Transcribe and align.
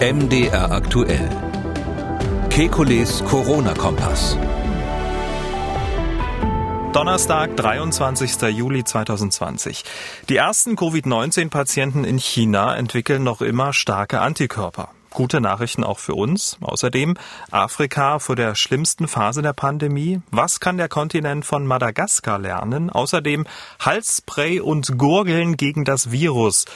MDR 0.00 0.70
aktuell. 0.70 1.28
Kekules 2.50 3.24
Corona-Kompass. 3.24 4.38
Donnerstag, 6.92 7.56
23. 7.56 8.42
Juli 8.56 8.84
2020. 8.84 9.82
Die 10.28 10.36
ersten 10.36 10.76
Covid-19-Patienten 10.76 12.04
in 12.04 12.18
China 12.18 12.76
entwickeln 12.76 13.24
noch 13.24 13.40
immer 13.40 13.72
starke 13.72 14.20
Antikörper. 14.20 14.90
Gute 15.10 15.40
Nachrichten 15.40 15.84
auch 15.84 15.98
für 15.98 16.14
uns. 16.14 16.58
Außerdem 16.60 17.16
Afrika 17.50 18.18
vor 18.18 18.36
der 18.36 18.54
schlimmsten 18.54 19.08
Phase 19.08 19.40
der 19.40 19.54
Pandemie. 19.54 20.20
Was 20.30 20.60
kann 20.60 20.76
der 20.76 20.88
Kontinent 20.88 21.46
von 21.46 21.66
Madagaskar 21.66 22.38
lernen? 22.38 22.90
Außerdem 22.90 23.46
Halsspray 23.80 24.60
und 24.60 24.98
Gurgeln 24.98 25.56
gegen 25.56 25.84
das 25.84 26.10
Virus. 26.12 26.66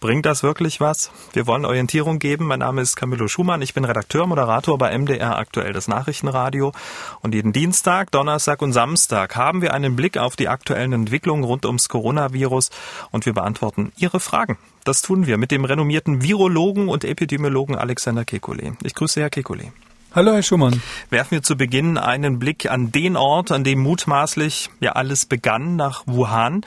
Bringt 0.00 0.26
das 0.26 0.42
wirklich 0.42 0.80
was? 0.80 1.10
Wir 1.32 1.46
wollen 1.46 1.64
Orientierung 1.64 2.18
geben. 2.18 2.46
Mein 2.46 2.60
Name 2.60 2.80
ist 2.80 2.96
Camillo 2.96 3.28
Schumann. 3.28 3.62
Ich 3.62 3.74
bin 3.74 3.84
Redakteur, 3.84 4.26
Moderator 4.26 4.78
bei 4.78 4.96
MDR 4.96 5.36
aktuell 5.36 5.72
das 5.72 5.86
Nachrichtenradio. 5.86 6.72
Und 7.20 7.34
jeden 7.34 7.52
Dienstag, 7.52 8.10
Donnerstag 8.10 8.62
und 8.62 8.72
Samstag 8.72 9.36
haben 9.36 9.60
wir 9.60 9.74
einen 9.74 9.96
Blick 9.96 10.16
auf 10.16 10.34
die 10.34 10.48
aktuellen 10.48 10.92
Entwicklungen 10.92 11.44
rund 11.44 11.66
ums 11.66 11.88
Coronavirus 11.88 12.70
und 13.10 13.26
wir 13.26 13.34
beantworten 13.34 13.92
Ihre 13.96 14.18
Fragen. 14.18 14.58
Das 14.84 15.00
tun 15.00 15.26
wir 15.26 15.38
mit 15.38 15.52
dem 15.52 15.64
renommierten 15.64 16.22
Virologen 16.22 16.88
und 16.88 17.04
Epidemiologen 17.04 17.76
Alexander 17.76 18.22
Kekulé. 18.22 18.74
Ich 18.82 18.94
grüße 18.94 19.20
Herr 19.20 19.28
Kekulé. 19.28 19.70
Hallo, 20.12 20.32
Herr 20.32 20.42
Schumann. 20.42 20.82
Werfen 21.08 21.30
wir 21.30 21.42
zu 21.42 21.56
Beginn 21.56 21.96
einen 21.96 22.40
Blick 22.40 22.68
an 22.68 22.90
den 22.90 23.16
Ort, 23.16 23.52
an 23.52 23.62
dem 23.62 23.78
mutmaßlich 23.78 24.70
ja 24.80 24.92
alles 24.92 25.26
begann, 25.26 25.76
nach 25.76 26.02
Wuhan. 26.06 26.66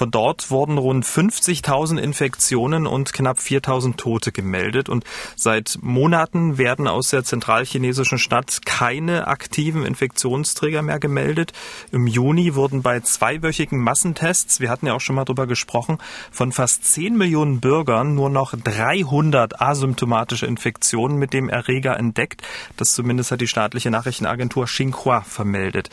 Von 0.00 0.10
dort 0.10 0.50
wurden 0.50 0.78
rund 0.78 1.04
50.000 1.04 1.98
Infektionen 1.98 2.86
und 2.86 3.12
knapp 3.12 3.38
4.000 3.38 3.98
Tote 3.98 4.32
gemeldet. 4.32 4.88
Und 4.88 5.04
seit 5.36 5.76
Monaten 5.82 6.56
werden 6.56 6.88
aus 6.88 7.10
der 7.10 7.22
zentralchinesischen 7.22 8.16
Stadt 8.16 8.60
keine 8.64 9.26
aktiven 9.26 9.84
Infektionsträger 9.84 10.80
mehr 10.80 11.00
gemeldet. 11.00 11.52
Im 11.92 12.06
Juni 12.06 12.54
wurden 12.54 12.80
bei 12.80 13.00
zweiwöchigen 13.00 13.78
Massentests, 13.78 14.58
wir 14.58 14.70
hatten 14.70 14.86
ja 14.86 14.94
auch 14.94 15.02
schon 15.02 15.16
mal 15.16 15.26
drüber 15.26 15.46
gesprochen, 15.46 15.98
von 16.30 16.50
fast 16.50 16.86
10 16.86 17.18
Millionen 17.18 17.60
Bürgern 17.60 18.14
nur 18.14 18.30
noch 18.30 18.54
300 18.56 19.60
asymptomatische 19.60 20.46
Infektionen 20.46 21.18
mit 21.18 21.34
dem 21.34 21.50
Erreger 21.50 21.98
entdeckt. 21.98 22.40
Das 22.78 22.94
zumindest 22.94 23.32
hat 23.32 23.42
die 23.42 23.48
staatliche 23.48 23.90
Nachrichtenagentur 23.90 24.64
Xinhua 24.64 25.20
vermeldet. 25.20 25.90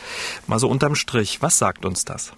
Mal 0.47 0.59
so 0.59 0.69
unterm 0.69 0.95
Strich, 0.95 1.41
was 1.41 1.57
sagt 1.57 1.83
uns 1.83 2.05
das? 2.05 2.31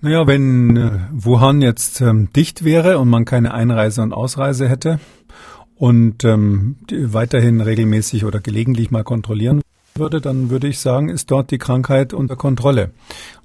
Naja, 0.00 0.26
wenn 0.28 0.76
äh, 0.76 0.90
Wuhan 1.12 1.60
jetzt 1.60 2.00
ähm, 2.00 2.32
dicht 2.32 2.64
wäre 2.64 2.98
und 2.98 3.08
man 3.08 3.24
keine 3.24 3.52
Einreise 3.52 4.02
und 4.02 4.12
Ausreise 4.12 4.68
hätte 4.68 5.00
und 5.76 6.24
ähm, 6.24 6.76
weiterhin 6.90 7.60
regelmäßig 7.60 8.24
oder 8.24 8.38
gelegentlich 8.38 8.92
mal 8.92 9.02
kontrollieren 9.02 9.60
würde, 9.98 10.20
dann 10.20 10.50
würde 10.50 10.68
ich 10.68 10.78
sagen, 10.78 11.08
ist 11.08 11.30
dort 11.32 11.50
die 11.50 11.58
Krankheit 11.58 12.12
unter 12.14 12.36
Kontrolle. 12.36 12.92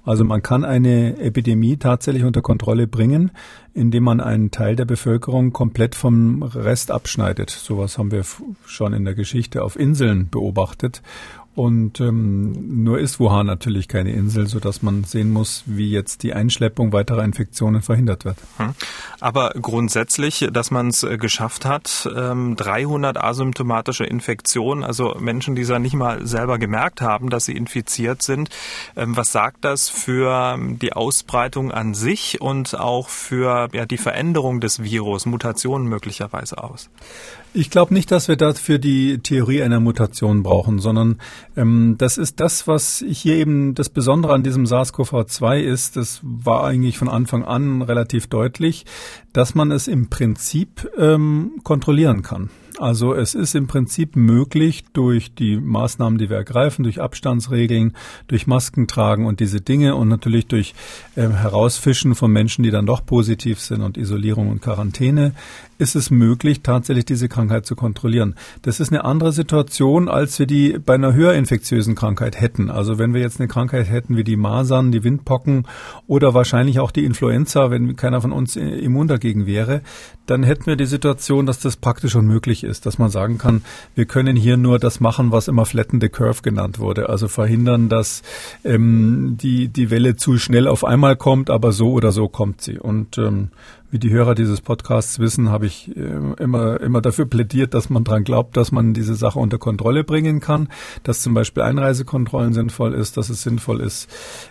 Also 0.04 0.24
man 0.24 0.42
kann 0.42 0.64
eine 0.64 1.18
Epidemie 1.18 1.76
tatsächlich 1.76 2.24
unter 2.24 2.42
Kontrolle 2.42 2.86
bringen, 2.86 3.32
indem 3.72 4.04
man 4.04 4.20
einen 4.20 4.50
Teil 4.50 4.76
der 4.76 4.84
Bevölkerung 4.84 5.52
komplett 5.52 5.94
vom 5.94 6.42
Rest 6.42 6.90
abschneidet. 6.90 7.50
Sowas 7.50 7.98
haben 7.98 8.12
wir 8.12 8.24
schon 8.66 8.92
in 8.92 9.04
der 9.04 9.14
Geschichte 9.14 9.64
auf 9.64 9.76
Inseln 9.76 10.28
beobachtet. 10.30 11.02
Und 11.54 12.00
ähm, 12.00 12.82
nur 12.82 12.98
ist 12.98 13.20
Wuhan 13.20 13.46
natürlich 13.46 13.86
keine 13.86 14.12
Insel, 14.12 14.48
so 14.48 14.58
dass 14.58 14.82
man 14.82 15.04
sehen 15.04 15.30
muss, 15.30 15.62
wie 15.66 15.88
jetzt 15.88 16.24
die 16.24 16.34
Einschleppung 16.34 16.92
weiterer 16.92 17.22
Infektionen 17.22 17.80
verhindert 17.80 18.24
wird. 18.24 18.36
Hm. 18.56 18.74
Aber 19.20 19.50
grundsätzlich, 19.50 20.48
dass 20.52 20.72
man 20.72 20.88
es 20.88 21.04
äh, 21.04 21.16
geschafft 21.16 21.64
hat, 21.64 22.08
ähm, 22.14 22.56
300 22.56 23.22
asymptomatische 23.22 24.04
Infektionen, 24.04 24.82
also 24.82 25.14
Menschen, 25.20 25.54
die 25.54 25.62
es 25.62 25.68
ja 25.68 25.78
nicht 25.78 25.94
mal 25.94 26.26
selber 26.26 26.58
gemerkt 26.58 27.00
haben, 27.00 27.30
dass 27.30 27.44
sie 27.44 27.56
infiziert 27.56 28.22
sind. 28.22 28.50
Ähm, 28.96 29.16
was 29.16 29.30
sagt 29.30 29.64
das 29.64 29.88
für 29.88 30.54
ähm, 30.54 30.80
die 30.80 30.92
Ausbreitung 30.92 31.70
an 31.70 31.94
sich 31.94 32.40
und 32.40 32.74
auch 32.74 33.08
für 33.08 33.68
ja, 33.72 33.86
die 33.86 33.98
Veränderung 33.98 34.60
des 34.60 34.82
Virus, 34.82 35.24
Mutationen 35.24 35.88
möglicherweise 35.88 36.62
aus? 36.62 36.90
Ich 37.56 37.70
glaube 37.70 37.94
nicht, 37.94 38.10
dass 38.10 38.26
wir 38.26 38.34
dafür 38.34 38.78
die 38.78 39.18
Theorie 39.18 39.62
einer 39.62 39.78
Mutation 39.78 40.42
brauchen, 40.42 40.80
sondern 40.80 41.20
ähm, 41.56 41.94
das 41.98 42.18
ist 42.18 42.40
das, 42.40 42.66
was 42.66 43.04
hier 43.06 43.36
eben 43.36 43.76
das 43.76 43.90
Besondere 43.90 44.34
an 44.34 44.42
diesem 44.42 44.66
SARS-CoV-2 44.66 45.60
ist. 45.60 45.96
Das 45.96 46.18
war 46.24 46.64
eigentlich 46.64 46.98
von 46.98 47.08
Anfang 47.08 47.44
an 47.44 47.80
relativ 47.82 48.26
deutlich, 48.26 48.86
dass 49.32 49.54
man 49.54 49.70
es 49.70 49.86
im 49.86 50.10
Prinzip 50.10 50.90
ähm, 50.98 51.52
kontrollieren 51.62 52.22
kann. 52.22 52.50
Also 52.78 53.14
es 53.14 53.34
ist 53.34 53.54
im 53.54 53.68
Prinzip 53.68 54.16
möglich, 54.16 54.84
durch 54.92 55.32
die 55.32 55.56
Maßnahmen, 55.56 56.18
die 56.18 56.28
wir 56.28 56.38
ergreifen, 56.38 56.82
durch 56.82 57.00
Abstandsregeln, 57.00 57.92
durch 58.26 58.48
Masken 58.48 58.88
tragen 58.88 59.26
und 59.26 59.38
diese 59.38 59.60
Dinge 59.60 59.94
und 59.94 60.08
natürlich 60.08 60.48
durch 60.48 60.74
äh, 61.14 61.28
Herausfischen 61.28 62.16
von 62.16 62.32
Menschen, 62.32 62.64
die 62.64 62.72
dann 62.72 62.86
doch 62.86 63.06
positiv 63.06 63.60
sind 63.60 63.80
und 63.80 63.96
Isolierung 63.96 64.48
und 64.48 64.60
Quarantäne, 64.60 65.34
ist 65.78 65.96
es 65.96 66.10
möglich, 66.10 66.62
tatsächlich 66.62 67.04
diese 67.04 67.28
Krankheit 67.28 67.66
zu 67.66 67.76
kontrollieren. 67.76 68.34
Das 68.62 68.80
ist 68.80 68.92
eine 68.92 69.04
andere 69.04 69.32
Situation, 69.32 70.08
als 70.08 70.38
wir 70.38 70.46
die 70.46 70.78
bei 70.78 70.94
einer 70.94 71.14
höher 71.14 71.34
infektiösen 71.34 71.94
Krankheit 71.94 72.40
hätten. 72.40 72.70
Also 72.70 72.98
wenn 72.98 73.14
wir 73.14 73.20
jetzt 73.20 73.40
eine 73.40 73.48
Krankheit 73.48 73.88
hätten 73.88 74.16
wie 74.16 74.24
die 74.24 74.36
Masern, 74.36 74.92
die 74.92 75.04
Windpocken 75.04 75.66
oder 76.06 76.34
wahrscheinlich 76.34 76.80
auch 76.80 76.90
die 76.90 77.04
Influenza, 77.04 77.70
wenn 77.70 77.96
keiner 77.96 78.20
von 78.20 78.32
uns 78.32 78.56
immun 78.56 79.08
dagegen 79.08 79.46
wäre, 79.46 79.82
dann 80.26 80.42
hätten 80.42 80.66
wir 80.66 80.76
die 80.76 80.86
Situation, 80.86 81.46
dass 81.46 81.58
das 81.58 81.76
praktisch 81.76 82.14
unmöglich 82.14 82.64
ist, 82.64 82.86
dass 82.86 82.98
man 82.98 83.10
sagen 83.10 83.38
kann, 83.38 83.62
wir 83.94 84.06
können 84.06 84.36
hier 84.36 84.56
nur 84.56 84.78
das 84.78 85.00
machen, 85.00 85.32
was 85.32 85.48
immer 85.48 85.66
flatten 85.66 86.00
the 86.00 86.08
curve 86.08 86.42
genannt 86.42 86.78
wurde, 86.78 87.08
also 87.08 87.28
verhindern, 87.28 87.88
dass 87.88 88.22
ähm, 88.64 89.36
die, 89.40 89.68
die 89.68 89.90
Welle 89.90 90.16
zu 90.16 90.38
schnell 90.38 90.66
auf 90.66 90.84
einmal 90.84 91.16
kommt, 91.16 91.50
aber 91.50 91.72
so 91.72 91.92
oder 91.92 92.12
so 92.12 92.28
kommt 92.28 92.62
sie. 92.62 92.78
Und 92.78 93.18
ähm, 93.18 93.50
wie 93.90 93.98
die 93.98 94.10
Hörer 94.10 94.34
dieses 94.34 94.60
Podcasts 94.60 95.18
wissen, 95.18 95.50
habe 95.50 95.66
ich 95.66 95.96
äh, 95.96 96.00
immer, 96.38 96.80
immer 96.80 97.00
dafür 97.00 97.26
plädiert, 97.26 97.74
dass 97.74 97.90
man 97.90 98.02
dran 98.02 98.24
glaubt, 98.24 98.56
dass 98.56 98.72
man 98.72 98.92
diese 98.92 99.14
Sache 99.14 99.38
unter 99.38 99.58
Kontrolle 99.58 100.02
bringen 100.02 100.40
kann, 100.40 100.68
dass 101.04 101.22
zum 101.22 101.34
Beispiel 101.34 101.62
Einreisekontrollen 101.62 102.54
sinnvoll 102.54 102.94
ist, 102.94 103.16
dass 103.16 103.28
es 103.28 103.42
sinnvoll 103.42 103.80
ist, 103.80 104.08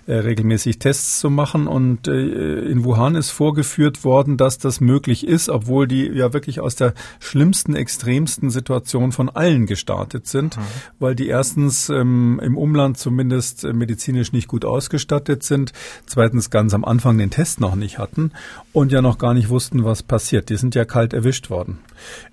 äh, 0.08 0.14
regelmäßig 0.14 0.80
Tests 0.80 1.20
zu 1.20 1.30
machen. 1.30 1.68
Und 1.68 2.08
äh, 2.08 2.60
in 2.60 2.86
Wuhan 2.86 3.16
ist 3.16 3.32
vorgeführt 3.32 4.04
worden, 4.04 4.38
dass 4.38 4.60
das 4.60 4.80
möglich 4.80 5.28
ist, 5.28 5.50
obwohl 5.50 5.88
die 5.88 6.08
ja 6.08 6.32
wirklich 6.32 6.60
aus 6.62 6.76
der 6.76 6.94
schlimmsten, 7.20 7.76
extremsten 7.76 8.50
Situation 8.50 9.12
von 9.12 9.30
allen 9.30 9.66
gestartet 9.66 10.28
sind, 10.28 10.58
mhm. 10.58 10.62
weil 11.00 11.16
die 11.16 11.28
erstens 11.28 11.90
ähm, 11.90 12.40
im 12.42 12.58
Umland 12.58 12.98
zumindest 12.98 13.64
medizinisch 13.64 14.32
nicht 14.32 14.48
gut 14.48 14.64
ausgestattet 14.64 15.44
sind, 15.44 15.74
zweitens 16.06 16.50
ganz 16.50 16.74
am 16.74 16.86
Anfang 16.86 17.18
den 17.18 17.30
Test 17.30 17.60
noch 17.60 17.76
nicht 17.76 17.98
hatten 17.98 18.32
und 18.72 18.92
ja 18.92 19.02
noch 19.02 19.18
gar 19.24 19.34
nicht 19.34 19.48
wussten, 19.48 19.86
was 19.86 20.04
passiert. 20.04 20.50
Die 20.50 20.58
sind 20.58 20.76
ja 20.76 20.84
kalt 20.84 21.14
erwischt 21.14 21.50
worden. 21.50 21.80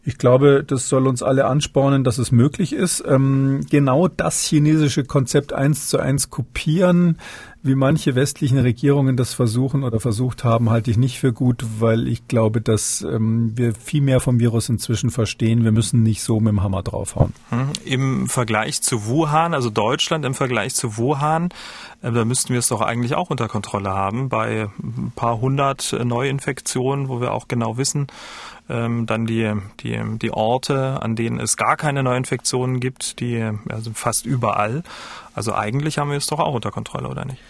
Ich 0.03 0.19
glaube, 0.19 0.65
das 0.67 0.89
soll 0.89 1.07
uns 1.07 1.23
alle 1.23 1.45
anspornen, 1.45 2.03
dass 2.03 2.19
es 2.19 2.33
möglich 2.33 2.73
ist. 2.73 3.05
Ähm, 3.07 3.61
genau 3.71 4.09
das 4.09 4.43
chinesische 4.43 5.05
Konzept 5.05 5.53
eins 5.53 5.89
zu 5.89 6.01
eins 6.01 6.31
kopieren, 6.31 7.19
wie 7.63 7.75
manche 7.75 8.15
westlichen 8.15 8.59
Regierungen 8.59 9.17
das 9.17 9.35
versuchen 9.35 9.85
oder 9.85 10.01
versucht 10.01 10.45
haben, 10.45 10.71
halte 10.71 10.91
ich 10.91 10.97
nicht 10.97 11.19
für 11.19 11.33
gut, 11.33 11.65
weil 11.79 12.09
ich 12.09 12.27
glaube, 12.27 12.61
dass 12.63 13.03
ähm, 13.03 13.53
wir 13.55 13.75
viel 13.75 14.01
mehr 14.01 14.21
vom 14.21 14.41
Virus 14.41 14.69
inzwischen 14.71 15.11
verstehen. 15.11 15.63
Wir 15.63 15.73
müssen 15.73 16.03
nicht 16.03 16.23
so 16.23 16.41
mit 16.41 16.53
dem 16.53 16.63
Hammer 16.63 16.83
draufhauen. 16.83 17.35
Hm. 17.51 17.69
Im 17.85 18.29
Vergleich 18.29 18.81
zu 18.81 19.07
Wuhan, 19.07 19.53
also 19.53 19.69
Deutschland 19.69 20.25
im 20.25 20.35
Vergleich 20.35 20.75
zu 20.75 20.97
Wuhan, 20.97 21.51
äh, 22.03 22.11
da 22.11 22.25
müssten 22.25 22.51
wir 22.55 22.61
es 22.61 22.69
doch 22.69 22.81
eigentlich 22.81 23.15
auch 23.15 23.29
unter 23.29 23.49
Kontrolle 23.49 23.91
haben 23.91 24.31
bei 24.31 24.69
ein 24.83 25.13
paar 25.15 25.41
hundert 25.41 25.93
Neuinfektionen, 25.93 27.09
wo 27.09 27.21
wir 27.21 27.33
auch 27.33 27.47
genau 27.47 27.77
wissen, 27.77 28.07
ähm, 28.71 29.07
dann 29.07 29.27
die, 29.27 29.53
die, 29.81 30.01
die 30.21 30.31
Orte, 30.31 31.03
an 31.03 31.17
denen 31.17 31.41
es 31.41 31.57
gar 31.57 31.77
keine 31.77 32.03
Neuinfektionen 32.03 32.81
gibt, 32.81 33.21
die 33.21 33.51
also 33.69 33.91
fast 33.93 34.27
überall. 34.27 34.83
Also 35.35 35.55
eigentlich 35.55 35.99
haben 35.99 36.11
wir 36.11 36.17
es 36.17 36.27
doch 36.27 36.39
auch 36.39 36.55
unter 36.55 36.71
Kontrolle, 36.71 37.09
oder 37.09 37.25
nicht? 37.25 37.41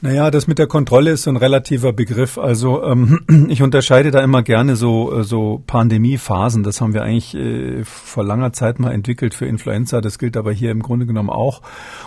Naja, 0.00 0.30
das 0.30 0.46
mit 0.46 0.60
der 0.60 0.68
Kontrolle 0.68 1.10
ist 1.10 1.24
so 1.24 1.30
ein 1.30 1.36
relativer 1.36 1.92
Begriff. 1.92 2.38
Also 2.38 2.84
ähm, 2.84 3.18
ich 3.48 3.62
unterscheide 3.62 4.12
da 4.12 4.20
immer 4.20 4.42
gerne 4.42 4.76
so, 4.76 5.12
äh, 5.12 5.24
so 5.24 5.60
Pandemiephasen. 5.66 6.62
Das 6.62 6.80
haben 6.80 6.94
wir 6.94 7.02
eigentlich 7.02 7.34
äh, 7.34 7.82
vor 7.84 8.22
langer 8.22 8.52
Zeit 8.52 8.78
mal 8.78 8.92
entwickelt 8.92 9.34
für 9.34 9.46
Influenza. 9.46 10.00
Das 10.00 10.20
gilt 10.20 10.36
aber 10.36 10.52
hier 10.52 10.70
im 10.70 10.82
Grunde 10.82 11.04
genommen 11.04 11.30
auch. 11.30 11.62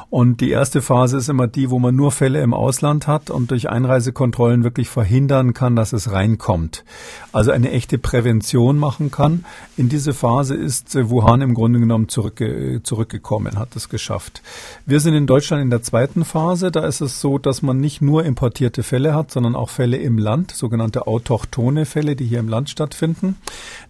Und 0.09 0.39
die 0.39 0.51
erste 0.51 0.81
Phase 0.81 1.17
ist 1.17 1.27
immer 1.27 1.47
die, 1.47 1.69
wo 1.69 1.79
man 1.79 1.93
nur 1.93 2.13
Fälle 2.13 2.41
im 2.41 2.53
Ausland 2.53 3.07
hat 3.07 3.29
und 3.29 3.51
durch 3.51 3.69
Einreisekontrollen 3.69 4.63
wirklich 4.63 4.87
verhindern 4.87 5.53
kann, 5.53 5.75
dass 5.75 5.91
es 5.91 6.13
reinkommt. 6.13 6.85
Also 7.33 7.51
eine 7.51 7.71
echte 7.71 7.97
Prävention 7.97 8.77
machen 8.77 9.11
kann. 9.11 9.43
In 9.75 9.89
diese 9.89 10.13
Phase 10.13 10.55
ist 10.55 10.95
äh, 10.95 11.09
Wuhan 11.09 11.41
im 11.41 11.53
Grunde 11.53 11.81
genommen 11.81 12.07
zurückge 12.07 12.79
zurückgekommen, 12.83 13.59
hat 13.59 13.75
es 13.75 13.89
geschafft. 13.89 14.41
Wir 14.85 15.01
sind 15.01 15.13
in 15.13 15.27
Deutschland 15.27 15.61
in 15.61 15.69
der 15.69 15.81
zweiten 15.81 16.23
Phase. 16.23 16.71
Da 16.71 16.85
ist 16.85 17.01
es 17.01 17.19
so, 17.19 17.37
dass 17.37 17.61
man 17.61 17.80
nicht 17.81 18.01
nur 18.01 18.23
importierte 18.23 18.83
Fälle 18.83 19.13
hat, 19.13 19.31
sondern 19.31 19.55
auch 19.55 19.69
Fälle 19.69 19.97
im 19.97 20.17
Land, 20.17 20.51
sogenannte 20.51 21.07
autochtone 21.07 21.85
Fälle, 21.85 22.15
die 22.15 22.25
hier 22.25 22.39
im 22.39 22.47
Land 22.47 22.69
stattfinden, 22.69 23.35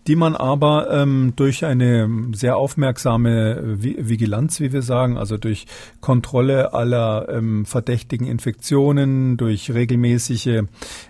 die 0.08 0.16
man 0.16 0.36
aber 0.36 0.90
ähm, 0.92 1.34
durch 1.36 1.66
eine 1.66 2.10
sehr 2.34 2.58
aufmerksame 2.58 3.62
Vigilanz, 3.84 4.60
wie 4.60 4.74
wir 4.74 4.82
sagen, 4.82 5.18
also 5.18 5.38
durch 5.38 5.68
Kontrolle 6.00 6.74
aller 6.74 7.30
ähm, 7.30 7.66
verdächtigen 7.66 8.26
Infektionen, 8.26 9.38
durch 9.38 9.72
regelmäßige 9.72 10.64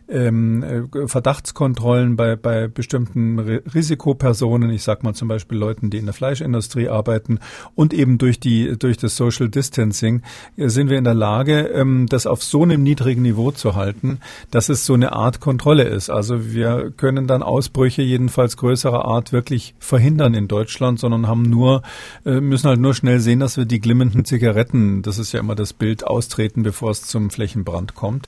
ähm, 0.10 0.64
äh, 0.64 1.08
Verdachtskontrollen 1.08 2.16
bei, 2.16 2.36
bei 2.36 2.68
bestimmten 2.68 3.40
Risikopersonen, 3.40 4.70
ich 4.72 4.84
sag 4.84 5.04
mal 5.04 5.14
zum 5.14 5.28
Beispiel 5.28 5.58
Leuten, 5.58 5.90
die 5.90 5.98
in 5.98 6.06
der 6.06 6.14
Fleischindustrie 6.14 6.90
arbeiten 6.90 7.40
und 7.76 7.94
eben 7.94 8.18
durch 8.18 8.40
die 8.40 8.78
durch 8.78 8.98
das 8.98 9.16
Social 9.16 9.50
Distancing 9.50 10.22
äh, 10.58 10.68
sind 10.68 10.90
wir 10.90 10.98
in 10.98 11.04
der 11.04 11.14
Lage, 11.14 11.68
ähm, 11.68 12.08
das 12.10 12.28
auf 12.28 12.44
so 12.44 12.66
einem 12.72 12.84
niedrigen 12.84 13.22
Niveau 13.22 13.52
zu 13.52 13.76
halten, 13.76 14.20
dass 14.50 14.70
es 14.70 14.86
so 14.86 14.94
eine 14.94 15.14
Art 15.14 15.40
Kontrolle 15.40 15.84
ist. 15.84 16.10
Also 16.10 16.52
wir 16.52 16.92
können 16.96 17.28
dann 17.28 17.44
Ausbrüche 17.44 18.02
jedenfalls 18.02 18.58
größerer 18.58 19.06
Art 19.06 19.32
wirklich 19.32 19.76
verhindern 19.80 20.34
in 20.34 20.48
Deutschland, 20.48 21.00
sondern 21.00 21.28
haben 21.28 21.44
nur 21.44 21.82
äh, 22.26 22.42
müssen 22.42 22.68
halt 22.68 22.80
nur 22.80 22.94
schnell 22.94 23.20
sehen, 23.20 23.40
dass 23.40 23.58
wir 23.58 23.66
die 23.66 23.80
glimmenden 23.80 24.26
Zigaretten, 24.26 25.02
das 25.02 25.18
ist 25.18 25.32
ja 25.32 25.40
immer 25.40 25.56
das 25.56 25.74
Bild, 25.74 26.06
austreten, 26.06 26.64
bevor 26.64 26.92
es 26.92 27.04
zum 27.04 27.30
Flächenbrand 27.30 27.96
kommt. 27.96 28.28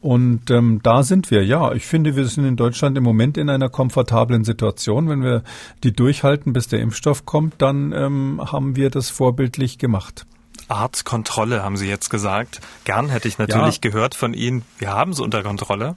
Und 0.00 0.50
ähm, 0.50 0.80
da 0.82 1.02
sind 1.02 1.30
wir, 1.30 1.44
ja. 1.44 1.72
Ich 1.72 1.86
finde, 1.86 2.14
wir 2.14 2.24
sind 2.26 2.44
in 2.44 2.56
Deutschland 2.56 2.96
im 2.96 3.04
Moment 3.04 3.36
in 3.36 3.50
einer 3.50 3.68
komfortablen 3.68 4.44
Situation. 4.44 5.08
Wenn 5.08 5.22
wir 5.22 5.42
die 5.82 5.92
durchhalten, 5.92 6.52
bis 6.52 6.68
der 6.68 6.80
Impfstoff 6.80 7.24
kommt, 7.26 7.54
dann 7.58 7.92
ähm, 7.92 8.40
haben 8.40 8.76
wir 8.76 8.90
das 8.90 9.10
vorbildlich 9.10 9.78
gemacht. 9.78 10.26
Arztkontrolle, 10.68 11.62
haben 11.62 11.76
Sie 11.76 11.88
jetzt 11.88 12.10
gesagt. 12.10 12.60
Gern 12.84 13.08
hätte 13.08 13.28
ich 13.28 13.38
natürlich 13.38 13.76
ja. 13.76 13.90
gehört 13.90 14.14
von 14.14 14.34
Ihnen, 14.34 14.62
wir 14.78 14.92
haben 14.92 15.12
es 15.12 15.20
unter 15.20 15.42
Kontrolle. 15.42 15.96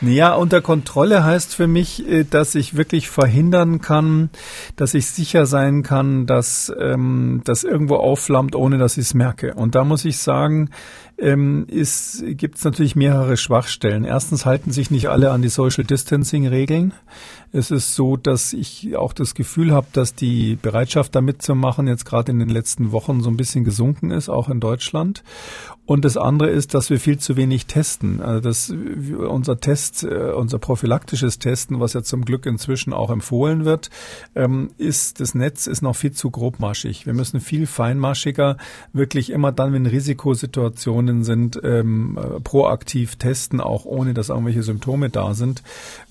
Ja, 0.00 0.34
unter 0.34 0.60
Kontrolle 0.60 1.24
heißt 1.24 1.54
für 1.54 1.66
mich, 1.66 2.06
äh, 2.08 2.24
dass 2.24 2.54
ich 2.54 2.76
wirklich 2.76 3.08
verhindern 3.08 3.80
kann, 3.80 4.30
dass 4.76 4.94
ich 4.94 5.06
sicher 5.06 5.46
sein 5.46 5.82
kann, 5.82 6.26
dass 6.26 6.72
ähm, 6.78 7.42
das 7.44 7.64
irgendwo 7.64 7.96
aufflammt, 7.96 8.56
ohne 8.56 8.78
dass 8.78 8.96
ich 8.96 9.06
es 9.06 9.14
merke. 9.14 9.54
Und 9.54 9.74
da 9.74 9.84
muss 9.84 10.04
ich 10.04 10.18
sagen, 10.18 10.70
ähm, 11.18 11.66
gibt 11.68 12.56
es 12.56 12.64
natürlich 12.64 12.96
mehrere 12.96 13.36
Schwachstellen. 13.36 14.04
Erstens 14.04 14.44
halten 14.44 14.72
sich 14.72 14.90
nicht 14.90 15.08
alle 15.08 15.30
an 15.30 15.42
die 15.42 15.48
Social 15.48 15.84
Distancing 15.84 16.46
Regeln. 16.46 16.92
Es 17.52 17.70
ist 17.70 17.94
so, 17.94 18.16
dass 18.16 18.54
ich 18.54 18.96
auch 18.96 19.12
das 19.12 19.34
Gefühl 19.34 19.72
habe, 19.72 19.86
dass 19.92 20.14
die 20.14 20.56
Bereitschaft 20.60 21.14
da 21.14 21.20
mitzumachen 21.20 21.86
jetzt 21.86 22.06
gerade 22.06 22.32
in 22.32 22.38
den 22.38 22.48
letzten 22.48 22.92
Wochen 22.92 23.20
so 23.20 23.28
ein 23.28 23.36
bisschen 23.36 23.64
gesunken 23.64 24.10
ist, 24.10 24.30
auch 24.30 24.48
in 24.48 24.58
Deutschland. 24.58 25.22
Und 25.84 26.04
das 26.04 26.16
andere 26.16 26.48
ist, 26.48 26.74
dass 26.74 26.90
wir 26.90 27.00
viel 27.00 27.18
zu 27.18 27.36
wenig 27.36 27.66
testen. 27.66 28.22
Also 28.22 28.40
das, 28.40 28.70
unser 28.70 29.58
Test, 29.58 30.04
äh, 30.04 30.32
unser 30.34 30.58
prophylaktisches 30.58 31.38
Testen, 31.40 31.80
was 31.80 31.92
ja 31.92 32.02
zum 32.02 32.24
Glück 32.24 32.46
inzwischen 32.46 32.92
auch 32.92 33.10
empfohlen 33.10 33.64
wird, 33.64 33.90
ähm, 34.34 34.70
ist, 34.78 35.20
das 35.20 35.34
Netz 35.34 35.66
ist 35.66 35.82
noch 35.82 35.96
viel 35.96 36.12
zu 36.12 36.30
grobmaschig. 36.30 37.04
Wir 37.04 37.14
müssen 37.14 37.40
viel 37.40 37.66
feinmaschiger 37.66 38.56
wirklich 38.92 39.30
immer 39.30 39.50
dann, 39.52 39.72
wenn 39.72 39.84
Risikosituationen 39.84 41.01
sind, 41.24 41.60
ähm, 41.62 42.18
proaktiv 42.44 43.16
testen, 43.16 43.60
auch 43.60 43.84
ohne 43.84 44.14
dass 44.14 44.28
irgendwelche 44.28 44.62
Symptome 44.62 45.10
da 45.10 45.34
sind. 45.34 45.62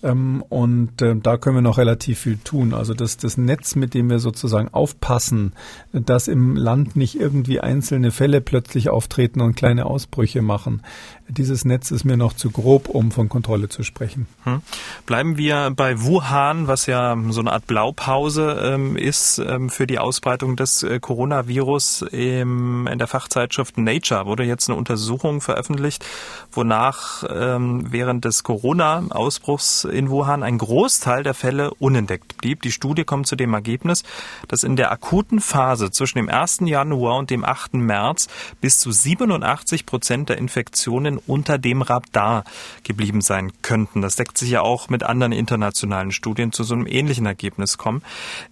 Ähm, 0.04 0.44
und 0.50 1.02
äh, 1.02 1.16
da 1.16 1.38
können 1.38 1.58
wir 1.58 1.62
noch 1.62 1.78
relativ 1.78 2.20
viel 2.20 2.38
tun. 2.38 2.74
Also 2.74 2.94
das, 2.94 3.18
das 3.18 3.38
Netz, 3.38 3.76
mit 3.76 3.94
dem 3.94 4.10
wir 4.10 4.20
sozusagen 4.20 4.70
aufpassen, 4.70 5.54
dass 5.94 6.28
im 6.28 6.56
Land 6.56 6.96
nicht 6.96 7.20
irgendwie 7.20 7.60
einzelne 7.60 8.12
Fälle 8.12 8.42
plötzlich 8.42 8.90
auftreten 8.90 9.42
und 9.42 9.56
kleine 9.56 9.86
Ausbrüche 9.86 10.42
machen. 10.42 10.82
Dieses 11.28 11.66
Netz 11.66 11.92
ist 11.92 12.04
mir 12.04 12.18
noch 12.18 12.34
zu 12.34 12.52
grob, 12.52 12.90
um 12.90 13.12
von 13.12 13.30
Kontrolle 13.30 13.70
zu 13.70 13.84
sprechen. 13.84 14.28
Hm. 14.44 14.62
Bleiben 15.06 15.38
wir 15.38 15.72
bei 15.76 16.02
Wuhan, 16.02 16.68
was 16.68 16.88
ja 16.88 17.18
so 17.30 17.40
eine 17.40 17.54
Art 17.54 17.68
Blaupause 17.68 18.60
ähm, 18.62 18.98
ist 18.98 19.40
ähm, 19.40 19.70
für 19.70 19.88
die 19.88 20.00
Ausbreitung 20.00 20.56
des 20.56 20.84
äh, 20.84 21.00
Coronavirus. 21.00 22.04
Im, 22.12 22.88
in 22.88 23.00
der 23.00 23.08
Fachzeitschrift 23.08 23.78
Nature 23.78 24.26
wurde 24.26 24.44
jetzt 24.44 24.70
eine 24.70 24.78
Untersuchung 24.78 25.42
veröffentlicht, 25.42 26.06
wonach 26.52 27.24
ähm, 27.30 27.86
während 27.90 28.26
des 28.26 28.44
Corona-Ausbruchs 28.44 29.86
in 29.86 30.10
Wuhan 30.10 30.44
ein 30.44 30.58
Großteil 30.58 31.24
der 31.24 31.34
Fälle 31.34 31.74
unentdeckt 31.76 32.38
blieb. 32.38 32.62
Die 32.62 32.72
Studie 32.72 33.04
kommt 33.04 33.28
zu 33.28 33.36
dem 33.36 33.54
Ergebnis, 33.54 34.04
dass 34.48 34.64
in 34.64 34.76
der 34.76 34.92
akuten 34.92 35.40
Phase 35.40 35.92
zwischen 35.92 36.18
dem 36.18 36.30
1. 36.30 36.60
Januar 36.66 37.18
und 37.18 37.30
dem 37.30 37.46
8. 37.46 37.76
März 37.76 38.28
bis 38.60 38.80
zu 38.80 38.92
87 38.92 39.86
Prozent 39.86 40.30
der 40.30 40.38
Infektionen 40.38 41.21
unter 41.28 41.58
dem 41.58 41.82
Radar 41.82 42.44
geblieben 42.84 43.22
sein 43.22 43.52
könnten. 43.62 44.02
Das 44.02 44.16
deckt 44.16 44.38
sich 44.38 44.50
ja 44.50 44.62
auch 44.62 44.90
mit 44.90 45.04
anderen 45.04 45.32
internationalen 45.32 46.12
Studien 46.12 46.52
zu 46.52 46.64
so 46.64 46.74
einem 46.74 46.88
ähnlichen 46.88 47.26
Ergebnis 47.26 47.78
kommen. 47.78 48.02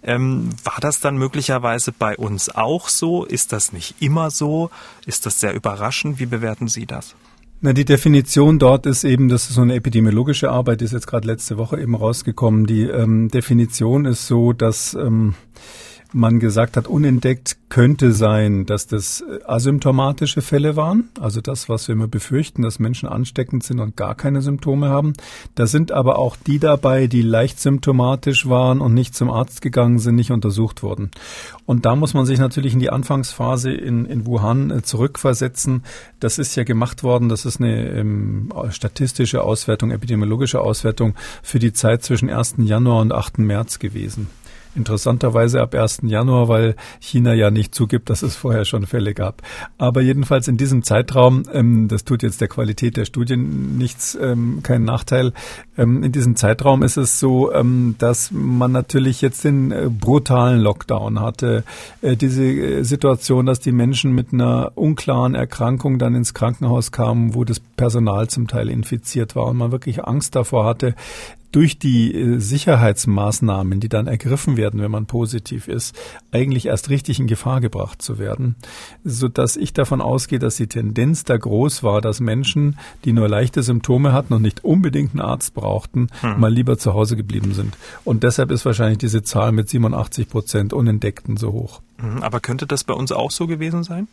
Ähm, 0.02 0.50
war 0.64 0.78
das 0.80 1.00
dann 1.00 1.16
möglicherweise 1.16 1.92
bei 1.92 2.16
uns 2.16 2.48
auch 2.48 2.88
so? 2.88 3.24
Ist 3.24 3.52
das 3.52 3.72
nicht 3.72 3.96
immer 4.00 4.30
so? 4.30 4.70
Ist 5.06 5.26
das 5.26 5.40
sehr 5.40 5.54
überraschend? 5.54 6.18
Wie 6.18 6.26
bewerten 6.26 6.68
Sie 6.68 6.86
das? 6.86 7.14
Na, 7.62 7.74
die 7.74 7.84
Definition 7.84 8.58
dort 8.58 8.86
ist 8.86 9.04
eben, 9.04 9.28
das 9.28 9.50
ist 9.50 9.56
so 9.56 9.60
eine 9.60 9.74
epidemiologische 9.74 10.50
Arbeit, 10.50 10.80
die 10.80 10.86
ist 10.86 10.92
jetzt 10.92 11.06
gerade 11.06 11.26
letzte 11.26 11.58
Woche 11.58 11.78
eben 11.78 11.94
rausgekommen. 11.94 12.64
Die 12.64 12.84
ähm, 12.84 13.28
Definition 13.28 14.06
ist 14.06 14.26
so, 14.26 14.54
dass 14.54 14.94
ähm, 14.94 15.34
man 16.12 16.40
gesagt 16.40 16.76
hat, 16.76 16.86
unentdeckt 16.86 17.56
könnte 17.68 18.12
sein, 18.12 18.66
dass 18.66 18.86
das 18.86 19.22
äh, 19.22 19.44
asymptomatische 19.44 20.42
Fälle 20.42 20.76
waren, 20.76 21.08
also 21.20 21.40
das, 21.40 21.68
was 21.68 21.86
wir 21.88 21.94
immer 21.94 22.08
befürchten, 22.08 22.62
dass 22.62 22.78
Menschen 22.78 23.08
ansteckend 23.08 23.62
sind 23.62 23.78
und 23.78 23.96
gar 23.96 24.14
keine 24.14 24.42
Symptome 24.42 24.88
haben. 24.88 25.12
Da 25.54 25.66
sind 25.66 25.92
aber 25.92 26.18
auch 26.18 26.36
die 26.36 26.58
dabei, 26.58 27.06
die 27.06 27.22
leicht 27.22 27.60
symptomatisch 27.60 28.48
waren 28.48 28.80
und 28.80 28.92
nicht 28.92 29.14
zum 29.14 29.30
Arzt 29.30 29.62
gegangen 29.62 29.98
sind, 29.98 30.16
nicht 30.16 30.32
untersucht 30.32 30.82
wurden. 30.82 31.10
Und 31.64 31.86
da 31.86 31.94
muss 31.94 32.12
man 32.12 32.26
sich 32.26 32.40
natürlich 32.40 32.74
in 32.74 32.80
die 32.80 32.90
Anfangsphase 32.90 33.70
in, 33.70 34.04
in 34.04 34.26
Wuhan 34.26 34.70
äh, 34.70 34.82
zurückversetzen. 34.82 35.84
Das 36.18 36.38
ist 36.38 36.56
ja 36.56 36.64
gemacht 36.64 37.04
worden, 37.04 37.28
das 37.28 37.46
ist 37.46 37.60
eine 37.60 37.88
ähm, 37.90 38.52
statistische 38.70 39.42
Auswertung, 39.44 39.92
epidemiologische 39.92 40.60
Auswertung 40.60 41.14
für 41.42 41.60
die 41.60 41.72
Zeit 41.72 42.02
zwischen 42.02 42.28
1. 42.28 42.56
Januar 42.58 43.00
und 43.00 43.12
8. 43.12 43.38
März 43.38 43.78
gewesen. 43.78 44.26
Interessanterweise 44.76 45.60
ab 45.60 45.74
1. 45.74 46.02
Januar, 46.04 46.48
weil 46.48 46.76
China 47.00 47.34
ja 47.34 47.50
nicht 47.50 47.74
zugibt, 47.74 48.08
dass 48.08 48.22
es 48.22 48.36
vorher 48.36 48.64
schon 48.64 48.86
Fälle 48.86 49.14
gab. 49.14 49.42
Aber 49.78 50.00
jedenfalls 50.00 50.46
in 50.48 50.56
diesem 50.56 50.82
Zeitraum, 50.84 51.42
ähm, 51.52 51.88
das 51.88 52.04
tut 52.04 52.22
jetzt 52.22 52.40
der 52.40 52.48
Qualität 52.48 52.96
der 52.96 53.04
Studien 53.04 53.78
nichts, 53.78 54.16
ähm, 54.20 54.60
keinen 54.62 54.84
Nachteil. 54.84 55.32
Ähm, 55.76 56.02
in 56.02 56.12
diesem 56.12 56.36
Zeitraum 56.36 56.82
ist 56.82 56.96
es 56.96 57.18
so, 57.18 57.52
ähm, 57.52 57.96
dass 57.98 58.30
man 58.30 58.70
natürlich 58.70 59.20
jetzt 59.22 59.44
den 59.44 59.72
äh, 59.72 59.88
brutalen 59.90 60.60
Lockdown 60.60 61.20
hatte. 61.20 61.64
Äh, 62.00 62.16
diese 62.16 62.44
äh, 62.44 62.82
Situation, 62.84 63.46
dass 63.46 63.60
die 63.60 63.72
Menschen 63.72 64.12
mit 64.12 64.32
einer 64.32 64.72
unklaren 64.76 65.34
Erkrankung 65.34 65.98
dann 65.98 66.14
ins 66.14 66.32
Krankenhaus 66.32 66.92
kamen, 66.92 67.34
wo 67.34 67.44
das 67.44 67.60
Personal 67.60 68.28
zum 68.28 68.46
Teil 68.46 68.70
infiziert 68.70 69.34
war 69.34 69.46
und 69.46 69.56
man 69.56 69.72
wirklich 69.72 70.04
Angst 70.04 70.36
davor 70.36 70.64
hatte, 70.64 70.94
durch 71.52 71.78
die 71.78 72.14
äh, 72.14 72.38
Sicherheitsmaßnahmen, 72.38 73.80
die 73.80 73.88
dann 73.88 74.06
ergriffen 74.06 74.56
werden, 74.56 74.80
wenn 74.80 74.90
man 74.90 75.06
positiv 75.06 75.68
ist, 75.68 75.96
eigentlich 76.32 76.66
erst 76.66 76.90
richtig 76.90 77.18
in 77.20 77.26
Gefahr 77.26 77.60
gebracht 77.60 78.02
zu 78.02 78.18
werden, 78.18 78.56
so 79.04 79.28
dass 79.28 79.56
ich 79.56 79.72
davon 79.72 80.00
ausgehe, 80.00 80.38
dass 80.38 80.56
die 80.56 80.66
Tendenz 80.66 81.24
da 81.24 81.36
groß 81.36 81.82
war, 81.82 82.00
dass 82.00 82.20
Menschen, 82.20 82.78
die 83.04 83.12
nur 83.12 83.28
leichte 83.28 83.62
Symptome 83.62 84.12
hatten 84.12 84.34
und 84.34 84.42
nicht 84.42 84.64
unbedingt 84.64 85.12
einen 85.12 85.20
Arzt 85.20 85.54
brauchten, 85.54 86.08
hm. 86.20 86.40
mal 86.40 86.52
lieber 86.52 86.78
zu 86.78 86.94
Hause 86.94 87.16
geblieben 87.16 87.54
sind. 87.54 87.76
Und 88.04 88.22
deshalb 88.22 88.50
ist 88.50 88.64
wahrscheinlich 88.64 88.98
diese 88.98 89.22
Zahl 89.22 89.52
mit 89.52 89.68
87 89.68 90.28
Prozent 90.28 90.72
Unentdeckten 90.72 91.36
so 91.36 91.52
hoch. 91.52 91.80
Mhm, 91.98 92.22
aber 92.22 92.40
könnte 92.40 92.66
das 92.66 92.84
bei 92.84 92.94
uns 92.94 93.12
auch 93.12 93.30
so 93.30 93.46
gewesen 93.46 93.82
sein? 93.82 94.08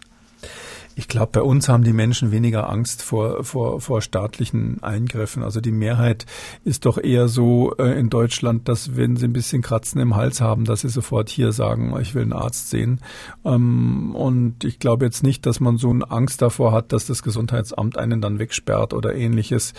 Ich 0.99 1.07
glaube, 1.07 1.29
bei 1.31 1.41
uns 1.43 1.69
haben 1.69 1.83
die 1.83 1.93
Menschen 1.93 2.31
weniger 2.31 2.71
Angst 2.71 3.03
vor, 3.03 3.43
vor, 3.43 3.79
vor 3.81 4.01
staatlichen 4.01 4.81
Eingriffen. 4.81 5.43
Also 5.43 5.61
die 5.61 5.71
Mehrheit 5.71 6.25
ist 6.63 6.87
doch 6.87 6.97
eher 6.97 7.27
so 7.27 7.75
äh, 7.77 7.99
in 7.99 8.09
Deutschland, 8.09 8.67
dass 8.67 8.95
wenn 8.95 9.15
sie 9.15 9.27
ein 9.27 9.33
bisschen 9.33 9.61
Kratzen 9.61 10.01
im 10.01 10.15
Hals 10.15 10.41
haben, 10.41 10.65
dass 10.65 10.81
sie 10.81 10.89
sofort 10.89 11.29
hier 11.29 11.51
sagen, 11.51 11.95
ich 12.01 12.15
will 12.15 12.23
einen 12.23 12.33
Arzt 12.33 12.71
sehen. 12.71 12.99
Ähm, 13.45 14.15
und 14.15 14.63
ich 14.63 14.79
glaube 14.79 15.05
jetzt 15.05 15.21
nicht, 15.21 15.45
dass 15.45 15.59
man 15.59 15.77
so 15.77 15.91
eine 15.91 16.09
Angst 16.09 16.41
davor 16.41 16.71
hat, 16.71 16.91
dass 16.91 17.05
das 17.05 17.21
Gesundheitsamt 17.21 17.95
einen 17.99 18.19
dann 18.19 18.39
wegsperrt 18.39 18.95
oder 18.95 19.13
ähnliches 19.13 19.75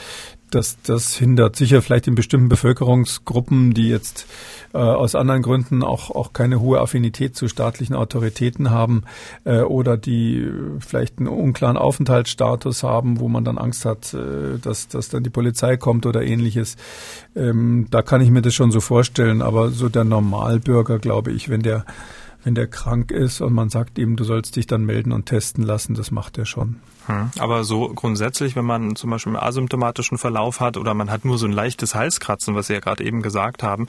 das, 0.50 0.78
das 0.82 1.14
hindert 1.14 1.56
sicher 1.56 1.82
vielleicht 1.82 2.06
in 2.06 2.14
bestimmten 2.14 2.48
Bevölkerungsgruppen, 2.48 3.74
die 3.74 3.88
jetzt 3.88 4.26
äh, 4.72 4.78
aus 4.78 5.14
anderen 5.14 5.42
Gründen 5.42 5.82
auch, 5.82 6.10
auch 6.10 6.32
keine 6.32 6.60
hohe 6.60 6.80
Affinität 6.80 7.36
zu 7.36 7.48
staatlichen 7.48 7.94
Autoritäten 7.94 8.70
haben 8.70 9.04
äh, 9.44 9.60
oder 9.60 9.96
die 9.96 10.48
vielleicht 10.80 11.18
einen 11.18 11.28
unklaren 11.28 11.76
Aufenthaltsstatus 11.76 12.82
haben, 12.82 13.20
wo 13.20 13.28
man 13.28 13.44
dann 13.44 13.58
Angst 13.58 13.84
hat, 13.84 14.14
äh, 14.14 14.58
dass, 14.60 14.88
dass 14.88 15.08
dann 15.08 15.22
die 15.22 15.30
Polizei 15.30 15.76
kommt 15.76 16.06
oder 16.06 16.22
ähnliches. 16.22 16.76
Ähm, 17.34 17.86
da 17.90 18.02
kann 18.02 18.20
ich 18.20 18.30
mir 18.30 18.42
das 18.42 18.54
schon 18.54 18.70
so 18.70 18.80
vorstellen, 18.80 19.42
aber 19.42 19.70
so 19.70 19.88
der 19.88 20.04
Normalbürger, 20.04 20.98
glaube 20.98 21.32
ich, 21.32 21.48
wenn 21.48 21.62
der 21.62 21.84
wenn 22.44 22.54
der 22.54 22.68
krank 22.68 23.10
ist 23.10 23.40
und 23.40 23.52
man 23.52 23.68
sagt 23.68 23.98
ihm, 23.98 24.16
du 24.16 24.22
sollst 24.24 24.54
dich 24.56 24.66
dann 24.66 24.84
melden 24.86 25.12
und 25.12 25.26
testen 25.26 25.64
lassen, 25.64 25.94
das 25.94 26.12
macht 26.12 26.38
er 26.38 26.46
schon. 26.46 26.76
Hm. 27.08 27.30
Aber 27.38 27.64
so 27.64 27.88
grundsätzlich, 27.88 28.54
wenn 28.54 28.66
man 28.66 28.94
zum 28.94 29.08
Beispiel 29.10 29.34
einen 29.34 29.42
asymptomatischen 29.42 30.18
Verlauf 30.18 30.60
hat 30.60 30.76
oder 30.76 30.92
man 30.92 31.10
hat 31.10 31.24
nur 31.24 31.38
so 31.38 31.46
ein 31.46 31.52
leichtes 31.52 31.94
Halskratzen, 31.94 32.54
was 32.54 32.66
Sie 32.66 32.74
ja 32.74 32.80
gerade 32.80 33.02
eben 33.02 33.22
gesagt 33.22 33.62
haben, 33.62 33.88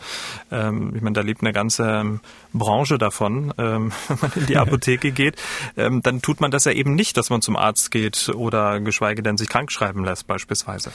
ähm, 0.52 0.94
ich 0.96 1.02
meine, 1.02 1.14
da 1.14 1.22
lebt 1.22 1.42
eine 1.42 1.52
ganze 1.52 1.84
ähm, 1.84 2.22
Branche 2.54 2.98
davon, 2.98 3.54
ähm, 3.58 3.92
wenn 4.08 4.18
man 4.22 4.32
in 4.36 4.46
die 4.46 4.58
Apotheke 4.58 5.12
geht, 5.12 5.36
ähm, 5.76 6.02
dann 6.02 6.22
tut 6.22 6.40
man 6.40 6.50
das 6.50 6.64
ja 6.64 6.72
eben 6.72 6.96
nicht, 6.96 7.18
dass 7.18 7.30
man 7.30 7.42
zum 7.42 7.58
Arzt 7.58 7.92
geht 7.92 8.30
oder 8.34 8.80
geschweige 8.80 9.22
denn 9.22 9.38
sich 9.38 9.50
krank 9.50 9.72
schreiben 9.72 10.06
lässt 10.06 10.26
beispielsweise. 10.26 10.92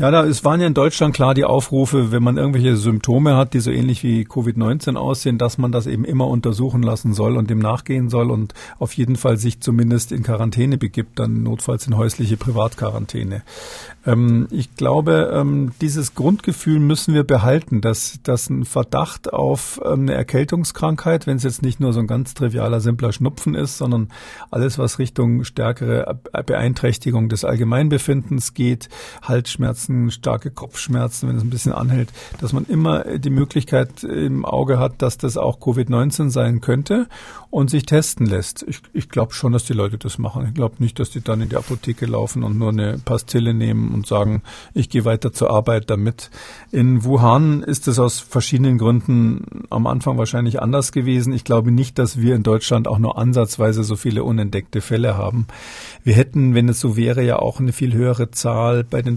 Ja, 0.00 0.10
da 0.10 0.24
es 0.24 0.46
waren 0.46 0.62
ja 0.62 0.66
in 0.66 0.72
Deutschland 0.72 1.14
klar 1.14 1.34
die 1.34 1.44
Aufrufe, 1.44 2.10
wenn 2.10 2.22
man 2.22 2.38
irgendwelche 2.38 2.74
Symptome 2.78 3.36
hat, 3.36 3.52
die 3.52 3.60
so 3.60 3.70
ähnlich 3.70 4.02
wie 4.02 4.24
Covid-19 4.24 4.96
aussehen, 4.96 5.36
dass 5.36 5.58
man 5.58 5.72
das 5.72 5.86
eben 5.86 6.06
immer 6.06 6.26
untersuchen 6.26 6.82
lassen 6.82 7.12
soll 7.12 7.36
und 7.36 7.50
dem 7.50 7.58
nachgehen 7.58 8.08
soll 8.08 8.30
und 8.30 8.54
auf 8.78 8.94
jeden 8.94 9.16
Fall 9.16 9.36
sich 9.36 9.60
zumindest 9.60 10.10
in 10.10 10.22
Quarantäne 10.22 10.78
begibt, 10.78 11.18
dann 11.18 11.42
notfalls 11.42 11.86
in 11.86 11.98
häusliche 11.98 12.38
Privatquarantäne. 12.38 13.42
Ähm, 14.06 14.48
ich 14.50 14.74
glaube, 14.74 15.32
ähm, 15.34 15.72
dieses 15.82 16.14
Grundgefühl 16.14 16.78
müssen 16.78 17.12
wir 17.12 17.24
behalten, 17.24 17.82
dass, 17.82 18.20
dass 18.22 18.48
ein 18.48 18.64
Verdacht 18.64 19.30
auf 19.34 19.82
ähm, 19.84 20.00
eine 20.00 20.14
Erkältungskrankheit, 20.14 21.26
wenn 21.26 21.36
es 21.36 21.42
jetzt 21.42 21.60
nicht 21.60 21.78
nur 21.78 21.92
so 21.92 22.00
ein 22.00 22.06
ganz 22.06 22.32
trivialer, 22.32 22.80
simpler 22.80 23.12
Schnupfen 23.12 23.54
ist, 23.54 23.76
sondern 23.76 24.08
alles, 24.50 24.78
was 24.78 24.98
Richtung 24.98 25.44
stärkere 25.44 26.18
Beeinträchtigung 26.46 27.28
des 27.28 27.44
Allgemeinbefindens 27.44 28.54
geht, 28.54 28.88
Halsschmerzen, 29.20 29.89
starke 30.10 30.50
Kopfschmerzen, 30.50 31.28
wenn 31.28 31.36
es 31.36 31.42
ein 31.42 31.50
bisschen 31.50 31.72
anhält, 31.72 32.12
dass 32.40 32.52
man 32.52 32.64
immer 32.66 33.04
die 33.18 33.30
Möglichkeit 33.30 34.04
im 34.04 34.44
Auge 34.44 34.78
hat, 34.78 35.02
dass 35.02 35.18
das 35.18 35.36
auch 35.36 35.58
Covid-19 35.60 36.30
sein 36.30 36.60
könnte 36.60 37.08
und 37.50 37.68
sich 37.68 37.84
testen 37.84 38.26
lässt. 38.26 38.64
Ich, 38.68 38.80
ich 38.92 39.08
glaube 39.08 39.34
schon, 39.34 39.52
dass 39.52 39.64
die 39.64 39.72
Leute 39.72 39.98
das 39.98 40.18
machen. 40.18 40.46
Ich 40.46 40.54
glaube 40.54 40.76
nicht, 40.78 40.98
dass 41.00 41.10
die 41.10 41.20
dann 41.20 41.40
in 41.40 41.48
die 41.48 41.56
Apotheke 41.56 42.06
laufen 42.06 42.44
und 42.44 42.56
nur 42.56 42.68
eine 42.68 42.98
Pastille 43.04 43.54
nehmen 43.54 43.92
und 43.92 44.06
sagen, 44.06 44.42
ich 44.72 44.88
gehe 44.88 45.04
weiter 45.04 45.32
zur 45.32 45.50
Arbeit 45.50 45.90
damit. 45.90 46.30
In 46.70 47.04
Wuhan 47.04 47.62
ist 47.64 47.88
es 47.88 47.98
aus 47.98 48.20
verschiedenen 48.20 48.78
Gründen 48.78 49.64
am 49.68 49.88
Anfang 49.88 50.16
wahrscheinlich 50.16 50.62
anders 50.62 50.92
gewesen. 50.92 51.32
Ich 51.32 51.42
glaube 51.42 51.72
nicht, 51.72 51.98
dass 51.98 52.20
wir 52.20 52.36
in 52.36 52.44
Deutschland 52.44 52.86
auch 52.86 52.98
nur 52.98 53.18
ansatzweise 53.18 53.82
so 53.82 53.96
viele 53.96 54.22
unentdeckte 54.22 54.80
Fälle 54.80 55.16
haben. 55.16 55.46
Wir 56.04 56.14
hätten, 56.14 56.54
wenn 56.54 56.68
es 56.68 56.78
so 56.78 56.96
wäre, 56.96 57.24
ja 57.24 57.40
auch 57.40 57.58
eine 57.58 57.72
viel 57.72 57.92
höhere 57.92 58.30
Zahl 58.30 58.84
bei 58.84 59.02
den 59.02 59.16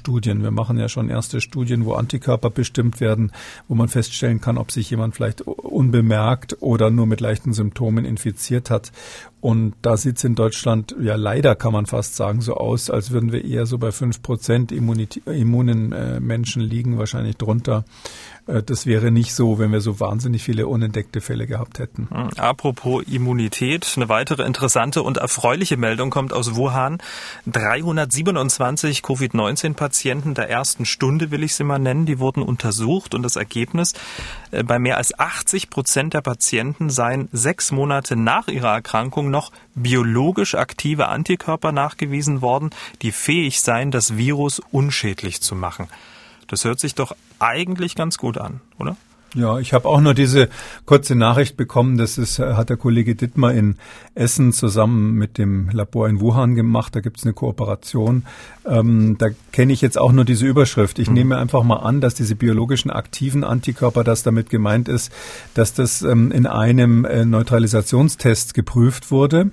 Durchseuchungsstudien. 0.00 0.42
Wir 0.42 0.50
machen 0.50 0.78
ja 0.78 0.88
schon 0.88 1.08
erste 1.08 1.40
Studien, 1.40 1.84
wo 1.84 1.94
Antikörper 1.94 2.50
bestimmt 2.50 3.00
werden, 3.00 3.32
wo 3.68 3.74
man 3.74 3.88
feststellen 3.88 4.40
kann, 4.40 4.58
ob 4.58 4.70
sich 4.70 4.90
jemand 4.90 5.14
vielleicht 5.14 5.42
unbemerkt 5.42 6.56
oder 6.60 6.90
nur 6.90 7.06
mit 7.06 7.20
leichten 7.20 7.52
Symptomen 7.52 8.04
infiziert 8.04 8.70
hat. 8.70 8.92
Und 9.40 9.74
da 9.82 9.96
sieht 9.96 10.18
es 10.18 10.24
in 10.24 10.34
Deutschland, 10.34 10.94
ja 11.00 11.16
leider 11.16 11.54
kann 11.54 11.72
man 11.72 11.86
fast 11.86 12.16
sagen, 12.16 12.40
so 12.42 12.54
aus, 12.54 12.90
als 12.90 13.10
würden 13.10 13.32
wir 13.32 13.44
eher 13.44 13.66
so 13.66 13.78
bei 13.78 13.90
fünf 13.90 14.22
Prozent 14.22 14.70
immunen 14.72 15.92
äh, 15.92 16.20
Menschen 16.20 16.62
liegen, 16.62 16.98
wahrscheinlich 16.98 17.36
drunter. 17.36 17.84
Äh, 18.50 18.62
das 18.62 18.86
wäre 18.86 19.10
nicht 19.10 19.34
so, 19.34 19.58
wenn 19.58 19.72
wir 19.72 19.80
so 19.80 20.00
wahnsinnig 20.00 20.42
viele 20.42 20.66
unentdeckte 20.66 21.20
Fälle 21.20 21.46
gehabt 21.46 21.78
hätten. 21.78 22.08
Hm, 22.10 22.30
apropos 22.36 23.04
Immunität, 23.04 23.92
eine 23.96 24.08
weitere 24.08 24.44
interessante 24.44 25.02
und 25.02 25.18
erfreuliche 25.18 25.76
Meldung 25.76 26.10
kommt 26.10 26.32
aus 26.32 26.56
Wuhan. 26.56 26.98
327 27.46 29.02
Covid-19-Patienten 29.02 30.34
der 30.34 30.50
ersten 30.50 30.84
Stunde, 30.84 31.30
will 31.30 31.42
ich 31.42 31.54
sie 31.54 31.64
mal 31.64 31.78
nennen, 31.78 32.06
die 32.06 32.18
wurden 32.18 32.42
untersucht 32.42 33.14
und 33.14 33.22
das 33.22 33.36
Ergebnis, 33.36 33.94
äh, 34.50 34.62
bei 34.62 34.78
mehr 34.78 34.96
als 34.96 35.18
80 35.18 35.70
Prozent 35.70 36.14
der 36.14 36.20
Patienten 36.22 36.90
seien 36.90 37.28
sechs 37.32 37.72
Monate 37.72 38.16
nach 38.16 38.48
ihrer 38.48 38.72
Erkrankung 38.72 39.30
noch 39.30 39.52
biologisch 39.74 40.54
aktive 40.54 41.08
Antikörper 41.08 41.72
nachgewiesen 41.72 42.42
worden, 42.42 42.70
die 43.02 43.12
fähig 43.12 43.60
seien, 43.60 43.90
das 43.90 44.16
Virus 44.16 44.60
unschädlich 44.70 45.40
zu 45.40 45.54
machen. 45.54 45.88
Das 46.50 46.64
hört 46.64 46.80
sich 46.80 46.96
doch 46.96 47.14
eigentlich 47.38 47.94
ganz 47.94 48.18
gut 48.18 48.36
an, 48.36 48.60
oder? 48.78 48.96
Ja, 49.36 49.60
ich 49.60 49.72
habe 49.72 49.88
auch 49.88 50.00
nur 50.00 50.14
diese 50.14 50.48
kurze 50.86 51.14
Nachricht 51.14 51.56
bekommen. 51.56 51.96
Das 51.96 52.18
ist, 52.18 52.40
hat 52.40 52.68
der 52.68 52.76
Kollege 52.76 53.14
Dittmar 53.14 53.54
in 53.54 53.76
Essen 54.16 54.52
zusammen 54.52 55.12
mit 55.12 55.38
dem 55.38 55.70
Labor 55.70 56.08
in 56.08 56.20
Wuhan 56.20 56.56
gemacht. 56.56 56.96
Da 56.96 57.00
gibt's 57.00 57.22
eine 57.22 57.32
Kooperation. 57.32 58.24
Ähm, 58.66 59.16
da 59.18 59.28
kenne 59.52 59.72
ich 59.72 59.82
jetzt 59.82 59.98
auch 59.98 60.10
nur 60.10 60.24
diese 60.24 60.46
Überschrift. 60.46 60.98
Ich 60.98 61.06
mhm. 61.06 61.14
nehme 61.14 61.38
einfach 61.38 61.62
mal 61.62 61.76
an, 61.76 62.00
dass 62.00 62.14
diese 62.14 62.34
biologischen 62.34 62.90
aktiven 62.90 63.44
Antikörper, 63.44 64.02
das 64.02 64.24
damit 64.24 64.50
gemeint 64.50 64.88
ist, 64.88 65.12
dass 65.54 65.74
das 65.74 66.02
ähm, 66.02 66.32
in 66.32 66.48
einem 66.48 67.04
äh, 67.04 67.24
Neutralisationstest 67.24 68.52
geprüft 68.54 69.12
wurde. 69.12 69.52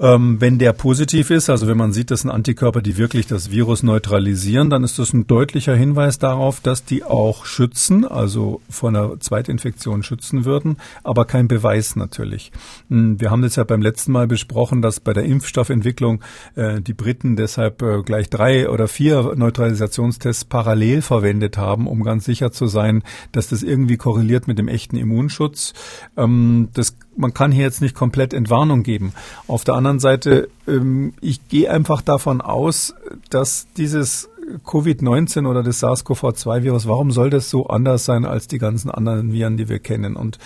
Ähm, 0.00 0.40
wenn 0.40 0.58
der 0.58 0.72
positiv 0.72 1.30
ist, 1.30 1.50
also 1.50 1.66
wenn 1.66 1.76
man 1.76 1.92
sieht, 1.92 2.10
das 2.10 2.20
sind 2.20 2.30
Antikörper, 2.30 2.82
die 2.82 2.96
wirklich 2.96 3.26
das 3.26 3.50
Virus 3.50 3.82
neutralisieren, 3.82 4.70
dann 4.70 4.84
ist 4.84 4.98
das 4.98 5.12
ein 5.12 5.26
deutlicher 5.26 5.74
Hinweis 5.74 6.18
darauf, 6.18 6.60
dass 6.60 6.84
die 6.84 7.02
auch 7.02 7.44
schützen, 7.44 8.04
also 8.04 8.60
vor 8.70 8.90
einer 8.90 9.18
Zweitinfektion 9.18 10.02
schützen 10.02 10.44
würden, 10.44 10.76
aber 11.02 11.24
kein 11.24 11.48
Beweis 11.48 11.96
natürlich. 11.96 12.52
Hm, 12.90 13.20
wir 13.20 13.30
haben 13.30 13.42
das 13.42 13.56
ja 13.56 13.64
beim 13.64 13.82
letzten 13.82 14.12
Mal 14.12 14.28
besprochen, 14.28 14.82
dass 14.82 15.00
bei 15.00 15.12
der 15.12 15.24
Impfstoffentwicklung 15.24 16.22
äh, 16.54 16.80
die 16.80 16.94
Briten 16.94 17.34
deshalb 17.34 17.82
äh, 17.82 18.02
gleich 18.02 18.30
drei 18.30 18.68
oder 18.68 18.86
vier 18.86 19.34
Neutralisationstests 19.36 20.44
parallel 20.44 21.02
verwendet 21.02 21.58
haben, 21.58 21.88
um 21.88 22.04
ganz 22.04 22.24
sicher 22.24 22.52
zu 22.52 22.66
sein, 22.66 23.02
dass 23.32 23.48
das 23.48 23.62
irgendwie 23.64 23.96
korreliert 23.96 24.46
mit 24.46 24.58
dem 24.58 24.68
echten 24.68 24.96
Immunschutz. 24.96 25.74
Ähm, 26.16 26.68
das 26.72 26.96
man 27.18 27.34
kann 27.34 27.52
hier 27.52 27.64
jetzt 27.64 27.82
nicht 27.82 27.94
komplett 27.94 28.32
Entwarnung 28.32 28.82
geben. 28.82 29.12
Auf 29.46 29.64
der 29.64 29.74
anderen 29.74 29.98
Seite, 29.98 30.48
ähm, 30.66 31.12
ich 31.20 31.48
gehe 31.48 31.70
einfach 31.70 32.00
davon 32.00 32.40
aus, 32.40 32.94
dass 33.30 33.66
dieses 33.76 34.28
Covid-19 34.64 35.46
oder 35.46 35.62
das 35.62 35.80
SARS-CoV-2-Virus, 35.80 36.86
warum 36.86 37.10
soll 37.10 37.30
das 37.30 37.50
so 37.50 37.66
anders 37.66 38.04
sein 38.04 38.24
als 38.24 38.48
die 38.48 38.58
ganzen 38.58 38.90
anderen 38.90 39.32
Viren, 39.32 39.56
die 39.56 39.68
wir 39.68 39.78
kennen? 39.78 40.16
Und 40.16 40.38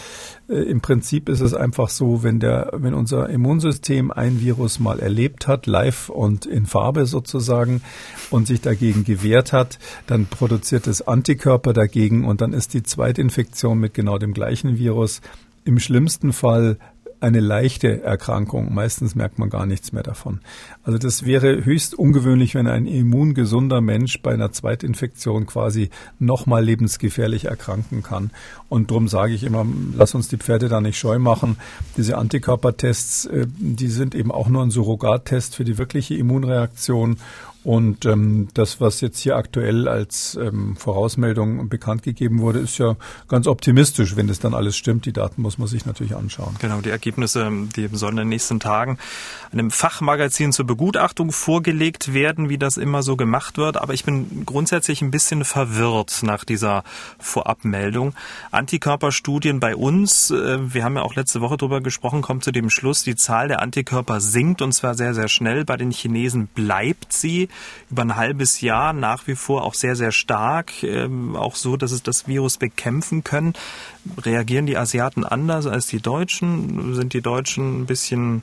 äh, 0.49 0.55
im 0.55 0.81
Prinzip 0.81 1.29
ist 1.29 1.41
es 1.41 1.55
einfach 1.55 1.88
so, 1.88 2.23
wenn 2.23 2.41
der, 2.41 2.73
wenn 2.75 2.95
unser 2.95 3.29
Immunsystem 3.29 4.11
ein 4.11 4.41
Virus 4.41 4.81
mal 4.81 4.99
erlebt 4.99 5.47
hat, 5.47 5.67
live 5.67 6.09
und 6.09 6.47
in 6.47 6.67
Farbe 6.67 7.07
sozusagen, 7.07 7.83
und 8.31 8.47
sich 8.47 8.61
dagegen 8.61 9.05
gewehrt 9.05 9.52
hat, 9.52 9.79
dann 10.07 10.26
produziert 10.26 10.87
es 10.87 11.07
Antikörper 11.07 11.73
dagegen 11.73 12.25
und 12.25 12.41
dann 12.41 12.52
ist 12.52 12.75
die 12.75 12.83
Zweitinfektion 12.83 13.79
mit 13.79 13.95
genau 13.95 14.19
dem 14.19 14.33
gleichen 14.33 14.79
Virus 14.79 15.21
im 15.64 15.78
schlimmsten 15.78 16.33
Fall 16.33 16.78
eine 17.23 17.38
leichte 17.38 18.02
Erkrankung. 18.02 18.75
Meistens 18.75 19.14
merkt 19.14 19.38
man 19.38 19.49
gar 19.49 19.64
nichts 19.64 19.92
mehr 19.92 20.02
davon. 20.02 20.40
Also 20.83 20.99
das 20.99 21.25
wäre 21.25 21.64
höchst 21.64 21.95
ungewöhnlich, 21.95 22.57
wenn 22.57 22.66
ein 22.66 22.87
immungesunder 22.87 23.81
Mensch 23.81 24.21
bei 24.23 24.33
einer 24.35 24.50
Zweitinfektion 24.50 25.47
quasi 25.47 25.90
nochmal 26.19 26.64
lebensgefährlich 26.64 27.45
erkranken 27.45 28.02
kann. 28.02 28.33
Und 28.69 28.90
darum 28.90 29.07
sage 29.07 29.35
ich 29.35 29.45
immer, 29.45 29.64
lass 29.95 30.16
uns 30.16 30.28
die 30.28 30.37
Pferde 30.37 30.69
da 30.69 30.81
nicht 30.81 30.99
scheu 30.99 31.21
machen. 31.21 31.59
Diese 31.97 32.19
Antikörpertests, 32.19 33.26
äh, 33.26 33.47
die 33.49 33.88
sind 33.88 34.16
eben 34.16 34.33
auch 34.33 34.49
nur 34.49 34.64
ein 34.64 34.73
Surrogattest 34.73 35.54
für 35.54 35.64
die 35.64 35.78
wirkliche 35.78 36.16
Immunreaktion. 36.16 37.19
Und 37.64 38.07
ähm, 38.07 38.49
das, 38.54 38.81
was 38.81 39.00
jetzt 39.00 39.21
hier 39.21 39.37
aktuell 39.37 39.87
als 39.87 40.35
ähm, 40.35 40.76
Vorausmeldung 40.76 41.69
bekannt 41.69 42.02
gegeben 42.02 42.40
wurde, 42.40 42.59
ist 42.59 42.78
ja 42.78 42.97
ganz 43.28 43.47
optimistisch, 43.47 44.16
wenn 44.16 44.26
das 44.26 44.40
dann 44.40 44.52
alles 44.52 44.76
stimmt. 44.76 45.07
Die 45.07 45.12
Daten 45.12 45.42
muss 45.42 45.59
man 45.59 45.69
sich 45.69 45.87
natürlich 45.87 46.16
anschauen. 46.16 46.57
Genau, 46.59 46.81
die 46.81 46.90
Ergebnisse, 46.90 47.49
die 47.76 47.88
sollen 47.92 48.14
in 48.14 48.25
den 48.25 48.28
nächsten 48.31 48.59
Tagen 48.59 48.99
einem 49.52 49.71
Fachmagazin 49.71 50.52
zur 50.52 50.66
Begutachtung 50.66 51.31
vorgelegt 51.31 52.12
werden, 52.12 52.49
wie 52.49 52.59
das 52.59 52.78
immer 52.78 53.02
so 53.04 53.16
gemacht 53.16 53.59
wird. 53.59 53.76
Aber 53.76 53.95
ich 53.95 54.04
bin 54.04 54.45
grundsätzlich 54.45 55.00
ein 55.00 55.12
bisschen 55.12 55.45
verwirrt 55.45 56.23
nach 56.25 56.45
dieser 56.45 56.83
Vorabmeldung. 57.21 58.14
Antikörperstudien 58.50 59.61
bei 59.61 59.76
uns, 59.76 60.33
äh, 60.33 60.75
wir 60.75 60.83
haben 60.83 60.97
ja 60.97 61.02
auch 61.02 61.14
letzte 61.14 61.40
Woche 61.40 61.59
drüber 61.59 61.81
gesprochen, 61.81 62.23
kommt 62.23 62.42
zu 62.42 62.50
dem 62.50 62.71
Schluss, 62.71 63.04
die 63.04 63.14
Zahl 63.14 63.47
der 63.47 63.62
Antikörper 63.62 64.21
sinkt 64.21 64.62
und 64.62 64.73
zwar 64.73 64.97
sehr, 64.97 65.14
sehr 65.14 65.28
schnell. 65.28 65.64
Bei 65.64 65.76
den 65.76 65.92
Chinesen 65.92 66.49
bleibt 66.49 67.12
sie 67.12 67.49
über 67.90 68.02
ein 68.02 68.16
halbes 68.16 68.61
Jahr 68.61 68.92
nach 68.92 69.26
wie 69.26 69.35
vor 69.35 69.64
auch 69.64 69.75
sehr, 69.75 69.97
sehr 69.97 70.12
stark, 70.12 70.82
ähm, 70.82 71.37
auch 71.37 71.56
so, 71.56 71.76
dass 71.76 71.92
es 71.92 72.02
das 72.02 72.26
Virus 72.26 72.56
bekämpfen 72.56 73.25
können. 73.25 73.54
Reagieren 74.18 74.66
die 74.66 74.76
Asiaten 74.76 75.25
anders 75.25 75.66
als 75.66 75.87
die 75.87 76.00
Deutschen? 76.00 76.94
Sind 76.94 77.12
die 77.12 77.23
Deutschen 77.23 77.82
ein 77.82 77.87
bisschen 77.87 78.42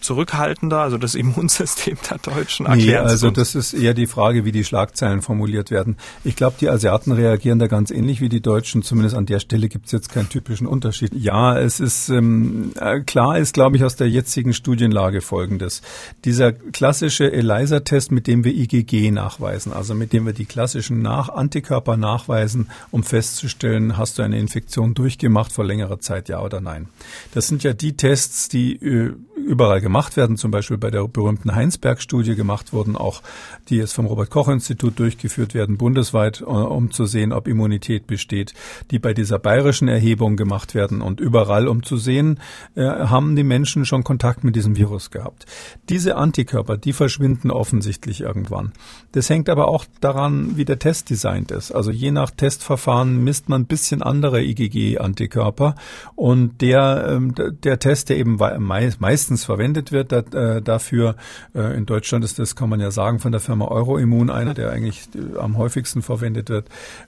zurückhaltender, 0.00 0.80
also 0.80 0.98
das 0.98 1.14
Immunsystem 1.14 1.96
der 2.10 2.18
Deutschen? 2.18 2.66
Nee, 2.74 2.96
also 2.96 3.30
das 3.30 3.54
ist 3.54 3.74
eher 3.74 3.94
die 3.94 4.06
Frage, 4.06 4.44
wie 4.44 4.52
die 4.52 4.64
Schlagzeilen 4.64 5.22
formuliert 5.22 5.70
werden. 5.70 5.96
Ich 6.24 6.36
glaube, 6.36 6.56
die 6.60 6.68
Asiaten 6.68 7.12
reagieren 7.12 7.58
da 7.58 7.66
ganz 7.66 7.90
ähnlich 7.90 8.20
wie 8.20 8.28
die 8.28 8.40
Deutschen. 8.40 8.82
Zumindest 8.82 9.16
an 9.16 9.26
der 9.26 9.40
Stelle 9.40 9.68
gibt 9.68 9.86
es 9.86 9.92
jetzt 9.92 10.10
keinen 10.10 10.28
typischen 10.28 10.66
Unterschied. 10.66 11.12
Ja, 11.14 11.58
es 11.58 11.80
ist 11.80 12.08
ähm, 12.08 12.72
äh, 12.80 13.00
klar 13.00 13.38
ist, 13.38 13.54
glaube 13.54 13.76
ich, 13.76 13.84
aus 13.84 13.96
der 13.96 14.08
jetzigen 14.08 14.52
Studienlage 14.52 15.20
folgendes. 15.20 15.82
Dieser 16.24 16.52
klassische 16.52 17.32
ELISA-Test, 17.32 18.12
mit 18.12 18.26
dem 18.26 18.44
wir 18.44 18.54
IgG 18.54 19.10
nachweisen, 19.10 19.72
also 19.72 19.94
mit 19.94 20.12
dem 20.12 20.26
wir 20.26 20.32
die 20.32 20.46
klassischen 20.46 21.02
Nach 21.02 21.28
Antikörper 21.28 21.96
nachweisen, 21.96 22.68
um 22.90 23.02
festzustellen, 23.02 23.96
hast 23.96 24.18
du 24.18 24.22
eine 24.22 24.38
Infektion 24.38 24.94
durchgemacht 24.94 25.52
vor 25.52 25.64
längerer 25.64 26.00
Zeit, 26.00 26.28
ja 26.28 26.40
oder 26.42 26.60
nein. 26.60 26.88
Das 27.32 27.48
sind 27.48 27.62
ja 27.62 27.72
die 27.72 27.96
Tests, 27.96 28.48
die 28.48 28.74
äh, 28.74 29.14
überall 29.46 29.80
gemacht 29.80 30.16
werden, 30.16 30.36
zum 30.36 30.50
Beispiel 30.50 30.78
bei 30.78 30.90
der 30.90 31.06
berühmten 31.08 31.54
Heinsberg-Studie 31.54 32.34
gemacht 32.34 32.72
wurden, 32.72 32.96
auch 32.96 33.22
die 33.68 33.76
jetzt 33.76 33.92
vom 33.92 34.06
Robert-Koch-Institut 34.06 34.98
durchgeführt 34.98 35.54
werden, 35.54 35.78
bundesweit, 35.78 36.40
äh, 36.40 36.44
um 36.44 36.90
zu 36.90 37.06
sehen, 37.06 37.32
ob 37.32 37.48
Immunität 37.48 38.06
besteht, 38.06 38.54
die 38.90 38.98
bei 38.98 39.14
dieser 39.14 39.38
bayerischen 39.38 39.88
Erhebung 39.88 40.36
gemacht 40.36 40.74
werden 40.74 41.00
und 41.00 41.20
überall, 41.20 41.68
um 41.68 41.82
zu 41.82 41.96
sehen, 41.96 42.40
äh, 42.74 42.82
haben 42.82 43.36
die 43.36 43.44
Menschen 43.44 43.84
schon 43.84 44.04
Kontakt 44.04 44.44
mit 44.44 44.56
diesem 44.56 44.76
Virus 44.76 45.10
gehabt. 45.10 45.46
Diese 45.88 46.16
Antikörper, 46.16 46.76
die 46.76 46.92
verschwinden 46.92 47.50
offensichtlich 47.50 48.20
irgendwann. 48.20 48.72
Das 49.12 49.30
hängt 49.30 49.48
aber 49.48 49.68
auch 49.68 49.84
daran, 50.00 50.56
wie 50.56 50.64
der 50.64 50.78
Test 50.78 51.10
designt 51.10 51.50
ist. 51.50 51.72
Also 51.72 51.90
je 51.90 52.10
nach 52.10 52.30
Testverfahren 52.30 53.22
misst 53.22 53.48
man 53.48 53.62
ein 53.62 53.66
bisschen 53.66 54.02
andere 54.02 54.42
IgG-Antikörper 54.42 55.74
und 56.14 56.60
der, 56.60 57.06
ähm, 57.08 57.34
der 57.36 57.78
Test, 57.78 58.08
der 58.08 58.18
eben 58.18 58.38
meistens 58.58 59.27
meistens 59.28 59.44
verwendet 59.44 59.92
wird. 59.92 60.12
Da, 60.12 60.18
äh, 60.20 60.62
dafür 60.62 61.16
äh, 61.54 61.76
in 61.76 61.84
Deutschland 61.84 62.24
ist 62.24 62.38
das, 62.38 62.56
kann 62.56 62.70
man 62.70 62.80
ja 62.80 62.90
sagen, 62.90 63.18
von 63.18 63.32
der 63.32 63.40
Firma 63.40 63.66
Euroimmun 63.66 64.30
einer, 64.30 64.54
der 64.54 64.70
eigentlich 64.70 65.08
am 65.38 65.58
häufigsten 65.58 66.00
verwendet 66.00 66.48
wird. 66.48 66.66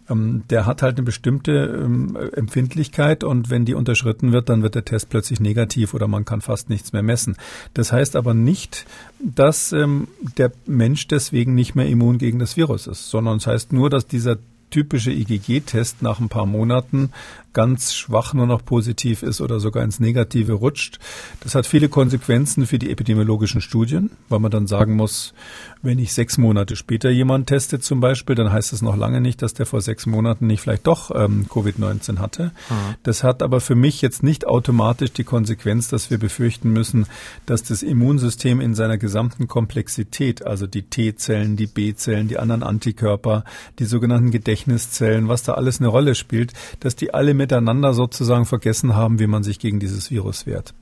Ähm, 0.09 0.43
der 0.51 0.67
hat 0.67 0.83
halt 0.83 0.97
eine 0.99 1.05
bestimmte 1.05 1.53
ähm, 1.53 2.17
Empfindlichkeit 2.35 3.25
und 3.25 3.49
wenn 3.49 3.65
die 3.65 3.75
unterschritten 3.75 4.33
wird, 4.33 4.51
dann 4.51 4.63
wird 4.63 4.75
der 4.75 4.85
Test 4.85 5.09
plötzlich 5.09 5.41
negativ 5.41 5.95
oder 5.95 6.09
man 6.09 6.25
kann 6.27 6.43
fast 6.43 6.69
nichts 6.69 6.93
mehr 6.93 7.03
messen. 7.03 7.37
Das 7.73 7.91
heißt 7.91 8.17
aber 8.17 8.35
nicht, 8.35 8.87
dass 9.19 9.73
ähm, 9.73 10.09
der 10.37 10.53
Mensch 10.67 11.09
deswegen 11.09 11.55
nicht 11.55 11.75
mehr 11.75 11.87
immun 11.87 12.19
gegen 12.19 12.39
das 12.39 12.57
Virus 12.57 12.87
ist, 12.87 13.09
sondern 13.09 13.39
es 13.39 13.47
heißt 13.47 13.73
nur, 13.73 13.89
dass 13.89 14.07
dieser 14.07 14.37
typische 14.71 15.11
IgG-Test 15.11 16.03
nach 16.03 16.21
ein 16.21 16.29
paar 16.29 16.47
Monaten 16.47 17.11
ganz 17.53 17.95
schwach 17.95 18.35
nur 18.35 18.47
noch 18.47 18.65
positiv 18.65 19.23
ist 19.23 19.41
oder 19.41 19.61
sogar 19.61 19.83
ins 19.83 20.01
Negative 20.01 20.53
rutscht. 20.53 20.99
Das 21.41 21.55
hat 21.55 21.67
viele 21.67 21.89
Konsequenzen 21.89 22.67
für 22.67 22.79
die 22.79 22.91
epidemiologischen 22.91 23.61
Studien, 23.61 24.11
weil 24.29 24.39
man 24.39 24.51
dann 24.51 24.67
sagen 24.67 24.95
muss, 24.95 25.35
wenn 25.83 25.99
ich 25.99 26.13
sechs 26.13 26.37
Monate 26.39 26.77
später 26.77 27.11
jemand 27.11 27.47
teste 27.47 27.81
zum 27.81 28.01
Beispiel, 28.01 28.37
dann 28.37 28.53
heißt 28.53 28.73
es 28.73 28.83
noch 28.83 28.97
lange 28.97 29.21
nicht, 29.21 29.43
dass 29.43 29.55
der 29.55 29.67
vor 29.67 29.81
sechs 29.81 30.07
Monaten 30.07 30.47
nicht 30.47 30.61
vielleicht 30.61 30.87
doch 30.87 31.11
ähm, 31.15 31.47
Covid-19 31.49 32.19
hatte. 32.19 32.53
Mhm. 32.69 32.95
Das 33.03 33.25
hat 33.25 33.43
aber 33.43 33.61
für 33.61 33.75
mich 33.75 34.03
jetzt 34.03 34.23
nicht 34.23 34.47
automatisch 34.47 35.13
die 35.13 35.25
Konsequenz, 35.25 35.89
dass 35.89 36.11
wir 36.11 36.19
befürchten 36.19 36.71
müssen, 36.71 37.07
dass 37.47 37.63
das 37.63 37.83
Immunsystem 37.83 38.61
in 38.61 38.75
seiner 38.75 38.99
gesamten 38.99 39.49
Komplexität, 39.49 40.47
also 40.47 40.67
die 40.67 40.83
T-Zellen, 40.83 41.57
die 41.57 41.67
B-Zellen, 41.67 42.29
die 42.29 42.39
anderen 42.39 42.63
Antikörper, 42.63 43.45
die 43.79 43.87
sogenannten 43.87 44.31
Gedächtniszellen, 44.31 45.29
was 45.29 45.43
da 45.43 45.55
alles 45.55 45.81
eine 45.81 45.89
Rolle 45.89 46.15
spielt, 46.15 46.53
dass 46.81 46.95
die 46.95 47.15
alle 47.15 47.33
miteinander 47.41 47.95
sozusagen 47.95 48.45
vergessen 48.45 48.95
haben, 48.95 49.19
wie 49.19 49.27
man 49.27 49.43
sich 49.43 49.59
gegen 49.59 49.81
dieses 49.81 50.11
Virus 50.11 50.45
wehrt. 50.45 50.75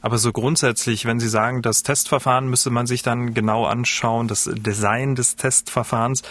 Aber 0.00 0.18
so 0.18 0.30
grundsätzlich, 0.30 1.06
wenn 1.06 1.18
Sie 1.18 1.28
sagen, 1.28 1.60
das 1.60 1.82
Testverfahren 1.82 2.48
müsste 2.48 2.70
man 2.70 2.86
sich 2.86 3.02
dann 3.02 3.34
genau 3.34 3.64
anschauen, 3.64 4.28
das 4.28 4.48
Design 4.52 5.16
des 5.16 5.34
Testverfahrens. 5.34 6.22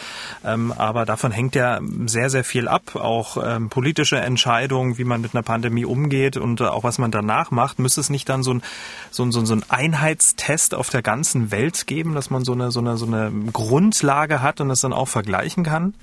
Ähm, 0.45 0.71
aber 0.71 1.05
davon 1.05 1.31
hängt 1.31 1.53
ja 1.55 1.81
sehr, 2.05 2.29
sehr 2.29 2.45
viel 2.45 2.69
ab. 2.69 2.95
Auch 2.95 3.38
ähm, 3.43 3.69
politische 3.69 4.17
Entscheidungen, 4.17 4.97
wie 4.97 5.03
man 5.03 5.19
mit 5.19 5.36
einer 5.36 5.43
Pandemie 5.43 5.83
umgeht 5.83 6.38
und 6.38 6.62
auch 6.62 6.86
was 6.86 6.97
man 6.97 7.12
danach 7.12 7.51
macht. 7.51 7.79
Müsste 7.79 8.00
es 8.00 8.09
nicht 8.09 8.29
dann 8.29 8.41
so 8.41 8.53
ein, 8.53 8.62
so 9.12 9.24
ein, 9.24 9.31
so 9.33 9.53
ein 9.53 9.63
Einheitstest 9.67 10.74
auf 10.74 10.89
der 10.89 11.01
ganzen 11.01 11.51
Welt 11.51 11.88
geben, 11.88 12.15
dass 12.15 12.29
man 12.29 12.45
so 12.45 12.53
eine, 12.53 12.71
so 12.71 12.79
eine, 12.79 12.95
so 12.95 13.05
eine 13.05 13.31
Grundlage 13.51 14.41
hat 14.41 14.62
und 14.62 14.69
das 14.69 14.79
dann 14.79 14.93
auch 14.93 15.09
vergleichen 15.09 15.63
kann? 15.63 15.93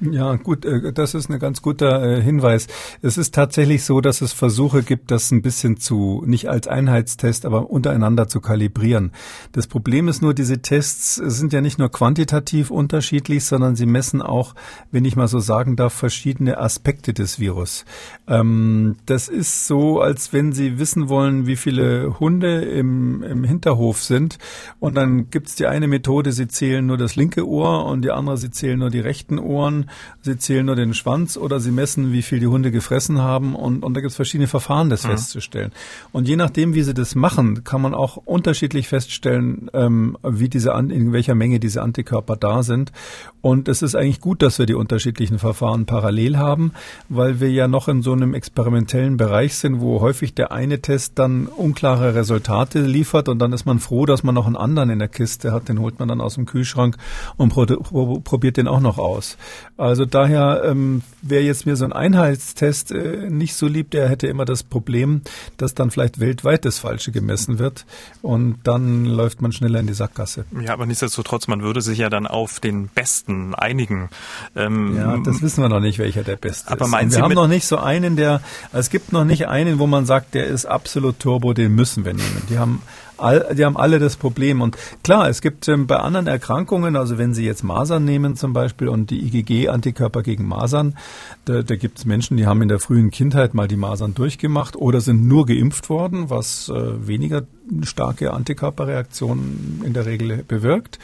Ja, 0.00 0.36
gut, 0.36 0.64
äh, 0.64 0.94
das 0.94 1.14
ist 1.14 1.30
ein 1.30 1.38
ganz 1.38 1.60
guter 1.60 2.02
äh, 2.02 2.22
Hinweis. 2.22 2.68
Es 3.02 3.18
ist 3.18 3.34
tatsächlich 3.34 3.84
so, 3.84 4.00
dass 4.00 4.22
es 4.22 4.32
Versuche 4.32 4.82
gibt, 4.82 5.10
das 5.10 5.30
ein 5.30 5.42
bisschen 5.42 5.76
zu, 5.76 6.22
nicht 6.26 6.48
als 6.48 6.68
Einheitstest, 6.68 7.44
aber 7.44 7.70
untereinander 7.70 8.26
zu 8.26 8.40
kalibrieren. 8.40 9.12
Das 9.52 9.66
Problem 9.66 10.08
ist 10.08 10.22
nur, 10.22 10.32
diese 10.32 10.62
Tests 10.62 11.16
sind 11.16 11.52
ja 11.52 11.60
nicht 11.60 11.78
nur 11.78 11.90
quantitativ 11.90 12.70
unterschiedlich, 12.70 13.44
sondern 13.44 13.76
sie 13.76 13.84
messen 13.84 14.22
auch, 14.22 14.54
wenn 14.90 15.04
ich 15.04 15.16
mal 15.16 15.28
so 15.28 15.38
sagen 15.38 15.76
darf, 15.76 15.92
verschiedene 15.92 16.56
Aspekte 16.56 17.12
des 17.12 17.38
Virus. 17.38 17.84
Ähm, 18.26 18.96
das 19.04 19.28
ist 19.28 19.66
so, 19.66 20.00
als 20.00 20.32
wenn 20.32 20.52
Sie 20.52 20.78
wissen 20.78 21.10
wollen, 21.10 21.46
wie 21.46 21.56
viele 21.56 22.18
Hunde 22.18 22.62
im, 22.62 23.22
im 23.22 23.44
Hinterhof 23.44 24.02
sind 24.02 24.38
und 24.78 24.96
dann 24.96 25.28
gibt's 25.28 25.56
die 25.56 25.66
eine 25.66 25.88
Methode, 25.88 26.32
Sie 26.32 26.48
zählen 26.48 26.86
nur 26.86 26.96
das 26.96 27.16
linke 27.16 27.46
Ohr 27.46 27.84
und 27.84 28.02
die 28.02 28.12
andere, 28.12 28.38
Sie 28.38 28.50
zählen 28.50 28.78
nur 28.78 28.90
die 28.90 29.00
rechten 29.00 29.38
Ohren 29.38 29.89
sie 30.22 30.38
zählen 30.38 30.66
nur 30.66 30.76
den 30.76 30.94
Schwanz 30.94 31.36
oder 31.36 31.60
sie 31.60 31.70
messen, 31.70 32.12
wie 32.12 32.22
viel 32.22 32.40
die 32.40 32.46
Hunde 32.46 32.70
gefressen 32.70 33.20
haben 33.20 33.54
und, 33.54 33.82
und 33.82 33.94
da 33.94 34.00
gibt 34.00 34.10
es 34.10 34.16
verschiedene 34.16 34.48
Verfahren, 34.48 34.90
das 34.90 35.04
mhm. 35.04 35.10
festzustellen. 35.10 35.72
Und 36.12 36.28
je 36.28 36.36
nachdem, 36.36 36.74
wie 36.74 36.82
sie 36.82 36.94
das 36.94 37.14
machen, 37.14 37.64
kann 37.64 37.82
man 37.82 37.94
auch 37.94 38.16
unterschiedlich 38.16 38.88
feststellen, 38.88 39.70
ähm, 39.72 40.16
wie 40.22 40.48
diese 40.48 40.70
in 40.70 41.12
welcher 41.12 41.34
Menge 41.34 41.60
diese 41.60 41.82
Antikörper 41.82 42.36
da 42.36 42.62
sind. 42.62 42.92
Und 43.40 43.68
es 43.68 43.82
ist 43.82 43.94
eigentlich 43.94 44.20
gut, 44.20 44.42
dass 44.42 44.58
wir 44.58 44.66
die 44.66 44.74
unterschiedlichen 44.74 45.38
Verfahren 45.38 45.86
parallel 45.86 46.36
haben, 46.36 46.72
weil 47.08 47.40
wir 47.40 47.50
ja 47.50 47.68
noch 47.68 47.88
in 47.88 48.02
so 48.02 48.12
einem 48.12 48.34
experimentellen 48.34 49.16
Bereich 49.16 49.54
sind, 49.54 49.80
wo 49.80 50.00
häufig 50.00 50.34
der 50.34 50.52
eine 50.52 50.80
Test 50.80 51.18
dann 51.18 51.46
unklare 51.46 52.14
Resultate 52.14 52.80
liefert 52.80 53.28
und 53.28 53.38
dann 53.38 53.52
ist 53.52 53.64
man 53.64 53.78
froh, 53.78 54.06
dass 54.06 54.22
man 54.22 54.34
noch 54.34 54.46
einen 54.46 54.56
anderen 54.56 54.90
in 54.90 54.98
der 54.98 55.08
Kiste 55.08 55.52
hat, 55.52 55.68
den 55.68 55.80
holt 55.80 55.98
man 55.98 56.08
dann 56.08 56.20
aus 56.20 56.34
dem 56.34 56.46
Kühlschrank 56.46 56.96
und 57.36 57.50
pro 57.50 58.20
probiert 58.20 58.56
den 58.56 58.68
auch 58.68 58.80
noch 58.80 58.98
aus. 58.98 59.36
Also 59.80 60.04
daher 60.04 60.62
ähm, 60.66 61.02
wäre 61.22 61.42
jetzt 61.42 61.64
mir 61.64 61.74
so 61.74 61.86
ein 61.86 61.94
Einheitstest 61.94 62.92
äh, 62.92 63.30
nicht 63.30 63.54
so 63.54 63.66
lieb, 63.66 63.90
der 63.90 64.10
hätte 64.10 64.26
immer 64.26 64.44
das 64.44 64.62
Problem, 64.62 65.22
dass 65.56 65.74
dann 65.74 65.90
vielleicht 65.90 66.20
weltweit 66.20 66.66
das 66.66 66.78
Falsche 66.78 67.12
gemessen 67.12 67.58
wird 67.58 67.86
und 68.20 68.58
dann 68.64 69.06
läuft 69.06 69.40
man 69.40 69.52
schneller 69.52 69.80
in 69.80 69.86
die 69.86 69.94
Sackgasse. 69.94 70.44
Ja, 70.60 70.74
aber 70.74 70.84
nichtsdestotrotz, 70.84 71.48
man 71.48 71.62
würde 71.62 71.80
sich 71.80 71.98
ja 71.98 72.10
dann 72.10 72.26
auf 72.26 72.60
den 72.60 72.88
Besten 72.88 73.54
einigen. 73.54 74.10
Ähm, 74.54 74.96
ja, 74.98 75.16
das 75.16 75.40
wissen 75.40 75.62
wir 75.62 75.70
noch 75.70 75.80
nicht, 75.80 75.98
welcher 75.98 76.24
der 76.24 76.36
Beste 76.36 76.70
aber 76.70 76.84
ist. 76.84 76.92
Aber 76.92 77.10
wir 77.10 77.22
haben 77.22 77.34
noch 77.34 77.48
nicht 77.48 77.66
so 77.66 77.78
einen, 77.78 78.16
der, 78.16 78.42
es 78.74 78.90
gibt 78.90 79.14
noch 79.14 79.24
nicht 79.24 79.48
einen, 79.48 79.78
wo 79.78 79.86
man 79.86 80.04
sagt, 80.04 80.34
der 80.34 80.46
ist 80.46 80.66
absolut 80.66 81.20
Turbo, 81.20 81.54
den 81.54 81.74
müssen 81.74 82.04
wir 82.04 82.12
nehmen. 82.12 82.42
Die 82.50 82.58
haben 82.58 82.82
all, 83.20 83.54
die 83.54 83.64
haben 83.64 83.76
alle 83.76 83.98
das 83.98 84.16
Problem. 84.16 84.60
Und 84.60 84.76
klar, 85.02 85.28
es 85.28 85.40
gibt 85.40 85.68
ähm, 85.68 85.86
bei 85.86 85.96
anderen 85.96 86.26
Erkrankungen, 86.26 86.96
also 86.96 87.18
wenn 87.18 87.34
Sie 87.34 87.44
jetzt 87.44 87.62
Masern 87.62 88.04
nehmen 88.04 88.36
zum 88.36 88.52
Beispiel 88.52 88.88
und 88.88 89.10
die 89.10 89.26
IgG-Antikörper 89.26 90.22
gegen 90.22 90.46
Masern, 90.46 90.96
da, 91.44 91.62
da 91.62 91.76
gibt 91.76 91.98
es 91.98 92.04
Menschen, 92.04 92.36
die 92.36 92.46
haben 92.46 92.62
in 92.62 92.68
der 92.68 92.80
frühen 92.80 93.10
Kindheit 93.10 93.54
mal 93.54 93.68
die 93.68 93.76
Masern 93.76 94.14
durchgemacht 94.14 94.76
oder 94.76 95.00
sind 95.00 95.26
nur 95.26 95.46
geimpft 95.46 95.88
worden, 95.88 96.30
was 96.30 96.68
äh, 96.68 97.06
weniger 97.06 97.42
starke 97.82 98.32
Antikörperreaktionen 98.32 99.82
in 99.84 99.92
der 99.92 100.06
Regel 100.06 100.44
bewirkt. 100.46 100.98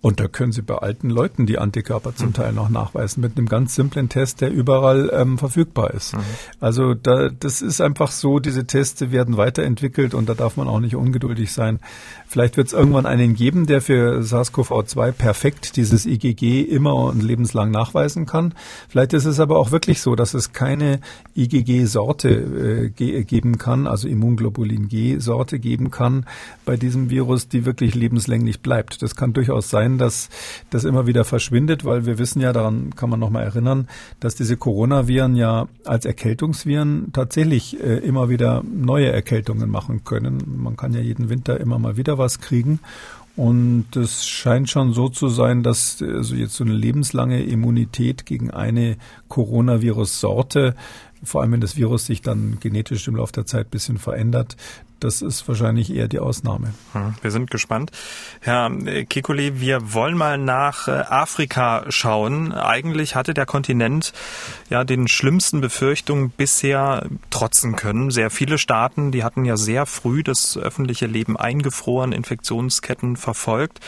Und 0.00 0.20
da 0.20 0.28
können 0.28 0.52
Sie 0.52 0.62
bei 0.62 0.76
alten 0.76 1.10
Leuten 1.10 1.46
die 1.46 1.58
Antikörper 1.58 2.14
zum 2.14 2.28
mhm. 2.28 2.34
Teil 2.34 2.52
noch 2.52 2.68
nachweisen 2.68 3.20
mit 3.20 3.36
einem 3.36 3.48
ganz 3.48 3.74
simplen 3.74 4.08
Test, 4.08 4.40
der 4.40 4.52
überall 4.52 5.10
ähm, 5.12 5.38
verfügbar 5.38 5.92
ist. 5.92 6.14
Mhm. 6.14 6.20
Also 6.60 6.94
da, 6.94 7.28
das 7.28 7.62
ist 7.62 7.80
einfach 7.80 8.12
so, 8.12 8.38
diese 8.38 8.64
Teste 8.64 9.10
werden 9.10 9.36
weiterentwickelt 9.36 10.14
und 10.14 10.28
da 10.28 10.34
darf 10.34 10.56
man 10.56 10.68
auch 10.68 10.78
nicht 10.78 10.94
ungeduldig 10.94 11.52
sein. 11.52 11.57
Vielleicht 12.26 12.56
wird 12.58 12.68
es 12.68 12.72
irgendwann 12.74 13.06
einen 13.06 13.34
geben, 13.34 13.66
der 13.66 13.80
für 13.80 14.20
SARS-CoV-2 14.20 15.12
perfekt 15.12 15.76
dieses 15.76 16.04
IgG 16.04 16.62
immer 16.62 16.94
und 16.94 17.22
lebenslang 17.22 17.70
nachweisen 17.70 18.26
kann. 18.26 18.54
Vielleicht 18.88 19.14
ist 19.14 19.24
es 19.24 19.40
aber 19.40 19.58
auch 19.58 19.70
wirklich 19.70 20.02
so, 20.02 20.14
dass 20.14 20.34
es 20.34 20.52
keine 20.52 21.00
IgG-Sorte 21.34 22.92
äh, 22.98 23.22
geben 23.24 23.56
kann, 23.56 23.86
also 23.86 24.08
Immunglobulin 24.08 24.88
G-Sorte 24.88 25.58
geben 25.58 25.90
kann 25.90 26.26
bei 26.66 26.76
diesem 26.76 27.08
Virus, 27.08 27.48
die 27.48 27.64
wirklich 27.64 27.94
lebenslänglich 27.94 28.60
bleibt. 28.60 29.00
Das 29.00 29.16
kann 29.16 29.32
durchaus 29.32 29.70
sein, 29.70 29.88
sein, 29.88 29.98
dass 29.98 30.28
das 30.70 30.84
immer 30.84 31.06
wieder 31.06 31.24
verschwindet, 31.24 31.84
weil 31.84 32.04
wir 32.04 32.18
wissen 32.18 32.40
ja, 32.40 32.52
daran 32.52 32.94
kann 32.94 33.10
man 33.10 33.20
nochmal 33.20 33.44
erinnern, 33.44 33.88
dass 34.20 34.34
diese 34.34 34.56
Coronaviren 34.56 35.36
ja 35.36 35.68
als 35.84 36.04
Erkältungsviren 36.04 37.12
tatsächlich 37.12 37.80
äh, 37.80 37.98
immer 37.98 38.28
wieder 38.28 38.62
neue 38.64 39.10
Erkältungen 39.10 39.70
machen 39.70 40.04
können. 40.04 40.42
Man 40.62 40.76
kann 40.76 40.92
ja 40.92 41.00
jeden 41.00 41.28
Winter 41.28 41.47
immer 41.54 41.78
mal 41.78 41.96
wieder 41.96 42.18
was 42.18 42.40
kriegen. 42.40 42.80
Und 43.36 43.94
es 43.94 44.26
scheint 44.26 44.68
schon 44.68 44.92
so 44.92 45.08
zu 45.08 45.28
sein, 45.28 45.62
dass 45.62 46.02
also 46.02 46.34
jetzt 46.34 46.54
so 46.54 46.64
eine 46.64 46.72
lebenslange 46.72 47.40
Immunität 47.42 48.26
gegen 48.26 48.50
eine 48.50 48.96
Coronavirus-Sorte, 49.28 50.74
vor 51.22 51.42
allem 51.42 51.52
wenn 51.52 51.60
das 51.60 51.76
Virus 51.76 52.06
sich 52.06 52.20
dann 52.20 52.58
genetisch 52.58 53.06
im 53.06 53.14
Laufe 53.14 53.32
der 53.32 53.46
Zeit 53.46 53.68
ein 53.68 53.70
bisschen 53.70 53.98
verändert, 53.98 54.56
das 55.00 55.22
ist 55.22 55.46
wahrscheinlich 55.48 55.94
eher 55.94 56.08
die 56.08 56.18
Ausnahme. 56.18 56.72
Hm, 56.92 57.14
wir 57.22 57.30
sind 57.30 57.50
gespannt. 57.50 57.90
Herr 58.40 58.68
Kekulé, 58.68 59.60
wir 59.60 59.94
wollen 59.94 60.16
mal 60.16 60.38
nach 60.38 60.88
äh, 60.88 60.92
Afrika 60.92 61.84
schauen. 61.88 62.52
Eigentlich 62.52 63.14
hatte 63.14 63.34
der 63.34 63.46
Kontinent 63.46 64.12
ja 64.70 64.84
den 64.84 65.08
schlimmsten 65.08 65.60
Befürchtungen 65.60 66.30
bisher 66.30 67.06
trotzen 67.30 67.76
können. 67.76 68.10
Sehr 68.10 68.30
viele 68.30 68.58
Staaten, 68.58 69.12
die 69.12 69.24
hatten 69.24 69.44
ja 69.44 69.56
sehr 69.56 69.86
früh 69.86 70.22
das 70.22 70.56
öffentliche 70.56 71.06
Leben 71.06 71.36
eingefroren, 71.36 72.12
Infektionsketten 72.12 73.16
verfolgt. 73.16 73.80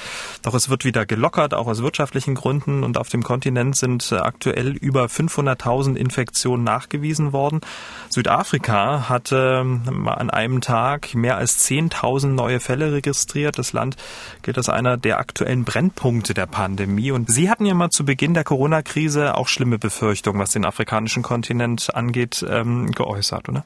Doch 0.42 0.54
es 0.54 0.68
wird 0.68 0.84
wieder 0.84 1.06
gelockert, 1.06 1.54
auch 1.54 1.66
aus 1.66 1.82
wirtschaftlichen 1.82 2.34
Gründen. 2.34 2.84
Und 2.84 2.98
auf 2.98 3.08
dem 3.08 3.22
Kontinent 3.22 3.76
sind 3.76 4.12
äh, 4.12 4.16
aktuell 4.16 4.76
über 4.76 5.06
500.000 5.06 5.96
Infektionen 5.96 6.64
nachgewiesen 6.64 7.32
worden. 7.32 7.60
Südafrika 8.08 9.08
hatte 9.08 9.60
ähm, 9.62 10.08
an 10.08 10.30
einem 10.30 10.60
Tag 10.60 10.99
mehr 11.14 11.36
als 11.36 11.66
10.000 11.68 12.28
neue 12.28 12.60
Fälle 12.60 12.92
registriert. 12.92 13.58
Das 13.58 13.72
Land 13.72 13.96
gilt 14.42 14.56
als 14.56 14.68
einer 14.68 14.96
der 14.96 15.18
aktuellen 15.18 15.64
Brennpunkte 15.64 16.34
der 16.34 16.46
Pandemie. 16.46 17.10
Und 17.10 17.30
Sie 17.30 17.50
hatten 17.50 17.66
ja 17.66 17.74
mal 17.74 17.90
zu 17.90 18.04
Beginn 18.04 18.34
der 18.34 18.44
Corona-Krise 18.44 19.36
auch 19.36 19.48
schlimme 19.48 19.78
Befürchtungen, 19.78 20.40
was 20.40 20.52
den 20.52 20.64
afrikanischen 20.64 21.22
Kontinent 21.22 21.94
angeht, 21.94 22.44
ähm, 22.48 22.90
geäußert, 22.92 23.48
oder? 23.48 23.64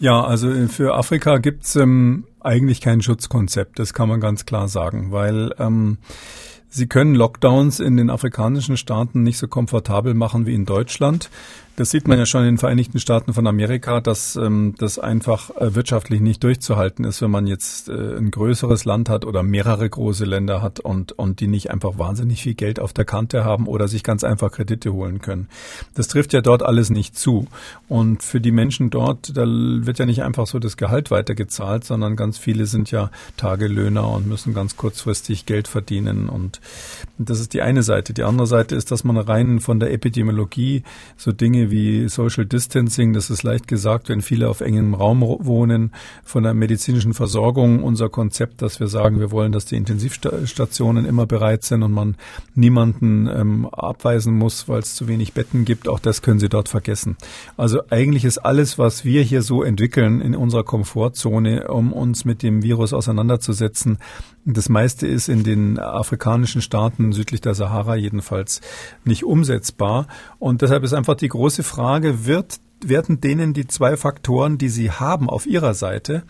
Ja, 0.00 0.22
also 0.22 0.50
äh, 0.50 0.68
für 0.68 0.94
Afrika 0.94 1.38
gibt's 1.38 1.74
ähm, 1.76 2.24
eigentlich 2.40 2.80
kein 2.80 3.02
Schutzkonzept, 3.02 3.78
das 3.78 3.94
kann 3.94 4.08
man 4.08 4.20
ganz 4.20 4.46
klar 4.46 4.68
sagen, 4.68 5.10
weil 5.10 5.54
ähm, 5.58 5.98
Sie 6.70 6.86
können 6.86 7.14
Lockdowns 7.14 7.80
in 7.80 7.96
den 7.96 8.10
afrikanischen 8.10 8.76
Staaten 8.76 9.22
nicht 9.22 9.38
so 9.38 9.48
komfortabel 9.48 10.14
machen 10.14 10.46
wie 10.46 10.54
in 10.54 10.66
Deutschland. 10.66 11.30
Das 11.78 11.90
sieht 11.90 12.08
man 12.08 12.18
ja 12.18 12.26
schon 12.26 12.40
in 12.40 12.54
den 12.54 12.58
Vereinigten 12.58 12.98
Staaten 12.98 13.32
von 13.32 13.46
Amerika, 13.46 14.00
dass 14.00 14.34
ähm, 14.34 14.74
das 14.78 14.98
einfach 14.98 15.50
äh, 15.50 15.76
wirtschaftlich 15.76 16.20
nicht 16.20 16.42
durchzuhalten 16.42 17.04
ist, 17.04 17.22
wenn 17.22 17.30
man 17.30 17.46
jetzt 17.46 17.88
äh, 17.88 18.16
ein 18.16 18.32
größeres 18.32 18.84
Land 18.84 19.08
hat 19.08 19.24
oder 19.24 19.44
mehrere 19.44 19.88
große 19.88 20.24
Länder 20.24 20.60
hat 20.60 20.80
und, 20.80 21.12
und 21.12 21.38
die 21.38 21.46
nicht 21.46 21.70
einfach 21.70 21.96
wahnsinnig 21.96 22.42
viel 22.42 22.54
Geld 22.54 22.80
auf 22.80 22.92
der 22.92 23.04
Kante 23.04 23.44
haben 23.44 23.68
oder 23.68 23.86
sich 23.86 24.02
ganz 24.02 24.24
einfach 24.24 24.50
Kredite 24.50 24.92
holen 24.92 25.20
können. 25.20 25.46
Das 25.94 26.08
trifft 26.08 26.32
ja 26.32 26.40
dort 26.40 26.64
alles 26.64 26.90
nicht 26.90 27.16
zu. 27.16 27.46
Und 27.86 28.24
für 28.24 28.40
die 28.40 28.50
Menschen 28.50 28.90
dort, 28.90 29.36
da 29.36 29.44
wird 29.46 30.00
ja 30.00 30.06
nicht 30.06 30.24
einfach 30.24 30.48
so 30.48 30.58
das 30.58 30.76
Gehalt 30.76 31.12
weitergezahlt, 31.12 31.84
sondern 31.84 32.16
ganz 32.16 32.38
viele 32.38 32.66
sind 32.66 32.90
ja 32.90 33.12
Tagelöhner 33.36 34.10
und 34.10 34.26
müssen 34.26 34.52
ganz 34.52 34.76
kurzfristig 34.76 35.46
Geld 35.46 35.68
verdienen. 35.68 36.28
Und 36.28 36.60
das 37.18 37.38
ist 37.38 37.54
die 37.54 37.62
eine 37.62 37.84
Seite. 37.84 38.14
Die 38.14 38.24
andere 38.24 38.48
Seite 38.48 38.74
ist, 38.74 38.90
dass 38.90 39.04
man 39.04 39.16
rein 39.16 39.60
von 39.60 39.78
der 39.78 39.92
Epidemiologie 39.92 40.82
so 41.16 41.30
Wie 41.70 42.08
Social 42.08 42.46
Distancing, 42.46 43.12
das 43.12 43.30
ist 43.30 43.42
leicht 43.42 43.68
gesagt, 43.68 44.08
wenn 44.08 44.22
viele 44.22 44.48
auf 44.48 44.60
engem 44.60 44.94
Raum 44.94 45.20
wohnen, 45.20 45.92
von 46.24 46.42
der 46.42 46.54
medizinischen 46.54 47.14
Versorgung 47.14 47.82
unser 47.82 48.08
Konzept, 48.08 48.62
dass 48.62 48.80
wir 48.80 48.88
sagen, 48.88 49.20
wir 49.20 49.30
wollen, 49.30 49.52
dass 49.52 49.64
die 49.64 49.76
Intensivstationen 49.76 51.04
immer 51.04 51.26
bereit 51.26 51.64
sind 51.64 51.82
und 51.82 51.92
man 51.92 52.16
niemanden 52.54 53.26
ähm, 53.26 53.66
abweisen 53.66 54.34
muss, 54.34 54.68
weil 54.68 54.80
es 54.80 54.94
zu 54.94 55.08
wenig 55.08 55.32
Betten 55.32 55.64
gibt, 55.64 55.88
auch 55.88 56.00
das 56.00 56.22
können 56.22 56.40
Sie 56.40 56.48
dort 56.48 56.68
vergessen. 56.68 57.16
Also 57.56 57.80
eigentlich 57.90 58.24
ist 58.24 58.38
alles, 58.38 58.78
was 58.78 59.04
wir 59.04 59.22
hier 59.22 59.42
so 59.42 59.62
entwickeln 59.62 60.20
in 60.20 60.34
unserer 60.34 60.64
Komfortzone, 60.64 61.68
um 61.68 61.92
uns 61.92 62.24
mit 62.24 62.42
dem 62.42 62.62
Virus 62.62 62.92
auseinanderzusetzen, 62.92 63.98
das 64.56 64.68
meiste 64.68 65.06
ist 65.06 65.28
in 65.28 65.44
den 65.44 65.78
afrikanischen 65.78 66.62
Staaten 66.62 67.12
südlich 67.12 67.40
der 67.40 67.54
Sahara 67.54 67.96
jedenfalls 67.96 68.60
nicht 69.04 69.24
umsetzbar. 69.24 70.06
Und 70.38 70.62
deshalb 70.62 70.84
ist 70.84 70.94
einfach 70.94 71.16
die 71.16 71.28
große 71.28 71.62
Frage, 71.62 72.26
wird 72.26 72.60
werden 72.80 73.20
denen 73.20 73.54
die 73.54 73.66
zwei 73.66 73.96
Faktoren, 73.96 74.58
die 74.58 74.68
sie 74.68 74.90
haben 74.90 75.28
auf 75.28 75.46
ihrer 75.46 75.74
Seite, 75.74 76.22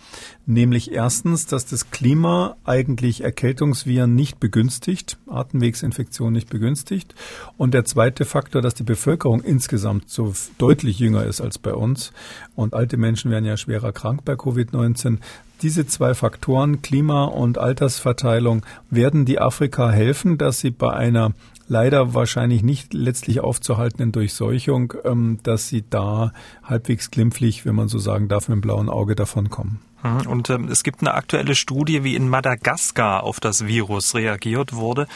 nämlich 0.47 0.93
erstens, 0.93 1.47
dass 1.47 1.67
das 1.67 1.91
Klima 1.91 2.57
eigentlich 2.65 3.23
Erkältungsviren 3.23 4.15
nicht 4.15 4.41
begünstigt, 4.41 5.19
Atemwegsinfektionen 5.27 6.33
nicht 6.33 6.49
begünstigt, 6.49 7.15
und 7.57 7.75
der 7.75 7.85
zweite 7.85 8.25
Faktor, 8.25 8.63
dass 8.63 8.75
die 8.75 8.83
Bevölkerung 8.83 9.43
insgesamt 9.43 10.09
so 10.09 10.33
deutlich 10.57 10.99
jünger 10.99 11.25
ist 11.25 11.41
als 11.41 11.59
bei 11.59 11.75
uns. 11.75 12.13
Und 12.55 12.75
alte 12.75 12.97
Menschen 12.97 13.31
werden 13.31 13.45
ja 13.45 13.57
schwerer 13.57 13.93
krank 13.93 14.25
bei 14.25 14.35
Covid-19, 14.35 15.19
diese 15.62 15.87
zwei 15.87 16.14
Faktoren, 16.14 16.83
Klima 16.83 17.25
und 17.25 17.59
Altersverteilung, 17.59 18.64
werden 18.90 19.25
die 19.25 19.40
Afrika 19.40 19.90
helfen, 19.90 20.38
dass 20.38 20.61
sie 20.61 20.71
bei 20.71 20.92
einer 20.92 21.33
leider 21.68 22.14
wahrscheinlich 22.14 22.62
nicht 22.62 22.94
letztlich 22.94 23.40
aufzuhaltenden 23.40 24.12
Durchseuchung, 24.12 24.94
ähm, 25.05 25.38
dass 25.42 25.68
sie 25.68 25.85
da 25.88 26.33
halbwegs 26.64 27.11
glimpflich, 27.11 27.66
wenn 27.66 27.75
man 27.75 27.88
so 27.88 27.99
sagen 27.99 28.29
darf, 28.29 28.49
mit 28.49 28.57
dem 28.57 28.61
blauen 28.62 28.88
Auge 28.88 29.14
davonkommen. 29.14 29.81
Mhm. 30.03 30.27
Und 30.27 30.51
ähm, 30.51 30.68
es 30.68 30.83
gibt 30.83 31.01
eine 31.01 31.14
aktuelle 31.14 31.55
Studie, 31.55 32.05
wie 32.05 32.14
in 32.14 32.29
Madagaskar 32.29 33.23
auf 33.23 33.40
das 33.40 33.66
Virus 33.66 34.14
reagiert 34.14 34.75
wurde 34.75 35.07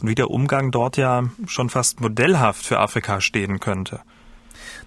und 0.00 0.08
wie 0.08 0.14
der 0.14 0.30
Umgang 0.30 0.70
dort 0.70 0.96
ja 0.96 1.24
schon 1.46 1.70
fast 1.70 2.00
modellhaft 2.00 2.64
für 2.64 2.78
Afrika 2.78 3.20
stehen 3.20 3.60
könnte. 3.60 4.00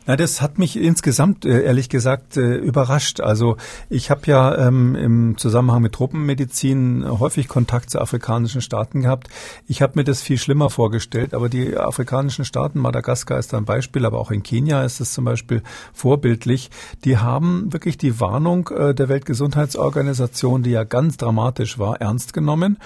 Na, 0.07 0.15
das 0.15 0.39
hat 0.39 0.59
mich 0.59 0.77
insgesamt 0.77 1.45
äh, 1.45 1.63
ehrlich 1.63 1.89
gesagt 1.89 2.37
äh, 2.37 2.57
überrascht. 2.57 3.21
Also 3.21 3.57
ich 3.89 4.11
habe 4.11 4.21
ja 4.25 4.55
ähm, 4.67 4.95
im 4.95 5.37
Zusammenhang 5.37 5.81
mit 5.81 5.93
Tropenmedizin 5.93 7.05
häufig 7.19 7.47
Kontakt 7.47 7.89
zu 7.89 7.99
afrikanischen 7.99 8.61
Staaten 8.61 9.01
gehabt. 9.01 9.29
Ich 9.67 9.81
habe 9.81 9.93
mir 9.95 10.03
das 10.03 10.21
viel 10.21 10.37
schlimmer 10.37 10.69
vorgestellt, 10.69 11.33
aber 11.33 11.49
die 11.49 11.75
afrikanischen 11.75 12.45
Staaten, 12.45 12.79
Madagaskar 12.79 13.39
ist 13.39 13.53
ein 13.55 13.65
Beispiel, 13.65 14.05
aber 14.05 14.19
auch 14.19 14.29
in 14.29 14.43
Kenia 14.43 14.83
ist 14.83 14.99
es 14.99 15.11
zum 15.11 15.25
Beispiel 15.25 15.63
vorbildlich, 15.91 16.69
die 17.03 17.17
haben 17.17 17.73
wirklich 17.73 17.97
die 17.97 18.19
Warnung 18.19 18.69
äh, 18.69 18.93
der 18.93 19.09
Weltgesundheitsorganisation, 19.09 20.61
die 20.61 20.71
ja 20.71 20.83
ganz 20.83 21.17
dramatisch 21.17 21.79
war, 21.79 21.99
ernst 21.99 22.33
genommen 22.33 22.77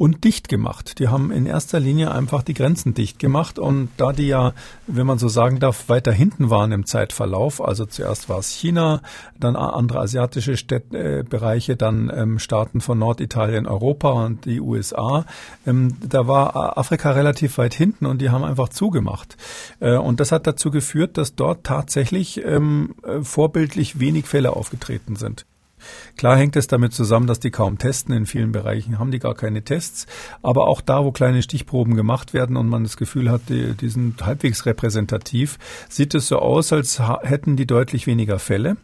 und 0.00 0.24
dicht 0.24 0.48
gemacht. 0.48 0.98
Die 0.98 1.08
haben 1.08 1.30
in 1.30 1.44
erster 1.44 1.78
Linie 1.78 2.10
einfach 2.10 2.42
die 2.42 2.54
Grenzen 2.54 2.94
dicht 2.94 3.18
gemacht 3.18 3.58
und 3.58 3.90
da 3.98 4.14
die 4.14 4.28
ja, 4.28 4.54
wenn 4.86 5.06
man 5.06 5.18
so 5.18 5.28
sagen 5.28 5.60
darf, 5.60 5.90
weiter 5.90 6.10
hinten 6.10 6.48
waren 6.48 6.72
im 6.72 6.86
Zeitverlauf, 6.86 7.62
also 7.62 7.84
zuerst 7.84 8.30
war 8.30 8.38
es 8.38 8.48
China, 8.48 9.02
dann 9.38 9.56
andere 9.56 10.00
asiatische 10.00 10.56
Städte, 10.56 11.18
äh, 11.18 11.22
Bereiche, 11.22 11.76
dann 11.76 12.10
ähm, 12.14 12.38
Staaten 12.38 12.80
von 12.80 12.98
Norditalien, 12.98 13.66
Europa 13.66 14.12
und 14.12 14.46
die 14.46 14.62
USA, 14.62 15.26
ähm, 15.66 15.94
da 16.00 16.26
war 16.26 16.78
Afrika 16.78 17.10
relativ 17.10 17.58
weit 17.58 17.74
hinten 17.74 18.06
und 18.06 18.22
die 18.22 18.30
haben 18.30 18.42
einfach 18.42 18.70
zugemacht. 18.70 19.36
Äh, 19.80 19.98
und 19.98 20.18
das 20.18 20.32
hat 20.32 20.46
dazu 20.46 20.70
geführt, 20.70 21.18
dass 21.18 21.34
dort 21.34 21.64
tatsächlich 21.64 22.42
ähm, 22.42 22.94
äh, 23.02 23.20
vorbildlich 23.20 24.00
wenig 24.00 24.24
Fälle 24.24 24.56
aufgetreten 24.56 25.16
sind. 25.16 25.44
Klar 26.16 26.36
hängt 26.36 26.56
es 26.56 26.66
damit 26.66 26.92
zusammen, 26.92 27.26
dass 27.26 27.40
die 27.40 27.50
kaum 27.50 27.78
testen. 27.78 28.14
In 28.14 28.26
vielen 28.26 28.52
Bereichen 28.52 28.98
haben 28.98 29.10
die 29.10 29.18
gar 29.18 29.34
keine 29.34 29.62
Tests. 29.62 30.06
Aber 30.42 30.68
auch 30.68 30.80
da, 30.80 31.04
wo 31.04 31.12
kleine 31.12 31.42
Stichproben 31.42 31.96
gemacht 31.96 32.34
werden 32.34 32.56
und 32.56 32.68
man 32.68 32.82
das 32.82 32.96
Gefühl 32.96 33.30
hat, 33.30 33.42
die, 33.48 33.74
die 33.74 33.88
sind 33.88 34.24
halbwegs 34.24 34.66
repräsentativ, 34.66 35.58
sieht 35.88 36.14
es 36.14 36.28
so 36.28 36.38
aus, 36.38 36.72
als 36.72 37.00
hätten 37.22 37.56
die 37.56 37.66
deutlich 37.66 38.06
weniger 38.06 38.38
Fälle. 38.38 38.76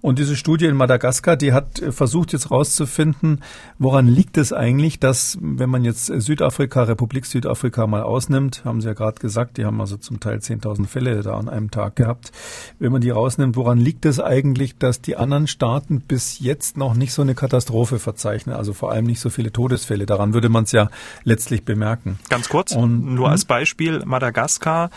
Und 0.00 0.18
diese 0.18 0.36
Studie 0.36 0.66
in 0.66 0.76
Madagaskar, 0.76 1.36
die 1.36 1.52
hat 1.52 1.80
versucht 1.90 2.32
jetzt 2.32 2.50
rauszufinden, 2.50 3.42
woran 3.78 4.08
liegt 4.08 4.36
es 4.36 4.52
eigentlich, 4.52 4.98
dass, 4.98 5.38
wenn 5.40 5.70
man 5.70 5.84
jetzt 5.84 6.06
Südafrika, 6.06 6.82
Republik 6.84 7.26
Südafrika 7.26 7.86
mal 7.86 8.02
ausnimmt, 8.02 8.64
haben 8.64 8.80
Sie 8.80 8.88
ja 8.88 8.94
gerade 8.94 9.20
gesagt, 9.20 9.58
die 9.58 9.64
haben 9.64 9.80
also 9.80 9.96
zum 9.96 10.20
Teil 10.20 10.38
10.000 10.38 10.86
Fälle 10.86 11.22
da 11.22 11.36
an 11.36 11.48
einem 11.48 11.70
Tag 11.70 11.96
gehabt. 11.96 12.32
Wenn 12.78 12.92
man 12.92 13.00
die 13.00 13.10
rausnimmt, 13.10 13.56
woran 13.56 13.78
liegt 13.78 14.04
es 14.06 14.20
eigentlich, 14.20 14.76
dass 14.78 15.00
die 15.00 15.16
anderen 15.16 15.46
Staaten 15.46 16.00
bis 16.00 16.40
jetzt 16.40 16.49
noch 16.76 16.94
nicht 16.94 17.12
so 17.12 17.22
eine 17.22 17.34
Katastrophe 17.34 17.98
verzeichnen, 17.98 18.54
also 18.54 18.72
vor 18.72 18.92
allem 18.92 19.06
nicht 19.06 19.20
so 19.20 19.30
viele 19.30 19.52
Todesfälle. 19.52 20.06
Daran 20.06 20.34
würde 20.34 20.48
man 20.48 20.64
es 20.64 20.72
ja 20.72 20.90
letztlich 21.24 21.64
bemerken. 21.64 22.18
Ganz 22.28 22.48
kurz, 22.48 22.72
Und, 22.72 23.14
nur 23.14 23.30
als 23.30 23.44
Beispiel 23.44 24.04
Madagaskar 24.04 24.90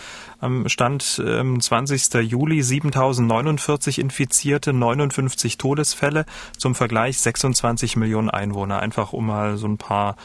am 0.44 0.68
Stand 0.70 1.22
ähm, 1.26 1.60
20. 1.60 2.14
Juli 2.30 2.62
7049 2.62 4.00
Infizierte, 4.00 4.74
59 4.74 5.58
Todesfälle, 5.58 6.26
zum 6.58 6.76
Vergleich 6.76 7.20
26 7.20 7.96
Millionen 7.96 8.30
Einwohner, 8.30 8.80
einfach 8.80 9.14
um 9.14 9.28
mal 9.28 9.58
so 9.58 9.68
ein 9.68 9.78
paar 9.78 10.16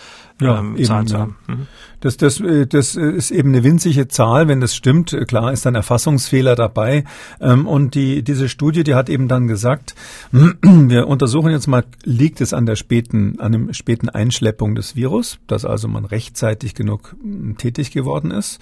ja, 0.40 0.58
ähm, 0.58 0.76
eben, 0.76 0.84
Zahlen 0.84 1.06
zu 1.06 1.18
haben. 1.18 1.36
Mhm. 1.46 1.66
Das, 2.00 2.16
das, 2.16 2.40
äh, 2.40 2.66
das 2.66 2.94
ist 2.94 3.30
eben 3.30 3.48
eine 3.48 3.64
winzige 3.64 4.08
Zahl, 4.08 4.48
wenn 4.48 4.60
das 4.60 4.74
stimmt. 4.74 5.16
Klar 5.26 5.52
ist 5.52 5.66
dann 5.66 5.74
Erfassungsfehler 5.74 6.54
dabei. 6.54 7.04
Ähm, 7.40 7.66
und 7.66 7.94
die, 7.94 8.22
diese 8.22 8.48
Studie, 8.48 8.84
die 8.84 8.94
hat 8.94 9.08
eben 9.08 9.28
dann 9.28 9.48
gesagt, 9.48 9.94
wir 10.32 11.08
untersuchen 11.08 11.50
jetzt 11.50 11.66
mal, 11.66 11.84
liegt 12.04 12.40
es 12.40 12.52
an 12.52 12.66
der 12.66 12.76
späten, 12.76 13.40
an 13.40 13.52
dem 13.52 13.72
späten 13.72 14.08
Einschleppung 14.08 14.74
des 14.74 14.94
Virus, 14.94 15.38
dass 15.46 15.64
also 15.64 15.88
man 15.88 16.04
rechtzeitig 16.04 16.74
genug 16.74 17.16
tätig 17.58 17.90
geworden 17.90 18.30
ist. 18.30 18.60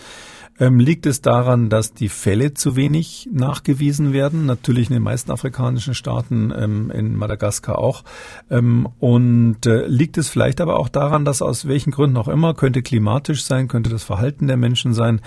Ähm, 0.58 0.80
liegt 0.80 1.06
es 1.06 1.20
daran, 1.20 1.68
dass 1.68 1.92
die 1.92 2.08
Fälle 2.08 2.54
zu 2.54 2.76
wenig 2.76 3.28
nachgewiesen 3.30 4.12
werden? 4.12 4.46
Natürlich 4.46 4.88
in 4.88 4.94
den 4.94 5.02
meisten 5.02 5.30
afrikanischen 5.30 5.94
Staaten, 5.94 6.52
ähm, 6.56 6.90
in 6.90 7.16
Madagaskar 7.16 7.78
auch. 7.78 8.04
Ähm, 8.50 8.88
und 8.98 9.66
äh, 9.66 9.86
liegt 9.86 10.18
es 10.18 10.28
vielleicht 10.28 10.60
aber 10.60 10.78
auch 10.78 10.88
daran, 10.88 11.24
dass 11.24 11.42
aus 11.42 11.68
welchen 11.68 11.90
Gründen 11.90 12.16
auch 12.16 12.28
immer, 12.28 12.54
könnte 12.54 12.82
klimatisch 12.82 13.44
sein, 13.44 13.68
könnte 13.68 13.90
das 13.90 14.04
Verhalten 14.04 14.46
der 14.46 14.56
Menschen 14.56 14.94
sein, 14.94 15.20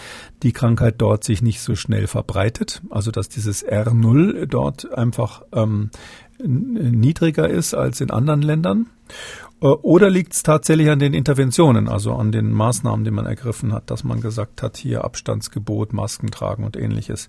die 0.44 0.52
Krankheit 0.52 0.96
dort 0.98 1.24
sich 1.24 1.42
nicht 1.42 1.62
so 1.62 1.76
schnell 1.76 2.08
verbreitet. 2.08 2.82
Also 2.90 3.12
dass 3.12 3.30
dieses 3.30 3.66
R0 3.66 4.46
dort 4.48 4.98
einfach 4.98 5.44
ähm, 5.54 5.92
niedriger 6.42 7.50
ist 7.50 7.74
als 7.74 8.02
in 8.02 8.12
anderen 8.12 8.42
Ländern. 8.42 8.88
Äh, 9.62 9.68
oder 9.68 10.10
liegt 10.10 10.34
es 10.34 10.44
tatsächlich 10.44 10.90
an 10.90 11.00
den 11.00 11.14
Interventionen, 11.14 11.88
also 11.88 12.14
an 12.14 12.32
den 12.32 12.52
Maßnahmen, 12.52 13.04
die 13.06 13.12
man 13.12 13.26
ergriffen 13.26 13.74
hat, 13.74 13.90
dass 13.90 14.04
man 14.04 14.22
gesagt 14.22 14.62
hat, 14.64 14.78
hier 14.78 15.04
Abstandsgebot, 15.04 15.94
Masken 15.94 16.32
tragen 16.32 16.64
und 16.64 16.78
ähnliches. 16.78 17.28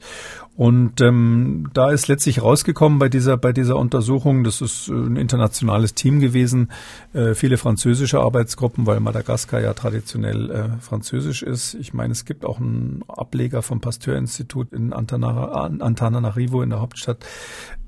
Und 0.57 1.01
ähm, 1.01 1.71
da 1.73 1.91
ist 1.91 2.09
letztlich 2.09 2.43
rausgekommen 2.43 2.99
bei 2.99 3.09
dieser 3.09 3.37
bei 3.37 3.53
dieser 3.53 3.77
Untersuchung, 3.77 4.45
das 4.45 4.61
ist 4.61 4.89
äh, 4.89 4.93
ein 4.93 5.17
internationales 5.17 5.95
Team 5.95 6.21
gewesen, 6.21 6.71
äh, 7.13 7.35
viele 7.35 7.57
französische 7.57 8.21
Arbeitsgruppen, 8.21 8.87
weil 8.87 9.01
Madagaskar 9.01 9.61
ja 9.61 9.73
traditionell 9.73 10.51
äh, 10.51 10.81
französisch 10.81 11.43
ist. 11.43 11.75
Ich 11.75 11.95
meine, 11.95 12.13
es 12.13 12.25
gibt 12.25 12.45
auch 12.45 12.61
einen 12.61 13.03
Ableger 13.09 13.63
vom 13.63 13.81
Pasteur-Institut 13.81 14.73
in 14.73 14.93
Antananarivo 14.93 16.63
in 16.63 16.71
der 16.71 16.81
Hauptstadt. 16.81 17.25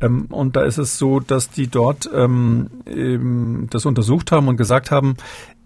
Ähm, 0.00 0.26
und 0.31 0.57
da 0.57 0.62
ist 0.62 0.78
es 0.78 0.98
so, 0.98 1.20
dass 1.20 1.50
die 1.50 1.68
dort 1.68 2.11
ähm, 2.12 3.68
das 3.70 3.87
untersucht 3.87 4.32
haben 4.33 4.49
und 4.49 4.57
gesagt 4.57 4.90
haben, 4.90 5.16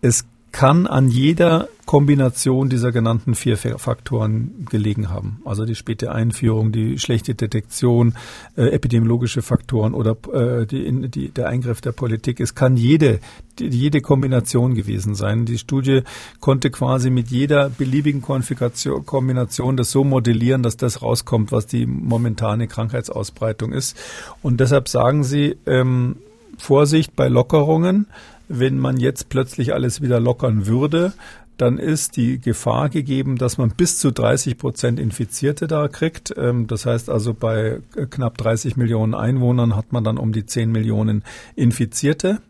es 0.00 0.26
kann 0.56 0.86
an 0.86 1.08
jeder 1.08 1.68
Kombination 1.84 2.70
dieser 2.70 2.90
genannten 2.90 3.34
vier 3.34 3.58
Faktoren 3.58 4.66
gelegen 4.70 5.10
haben. 5.10 5.42
Also 5.44 5.66
die 5.66 5.74
späte 5.74 6.12
Einführung, 6.12 6.72
die 6.72 6.98
schlechte 6.98 7.34
Detektion, 7.34 8.14
äh, 8.56 8.68
epidemiologische 8.68 9.42
Faktoren 9.42 9.92
oder 9.92 10.16
äh, 10.32 10.64
die, 10.64 11.10
die, 11.10 11.28
der 11.28 11.48
Eingriff 11.48 11.82
der 11.82 11.92
Politik. 11.92 12.40
Es 12.40 12.54
kann 12.54 12.78
jede, 12.78 13.20
die, 13.58 13.68
jede 13.68 14.00
Kombination 14.00 14.74
gewesen 14.74 15.14
sein. 15.14 15.44
Die 15.44 15.58
Studie 15.58 16.04
konnte 16.40 16.70
quasi 16.70 17.10
mit 17.10 17.28
jeder 17.28 17.68
beliebigen 17.68 18.22
Kombination 18.22 19.76
das 19.76 19.90
so 19.90 20.04
modellieren, 20.04 20.62
dass 20.62 20.78
das 20.78 21.02
rauskommt, 21.02 21.52
was 21.52 21.66
die 21.66 21.84
momentane 21.84 22.66
Krankheitsausbreitung 22.66 23.72
ist. 23.72 23.94
Und 24.42 24.60
deshalb 24.60 24.88
sagen 24.88 25.22
sie, 25.22 25.58
ähm, 25.66 26.16
Vorsicht 26.58 27.14
bei 27.14 27.28
Lockerungen 27.28 28.06
wenn 28.48 28.78
man 28.78 28.98
jetzt 28.98 29.28
plötzlich 29.28 29.72
alles 29.74 30.00
wieder 30.00 30.20
lockern 30.20 30.66
würde, 30.66 31.12
dann 31.56 31.78
ist 31.78 32.16
die 32.16 32.38
Gefahr 32.38 32.88
gegeben, 32.88 33.36
dass 33.36 33.56
man 33.58 33.70
bis 33.70 33.98
zu 33.98 34.10
30 34.10 34.58
Prozent 34.58 35.00
Infizierte 35.00 35.66
da 35.66 35.88
kriegt. 35.88 36.34
Ähm, 36.36 36.66
das 36.66 36.86
heißt 36.86 37.08
also, 37.08 37.32
bei 37.34 37.80
knapp 38.10 38.36
30 38.38 38.76
Millionen 38.76 39.14
Einwohnern 39.14 39.74
hat 39.74 39.92
man 39.92 40.04
dann 40.04 40.18
um 40.18 40.32
die 40.32 40.44
10 40.44 40.70
Millionen 40.70 41.24
Infizierte. 41.54 42.40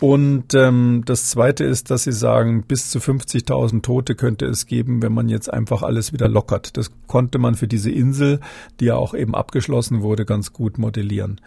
Und 0.00 0.54
ähm, 0.54 1.02
das 1.04 1.28
Zweite 1.28 1.64
ist, 1.64 1.90
dass 1.90 2.04
Sie 2.04 2.12
sagen, 2.12 2.62
bis 2.62 2.88
zu 2.88 3.00
50.000 3.00 3.82
Tote 3.82 4.14
könnte 4.14 4.46
es 4.46 4.66
geben, 4.66 5.02
wenn 5.02 5.12
man 5.12 5.28
jetzt 5.28 5.52
einfach 5.52 5.82
alles 5.82 6.14
wieder 6.14 6.26
lockert. 6.26 6.78
Das 6.78 6.90
konnte 7.06 7.38
man 7.38 7.54
für 7.54 7.68
diese 7.68 7.90
Insel, 7.90 8.40
die 8.80 8.86
ja 8.86 8.96
auch 8.96 9.12
eben 9.12 9.34
abgeschlossen 9.34 10.00
wurde, 10.00 10.24
ganz 10.24 10.54
gut 10.54 10.78
modellieren. 10.78 11.42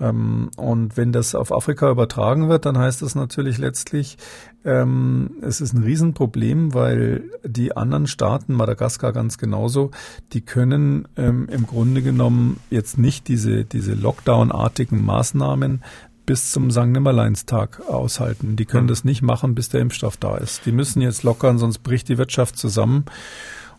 Ähm, 0.00 0.50
und 0.56 0.96
wenn 0.96 1.12
das 1.12 1.34
auf 1.34 1.52
Afrika 1.52 1.90
übertragen 1.90 2.48
wird, 2.48 2.66
dann 2.66 2.78
heißt 2.78 3.02
das 3.02 3.14
natürlich 3.14 3.58
letztlich, 3.58 4.18
ähm, 4.64 5.38
es 5.42 5.60
ist 5.60 5.74
ein 5.74 5.82
Riesenproblem, 5.82 6.74
weil 6.74 7.30
die 7.44 7.76
anderen 7.76 8.06
Staaten, 8.06 8.54
Madagaskar 8.54 9.12
ganz 9.12 9.38
genauso, 9.38 9.90
die 10.32 10.40
können 10.40 11.06
ähm, 11.16 11.48
im 11.50 11.66
Grunde 11.66 12.02
genommen 12.02 12.58
jetzt 12.70 12.98
nicht 12.98 13.28
diese, 13.28 13.64
diese 13.64 13.94
Lockdown-artigen 13.94 15.04
Maßnahmen 15.04 15.82
bis 16.26 16.52
zum 16.52 16.70
St. 16.70 16.86
Nimmerleinstag 16.86 17.86
aushalten. 17.88 18.56
Die 18.56 18.64
können 18.64 18.88
das 18.88 19.04
nicht 19.04 19.22
machen, 19.22 19.54
bis 19.54 19.68
der 19.68 19.80
Impfstoff 19.80 20.16
da 20.16 20.36
ist. 20.36 20.64
Die 20.64 20.72
müssen 20.72 21.02
jetzt 21.02 21.22
lockern, 21.22 21.58
sonst 21.58 21.78
bricht 21.78 22.08
die 22.08 22.18
Wirtschaft 22.18 22.56
zusammen. 22.56 23.04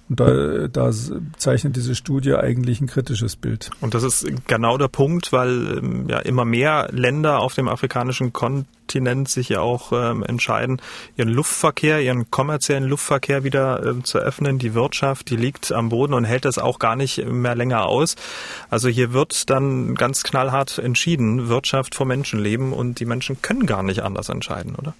Und 0.07 0.19
da, 0.19 0.67
da 0.67 0.91
zeichnet 1.37 1.75
diese 1.75 1.95
Studie 1.95 2.35
eigentlich 2.35 2.79
ein 2.79 2.87
kritisches 2.87 3.35
Bild. 3.35 3.71
Und 3.81 3.95
das 3.95 4.03
ist 4.03 4.27
genau 4.47 4.77
der 4.77 4.87
Punkt, 4.87 5.33
weil 5.33 5.79
ähm, 5.79 6.07
ja 6.07 6.19
immer 6.19 6.45
mehr 6.45 6.89
Länder 6.91 7.39
auf 7.39 7.55
dem 7.55 7.67
afrikanischen 7.67 8.31
Kontinent 8.31 9.29
sich 9.29 9.49
ja 9.49 9.61
auch 9.61 9.91
ähm, 9.93 10.21
entscheiden, 10.21 10.79
ihren 11.17 11.29
Luftverkehr, 11.29 12.01
ihren 12.01 12.29
kommerziellen 12.29 12.83
Luftverkehr 12.83 13.43
wieder 13.43 13.83
ähm, 13.83 14.03
zu 14.03 14.19
öffnen. 14.19 14.59
Die 14.59 14.75
Wirtschaft, 14.75 15.31
die 15.31 15.37
liegt 15.37 15.71
am 15.71 15.89
Boden 15.89 16.13
und 16.13 16.23
hält 16.23 16.45
das 16.45 16.59
auch 16.59 16.77
gar 16.77 16.95
nicht 16.95 17.25
mehr 17.25 17.55
länger 17.55 17.87
aus. 17.87 18.15
Also 18.69 18.89
hier 18.89 19.11
wird 19.11 19.49
dann 19.49 19.95
ganz 19.95 20.21
knallhart 20.21 20.77
entschieden, 20.77 21.49
Wirtschaft 21.49 21.95
vor 21.95 22.05
Menschenleben 22.05 22.73
und 22.73 22.99
die 22.99 23.05
Menschen 23.05 23.41
können 23.41 23.65
gar 23.65 23.81
nicht 23.81 24.01
anders 24.01 24.29
entscheiden, 24.29 24.75
oder? 24.75 24.93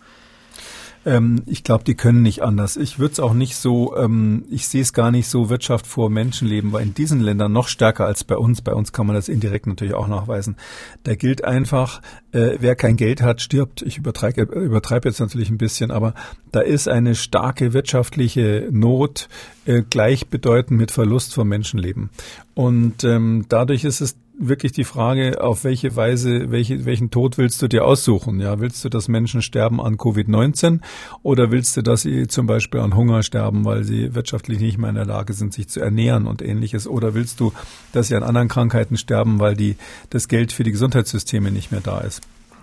Ähm, 1.05 1.43
ich 1.45 1.63
glaube, 1.63 1.83
die 1.83 1.95
können 1.95 2.23
nicht 2.23 2.41
anders. 2.41 2.77
Ich 2.77 2.97
würde 2.97 3.13
es 3.13 3.19
auch 3.19 3.33
nicht 3.33 3.55
so, 3.55 3.95
ähm, 3.95 4.45
ich 4.49 4.67
sehe 4.67 4.81
es 4.81 4.91
gar 4.91 5.11
nicht 5.11 5.27
so 5.27 5.49
Wirtschaft 5.49 5.85
vor 5.85 6.09
Menschenleben, 6.09 6.73
weil 6.73 6.83
in 6.83 6.93
diesen 6.93 7.19
Ländern 7.19 7.53
noch 7.53 7.67
stärker 7.67 8.05
als 8.05 8.23
bei 8.23 8.35
uns, 8.35 8.61
bei 8.61 8.73
uns 8.73 8.91
kann 8.91 9.05
man 9.05 9.15
das 9.15 9.29
indirekt 9.29 9.67
natürlich 9.67 9.93
auch 9.93 10.07
nachweisen. 10.07 10.57
Da 11.03 11.15
gilt 11.15 11.43
einfach, 11.43 12.01
äh, 12.31 12.57
wer 12.59 12.75
kein 12.75 12.97
Geld 12.97 13.21
hat, 13.21 13.41
stirbt. 13.41 13.83
Ich 13.83 13.97
übertreibe 13.97 14.41
übertreib 14.41 15.05
jetzt 15.05 15.19
natürlich 15.19 15.49
ein 15.49 15.59
bisschen, 15.59 15.91
aber 15.91 16.15
da 16.51 16.61
ist 16.61 16.87
eine 16.87 17.15
starke 17.15 17.73
wirtschaftliche 17.73 18.67
Not 18.71 19.29
äh, 19.65 19.83
gleichbedeutend 19.87 20.79
mit 20.79 20.91
Verlust 20.91 21.33
von 21.33 21.47
Menschenleben. 21.47 22.09
Und 22.55 23.03
ähm, 23.03 23.45
dadurch 23.47 23.83
ist 23.83 24.01
es 24.01 24.15
wirklich 24.37 24.71
die 24.71 24.83
Frage, 24.83 25.41
auf 25.41 25.63
welche 25.63 25.95
Weise, 25.95 26.51
welche, 26.51 26.85
welchen 26.85 27.11
Tod 27.11 27.37
willst 27.37 27.61
du 27.61 27.67
dir 27.67 27.85
aussuchen? 27.85 28.39
Ja, 28.39 28.59
willst 28.59 28.83
du, 28.83 28.89
dass 28.89 29.07
Menschen 29.07 29.41
sterben 29.41 29.81
an 29.81 29.97
Covid-19 29.97 30.79
oder 31.23 31.51
willst 31.51 31.77
du, 31.77 31.81
dass 31.81 32.01
sie 32.01 32.27
zum 32.27 32.47
Beispiel 32.47 32.79
an 32.79 32.95
Hunger 32.95 33.23
sterben, 33.23 33.65
weil 33.65 33.83
sie 33.83 34.13
wirtschaftlich 34.15 34.59
nicht 34.59 34.77
mehr 34.77 34.89
in 34.89 34.95
der 34.95 35.05
Lage 35.05 35.33
sind, 35.33 35.53
sich 35.53 35.67
zu 35.67 35.79
ernähren 35.79 36.27
und 36.27 36.41
ähnliches? 36.41 36.87
Oder 36.87 37.13
willst 37.13 37.39
du, 37.39 37.53
dass 37.91 38.07
sie 38.09 38.15
an 38.15 38.23
anderen 38.23 38.47
Krankheiten 38.47 38.97
sterben, 38.97 39.39
weil 39.39 39.55
die, 39.55 39.75
das 40.09 40.27
Geld 40.27 40.51
für 40.51 40.63
die 40.63 40.71
Gesundheitssysteme 40.71 41.51
nicht 41.51 41.71
mehr 41.71 41.81
da 41.81 41.99
ist? 41.99 42.21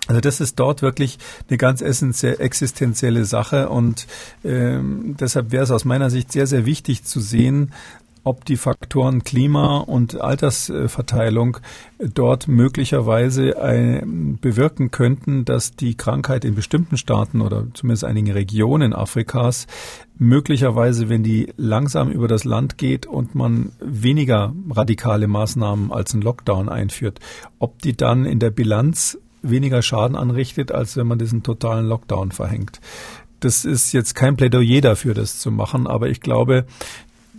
Also 0.09 0.21
das 0.21 0.41
ist 0.41 0.59
dort 0.59 0.83
wirklich 0.83 1.19
eine 1.49 1.59
ganz 1.59 1.81
essentielle, 1.81 2.41
existenzielle 2.41 3.25
Sache 3.25 3.69
und 3.69 4.09
ähm, 4.45 5.15
deshalb 5.19 5.53
wäre 5.53 5.63
es 5.63 5.71
aus 5.71 5.85
meiner 5.85 6.11
Sicht 6.11 6.33
sehr, 6.33 6.49
sehr 6.49 6.67
wichtig 6.67 7.05
zu 7.05 7.21
sehen, 7.21 7.73
ob 8.25 8.45
die 8.45 8.57
Faktoren 8.57 9.25
Klima 9.25 9.79
und 9.79 10.21
Altersverteilung 10.21 11.59
dort 11.99 12.49
möglicherweise 12.49 14.03
bewirken 14.41 14.91
könnten, 14.91 15.45
dass 15.45 15.73
die 15.73 15.97
Krankheit 15.97 16.45
in 16.45 16.55
bestimmten 16.55 16.97
Staaten 16.97 17.41
oder 17.41 17.67
zumindest 17.75 18.05
einigen 18.05 18.31
Regionen 18.31 18.93
Afrikas 18.93 19.67
möglicherweise, 20.19 21.09
wenn 21.09 21.23
die 21.23 21.53
langsam 21.57 22.11
über 22.11 22.29
das 22.29 22.45
Land 22.45 22.79
geht 22.79 23.07
und 23.07 23.35
man 23.35 23.73
weniger 23.81 24.53
radikale 24.71 25.27
Maßnahmen 25.27 25.93
als 25.93 26.15
ein 26.15 26.23
Lockdown 26.23 26.69
einführt, 26.69 27.19
ob 27.59 27.83
die 27.83 27.97
dann 27.97 28.25
in 28.25 28.39
der 28.39 28.51
Bilanz 28.51 29.19
weniger 29.43 29.83
Schaden 29.83 30.17
anrichtet, 30.17 30.71
als 30.71 30.97
wenn 30.97 31.09
man 31.09 31.19
diesen 31.19 31.43
totalen 31.43 31.87
Lockdown 31.87 32.31
verhängt. 32.31 32.81
Das 33.41 33.65
ist 33.65 33.93
jetzt 33.93 34.15
kein 34.15 34.37
Plädoyer 34.37 34.81
dafür, 34.81 35.15
das 35.15 35.41
zu 35.41 35.51
machen, 35.51 35.89
aber 35.89 36.09
ich 36.09 36.21
glaube, 36.21 36.65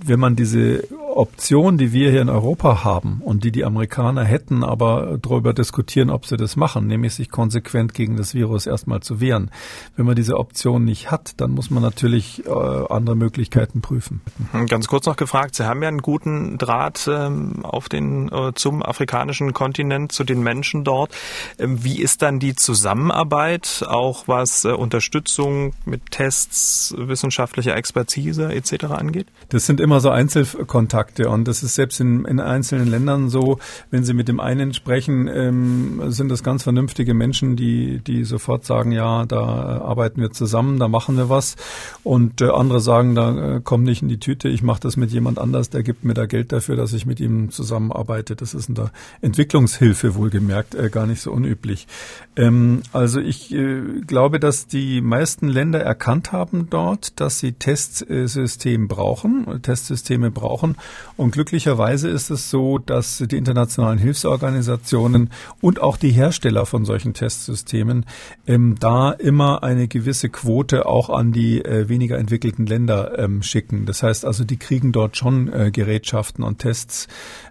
wenn 0.06 0.20
man 0.20 0.36
diese 0.36 0.88
Option, 1.17 1.78
die 1.78 1.93
wir 1.93 2.12
hier 2.12 2.21
in 2.21 2.30
Europa 2.30 2.84
haben 2.84 3.21
und 3.23 3.43
die 3.43 3.52
die 3.52 3.65
Amerikaner 3.65 4.23
hätten, 4.23 4.63
aber 4.63 5.17
darüber 5.21 5.54
diskutieren, 5.54 6.10
ob 6.10 6.26
sie 6.26 6.38
das 6.38 6.56
machen, 6.56 6.88
nämlich 6.88 7.13
sich 7.13 7.30
konsequent 7.30 7.93
gegen 7.93 8.17
das 8.17 8.34
Virus 8.34 8.65
erstmal 8.65 9.02
zu 9.02 9.21
wehren. 9.21 9.52
Wenn 9.95 10.06
man 10.06 10.15
diese 10.15 10.38
Option 10.38 10.84
nicht 10.84 11.12
hat, 11.12 11.39
dann 11.39 11.52
muss 11.52 11.69
man 11.69 11.84
natürlich 11.84 12.45
äh, 12.45 12.49
andere 12.49 13.15
Möglichkeiten 13.15 13.82
prüfen. 13.82 14.21
Ganz 14.67 14.88
kurz 14.88 15.06
noch 15.06 15.15
gefragt, 15.15 15.56
Sie 15.56 15.65
haben 15.65 15.82
ja 15.82 15.88
einen 15.88 16.02
guten 16.02 16.58
Draht 16.58 17.08
ähm, 17.12 17.63
auf 17.63 17.89
den, 17.89 18.30
äh, 18.32 18.54
zum 18.56 18.84
afrikanischen 18.84 19.54
Kontinent, 19.54 20.12
zu 20.12 20.23
den 20.23 20.41
Menschen 20.41 20.84
dort. 20.84 21.12
Ähm, 21.60 21.84
wie 21.84 22.02
ist 22.02 22.21
dann 22.21 22.39
die 22.39 22.56
Zusammenarbeit, 22.56 23.86
auch 23.88 24.28
was 24.28 24.65
äh, 24.65 24.69
Unterstützung 24.69 25.73
mit 25.86 26.12
Tests, 26.12 26.93
wissenschaftlicher 26.97 27.76
Expertise 27.76 28.54
etc. 28.54 28.86
angeht? 28.86 29.28
Das 29.49 29.65
sind 29.65 29.80
immer 29.80 29.99
so 29.99 30.10
Einzelkontakte 30.10 31.03
und 31.20 31.48
das 31.48 31.63
ist 31.63 31.76
selbst 31.76 32.00
in, 32.00 32.26
in 32.26 32.39
einzelnen 32.39 32.88
Ländern 32.88 33.30
so, 33.30 33.60
wenn 33.92 34.04
Sie 34.04 34.13
mit 34.13 34.28
dem 34.28 34.39
einen 34.39 34.74
sprechen, 34.74 35.28
ähm, 35.28 36.02
sind 36.12 36.30
das 36.30 36.44
ganz 36.44 36.63
vernünftige 36.63 37.13
Menschen, 37.13 37.56
die, 37.56 38.00
die 38.00 38.24
sofort 38.24 38.66
sagen, 38.66 38.92
ja, 38.92 39.26
da 39.26 39.42
arbeiten 39.82 40.22
wir 40.22 40.32
zusammen, 40.32 40.80
da 40.80 40.88
machen 40.88 41.18
wir 41.18 41.30
was 41.30 41.56
und 42.04 42.42
äh, 42.42 42.50
andere 42.50 42.80
sagen, 42.80 43.16
da 43.16 43.56
äh, 43.56 43.62
kommt 43.62 43.84
nicht 43.84 44.02
in 44.02 44.08
die 44.08 44.20
Tüte, 44.20 44.50
ich 44.50 44.63
mache 44.63 44.82
das 44.82 44.98
mit 44.98 45.12
jemand 45.12 45.39
anders, 45.39 45.70
der 45.70 45.84
gibt 45.84 46.04
mir 46.04 46.13
da 46.13 46.26
Geld 46.26 46.52
dafür, 46.52 46.76
dass 46.76 46.94
ich 46.94 47.06
mit 47.06 47.20
ihm 47.20 47.52
zusammenarbeite. 47.52 48.36
Das 48.36 48.54
ist 48.54 48.70
in 48.70 48.76
der 48.76 48.92
Entwicklungshilfe 49.22 50.16
wohlgemerkt 50.16 50.76
äh, 50.76 50.89
gar 50.89 51.06
nicht 51.06 51.22
so 51.22 51.32
unüblich. 51.32 51.88
Ähm, 52.36 52.82
also 52.92 53.20
ich 53.20 53.54
äh, 53.54 53.82
glaube, 54.06 54.39
dass 54.39 54.68
die 54.68 55.02
meisten 55.02 55.48
Länder 55.48 55.82
erkannt 55.82 56.32
haben 56.32 56.68
dort, 56.70 57.20
dass 57.20 57.39
sie 57.39 57.54
Testsystem 57.54 58.88
brauchen, 58.88 59.62
Testsysteme 59.62 60.32
brauchen 60.32 60.76
Und 61.15 61.32
glücklicherweise 61.32 62.10
ist 62.10 62.29
es 62.29 62.49
so, 62.49 62.79
dass 62.79 63.17
die 63.17 63.38
internationalen 63.38 63.99
Hilfsorganisationen 63.99 65.29
und 65.62 65.82
auch 65.82 65.97
die 65.97 66.12
Hersteller 66.12 66.65
von 66.65 66.86
solchen 66.86 67.13
Testsystemen 67.13 68.06
ähm, 68.47 68.75
da 68.79 69.12
immer 69.12 69.63
eine 69.63 69.88
gewisse 69.88 70.29
Quote 70.29 70.86
auch 70.86 71.10
an 71.10 71.32
die 71.32 71.63
äh, 71.63 71.88
weniger 71.88 72.17
entwickelten 72.17 72.65
Länder 72.65 73.17
ähm, 73.19 73.43
schicken. 73.43 73.86
Das 73.86 74.01
heißt 74.01 74.25
also, 74.25 74.43
die 74.43 74.58
kriegen 74.58 74.91
dort 74.91 75.17
schon 75.17 75.51
äh, 75.51 75.71
Gerätschaften 75.71 76.43
und 76.43 76.60
Tests. 76.60 77.08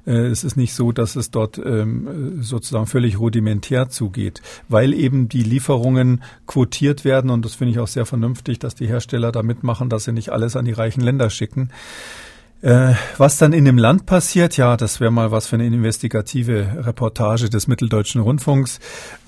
Äh, 0.07 0.27
es 0.27 0.45
ist 0.45 0.57
nicht 0.57 0.75
so, 0.75 0.93
dass 0.93 1.17
es 1.17 1.31
dort 1.31 1.59
ähm, 1.59 2.43
sozusagen 2.43 2.87
völlig 2.87 3.19
rudimentär 3.19 3.89
zugeht, 3.89 4.43
weil 4.69 4.93
eben 4.93 5.29
die 5.29 5.43
Lieferungen 5.43 6.23
quotiert 6.47 7.05
werden 7.05 7.31
und 7.31 7.45
das 7.45 7.55
finde 7.55 7.73
ich 7.73 7.79
auch 7.79 7.89
sehr 7.89 8.07
vernünftig, 8.07 8.59
dass 8.59 8.75
die 8.75 8.87
Hersteller 8.87 9.33
da 9.33 9.43
mitmachen, 9.43 9.89
dass 9.89 10.05
sie 10.05 10.13
nicht 10.13 10.31
alles 10.31 10.57
an 10.57 10.65
die 10.65 10.73
reichen 10.73 11.01
Länder 11.01 11.31
schicken. 11.31 11.71
Äh, 12.63 12.95
was 13.19 13.39
dann 13.39 13.53
in 13.53 13.65
dem 13.65 13.77
Land 13.77 14.07
passiert, 14.07 14.57
ja, 14.57 14.77
das 14.77 15.01
wäre 15.01 15.11
mal 15.11 15.33
was 15.33 15.49
für 15.49 15.57
eine 15.57 15.67
investigative 15.67 16.85
Reportage 16.87 17.51
des 17.51 17.67
Mitteldeutschen 17.67 18.21
Rundfunks. 18.21 18.79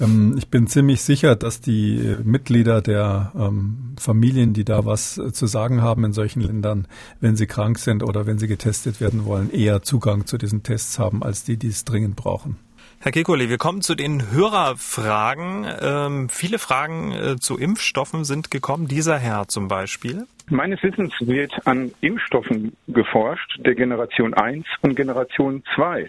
Ähm, 0.01 0.37
ich 0.39 0.49
bin 0.51 0.69
ziemlich 0.69 1.03
sicher, 1.03 1.35
dass 1.35 1.61
die 1.61 2.15
Mitglieder 2.23 2.81
der 2.81 3.33
ähm, 3.35 3.97
Familien, 3.99 4.53
die 4.53 4.65
da 4.65 4.87
was 4.87 5.21
zu 5.33 5.47
sagen 5.47 5.83
haben 5.83 6.05
in 6.05 6.13
solchen 6.13 6.43
Ländern, 6.43 6.87
wenn 7.21 7.35
sie 7.35 7.49
krank 7.49 7.81
sind 7.81 8.05
oder 8.05 8.25
wenn 8.27 8.39
sie 8.39 8.47
getestet 8.47 9.01
werden 9.01 9.25
wollen, 9.25 9.51
eher 9.51 9.83
Zugang 9.83 10.27
zu 10.27 10.39
diesen 10.39 10.63
Tests 10.63 11.01
haben, 11.01 11.25
als 11.25 11.43
die, 11.43 11.57
die 11.57 11.69
es 11.69 11.85
dringend 11.85 12.15
brauchen. 12.15 12.57
Herr 13.05 13.13
Kekulé, 13.13 13.51
wir 13.51 13.59
kommen 13.59 13.83
zu 13.83 13.95
den 13.95 14.33
Hörerfragen. 14.33 15.67
Ähm, 15.83 16.29
viele 16.31 16.59
Fragen 16.59 17.13
äh, 17.13 17.37
zu 17.37 17.59
Impfstoffen 17.59 18.25
sind 18.25 18.51
gekommen. 18.51 18.89
Dieser 18.89 19.19
Herr 19.19 19.47
zum 19.47 19.69
Beispiel. 19.69 20.25
Meines 20.49 20.83
Wissens 20.83 21.13
wird 21.21 21.53
an 21.67 21.93
Impfstoffen 22.01 22.75
geforscht, 22.89 23.59
der 23.59 23.75
Generation 23.75 24.33
1 24.33 24.65
und 24.81 24.97
Generation 24.97 25.63
2. 25.75 26.09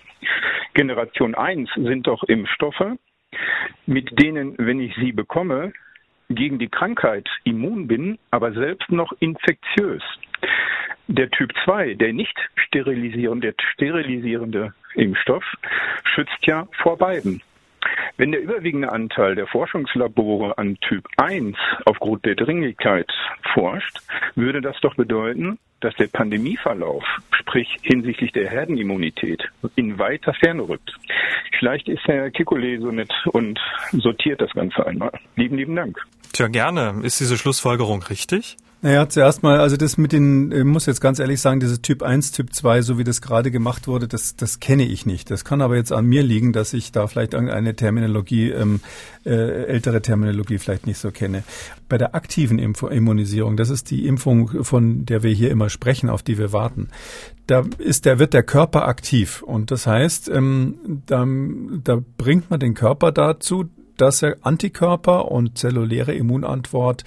Generation 0.73 1.35
1 1.35 1.69
sind 1.75 2.07
doch 2.07 2.23
Impfstoffe, 2.23 2.95
mit 3.85 4.17
denen, 4.17 4.55
wenn 4.57 4.79
ich 4.79 4.95
sie 4.95 5.11
bekomme, 5.11 5.73
gegen 6.29 6.59
die 6.59 6.69
Krankheit 6.69 7.27
immun 7.43 7.87
bin, 7.89 8.19
aber 8.31 8.53
selbst 8.53 8.89
noch 8.89 9.11
infektiös. 9.19 10.01
Der 11.09 11.29
Typ 11.29 11.51
2, 11.65 11.95
der 11.95 12.13
nicht 12.13 12.37
sterilisierende, 12.55 13.51
der 13.51 13.65
sterilisierende 13.73 14.73
Impfstoff, 14.95 15.43
schützt 16.03 16.45
ja 16.45 16.67
vor 16.81 16.97
beiden. 16.97 17.41
Wenn 18.17 18.31
der 18.31 18.41
überwiegende 18.41 18.91
Anteil 18.91 19.35
der 19.35 19.47
Forschungslabore 19.47 20.57
an 20.57 20.77
Typ 20.81 21.05
1 21.17 21.55
aufgrund 21.85 22.25
der 22.25 22.35
Dringlichkeit 22.35 23.11
forscht, 23.53 23.99
würde 24.35 24.61
das 24.61 24.75
doch 24.81 24.95
bedeuten, 24.95 25.59
dass 25.81 25.95
der 25.95 26.07
Pandemieverlauf, 26.07 27.03
sprich 27.31 27.67
hinsichtlich 27.81 28.31
der 28.31 28.49
Herdenimmunität, 28.49 29.43
in 29.75 29.99
weiter 29.99 30.33
Ferne 30.33 30.67
rückt. 30.67 30.95
Vielleicht 31.59 31.87
ist 31.87 32.01
Herr 32.05 32.31
Kikole 32.31 32.79
so 32.79 32.91
nett 32.91 33.13
und 33.27 33.59
sortiert 33.91 34.41
das 34.41 34.51
Ganze 34.51 34.85
einmal. 34.85 35.11
Lieben, 35.35 35.57
lieben 35.57 35.75
Dank. 35.75 35.99
Tja, 36.33 36.47
gerne. 36.47 37.01
Ist 37.03 37.19
diese 37.19 37.37
Schlussfolgerung 37.37 38.03
richtig? 38.03 38.57
Naja, 38.85 39.09
zuerst 39.09 39.41
mal, 39.41 39.59
also 39.61 39.77
das 39.77 39.97
mit 39.97 40.11
den, 40.11 40.51
ich 40.51 40.63
muss 40.63 40.85
jetzt 40.85 41.01
ganz 41.01 41.17
ehrlich 41.17 41.41
sagen, 41.41 41.59
diese 41.59 41.81
Typ 41.81 42.03
1, 42.03 42.33
Typ 42.33 42.53
2, 42.53 42.83
so 42.83 42.99
wie 42.99 43.03
das 43.03 43.19
gerade 43.19 43.49
gemacht 43.49 43.87
wurde, 43.87 44.07
das, 44.07 44.35
das 44.35 44.59
kenne 44.59 44.85
ich 44.85 45.07
nicht. 45.07 45.31
Das 45.31 45.43
kann 45.43 45.63
aber 45.63 45.75
jetzt 45.75 45.91
an 45.91 46.05
mir 46.05 46.21
liegen, 46.21 46.53
dass 46.53 46.71
ich 46.71 46.91
da 46.91 47.07
vielleicht 47.07 47.33
irgendeine 47.33 47.75
Terminologie, 47.75 48.51
ähm, 48.51 48.81
äh, 49.25 49.63
ältere 49.63 50.03
Terminologie 50.03 50.59
vielleicht 50.59 50.85
nicht 50.85 50.99
so 50.99 51.09
kenne. 51.09 51.43
Bei 51.89 51.97
der 51.97 52.13
aktiven 52.13 52.59
Info 52.59 52.85
Immunisierung, 52.85 53.57
das 53.57 53.71
ist 53.71 53.89
die 53.89 54.05
Impfung, 54.05 54.63
von 54.63 55.03
der 55.07 55.23
wir 55.23 55.31
hier 55.31 55.49
immer 55.49 55.71
sprechen, 55.71 56.11
auf 56.11 56.21
die 56.21 56.37
wir 56.37 56.53
warten. 56.53 56.89
Da 57.47 57.63
ist 57.79 58.05
der, 58.05 58.19
wird 58.19 58.35
der 58.35 58.43
Körper 58.43 58.87
aktiv. 58.87 59.41
Und 59.41 59.71
das 59.71 59.87
heißt, 59.87 60.29
ähm, 60.29 61.01
da, 61.07 61.25
da 61.83 62.03
bringt 62.17 62.51
man 62.51 62.59
den 62.59 62.75
Körper 62.75 63.11
dazu, 63.11 63.65
dass 63.97 64.21
er 64.21 64.37
Antikörper 64.41 65.31
und 65.31 65.57
zelluläre 65.57 66.13
Immunantwort 66.13 67.03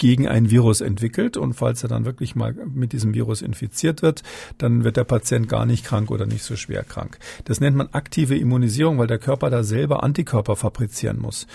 gegen 0.00 0.26
ein 0.26 0.50
Virus 0.50 0.80
entwickelt. 0.80 1.36
Und 1.36 1.52
falls 1.52 1.84
er 1.84 1.88
dann 1.88 2.04
wirklich 2.04 2.34
mal 2.34 2.56
mit 2.74 2.92
diesem 2.92 3.14
Virus 3.14 3.42
infiziert 3.42 4.02
wird, 4.02 4.24
dann 4.58 4.82
wird 4.82 4.96
der 4.96 5.04
Patient 5.04 5.48
gar 5.48 5.66
nicht 5.66 5.84
krank 5.84 6.10
oder 6.10 6.26
nicht 6.26 6.42
so 6.42 6.56
schwer 6.56 6.82
krank. 6.82 7.18
Das 7.44 7.60
nennt 7.60 7.76
man 7.76 7.90
aktive 7.92 8.36
Immunisierung, 8.36 8.98
weil 8.98 9.06
der 9.06 9.18
Körper 9.18 9.50
da 9.50 9.62
selber 9.62 10.02
Antikörper 10.02 10.56
fabrizieren 10.56 11.20
muss. 11.20 11.46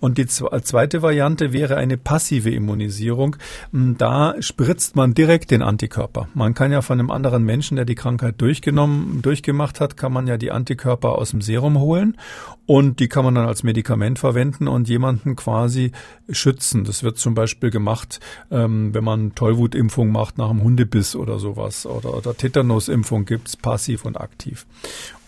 Und 0.00 0.18
die 0.18 0.26
zweite 0.26 1.00
Variante 1.00 1.52
wäre 1.52 1.76
eine 1.76 1.96
passive 1.96 2.50
Immunisierung. 2.50 3.36
Hm, 3.72 3.96
da 3.96 4.34
spritzt 4.40 4.96
man 4.96 5.14
direkt 5.14 5.52
den 5.52 5.62
Antikörper. 5.62 6.28
Man 6.34 6.54
kann 6.54 6.72
ja 6.72 6.82
von 6.82 6.98
einem 6.98 7.12
anderen 7.12 7.44
Menschen, 7.44 7.76
der 7.76 7.84
die 7.84 7.94
Krankheit 7.94 8.40
durchgenommen, 8.40 9.22
durchgemacht 9.22 9.80
hat, 9.80 9.96
kann 9.96 10.12
man 10.12 10.26
ja 10.26 10.36
die 10.36 10.50
Antikörper 10.50 11.16
aus 11.16 11.30
dem 11.30 11.40
Serum 11.40 11.78
holen 11.78 12.16
und 12.66 13.00
die 13.00 13.08
kann 13.08 13.24
man 13.24 13.34
dann 13.34 13.46
als 13.46 13.62
Medikament 13.64 14.18
verwenden 14.18 14.66
und 14.66 14.88
jemanden 14.88 15.36
quasi 15.36 15.92
schützen. 16.30 16.84
Das 16.84 17.02
wird 17.02 17.18
zum 17.18 17.34
Beispiel 17.34 17.70
gemacht 17.70 17.91
macht, 17.92 18.20
ähm, 18.50 18.94
wenn 18.94 19.04
man 19.04 19.34
Tollwutimpfung 19.34 20.10
macht 20.10 20.38
nach 20.38 20.50
einem 20.50 20.62
Hundebiss 20.62 21.14
oder 21.14 21.38
sowas 21.38 21.84
oder, 21.84 22.16
oder 22.16 22.34
Tetanusimpfung 22.34 23.26
gibt's 23.26 23.56
passiv 23.56 24.06
und 24.06 24.16
aktiv. 24.18 24.66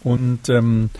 Und 0.02 0.48
ähm, 0.48 0.90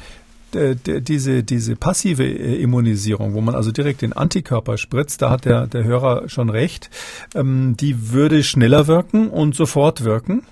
diese, 0.55 1.43
diese 1.43 1.77
passive 1.77 2.25
äh, 2.25 2.63
Immunisierung, 2.63 3.35
wo 3.35 3.41
man 3.41 3.55
also 3.55 3.73
direkt 3.73 4.03
den 4.03 4.13
Antikörper 4.13 4.79
spritzt, 4.79 5.23
da 5.23 5.31
hat 5.31 5.45
der, 5.45 5.67
der 5.67 5.85
Hörer 5.85 6.29
schon 6.29 6.51
recht, 6.51 6.91
ähm, 7.35 7.77
die 7.79 8.13
würde 8.13 8.43
schneller 8.43 8.87
wirken 8.87 9.31
und 9.31 9.55
sofort 9.55 10.05
wirken. 10.05 10.43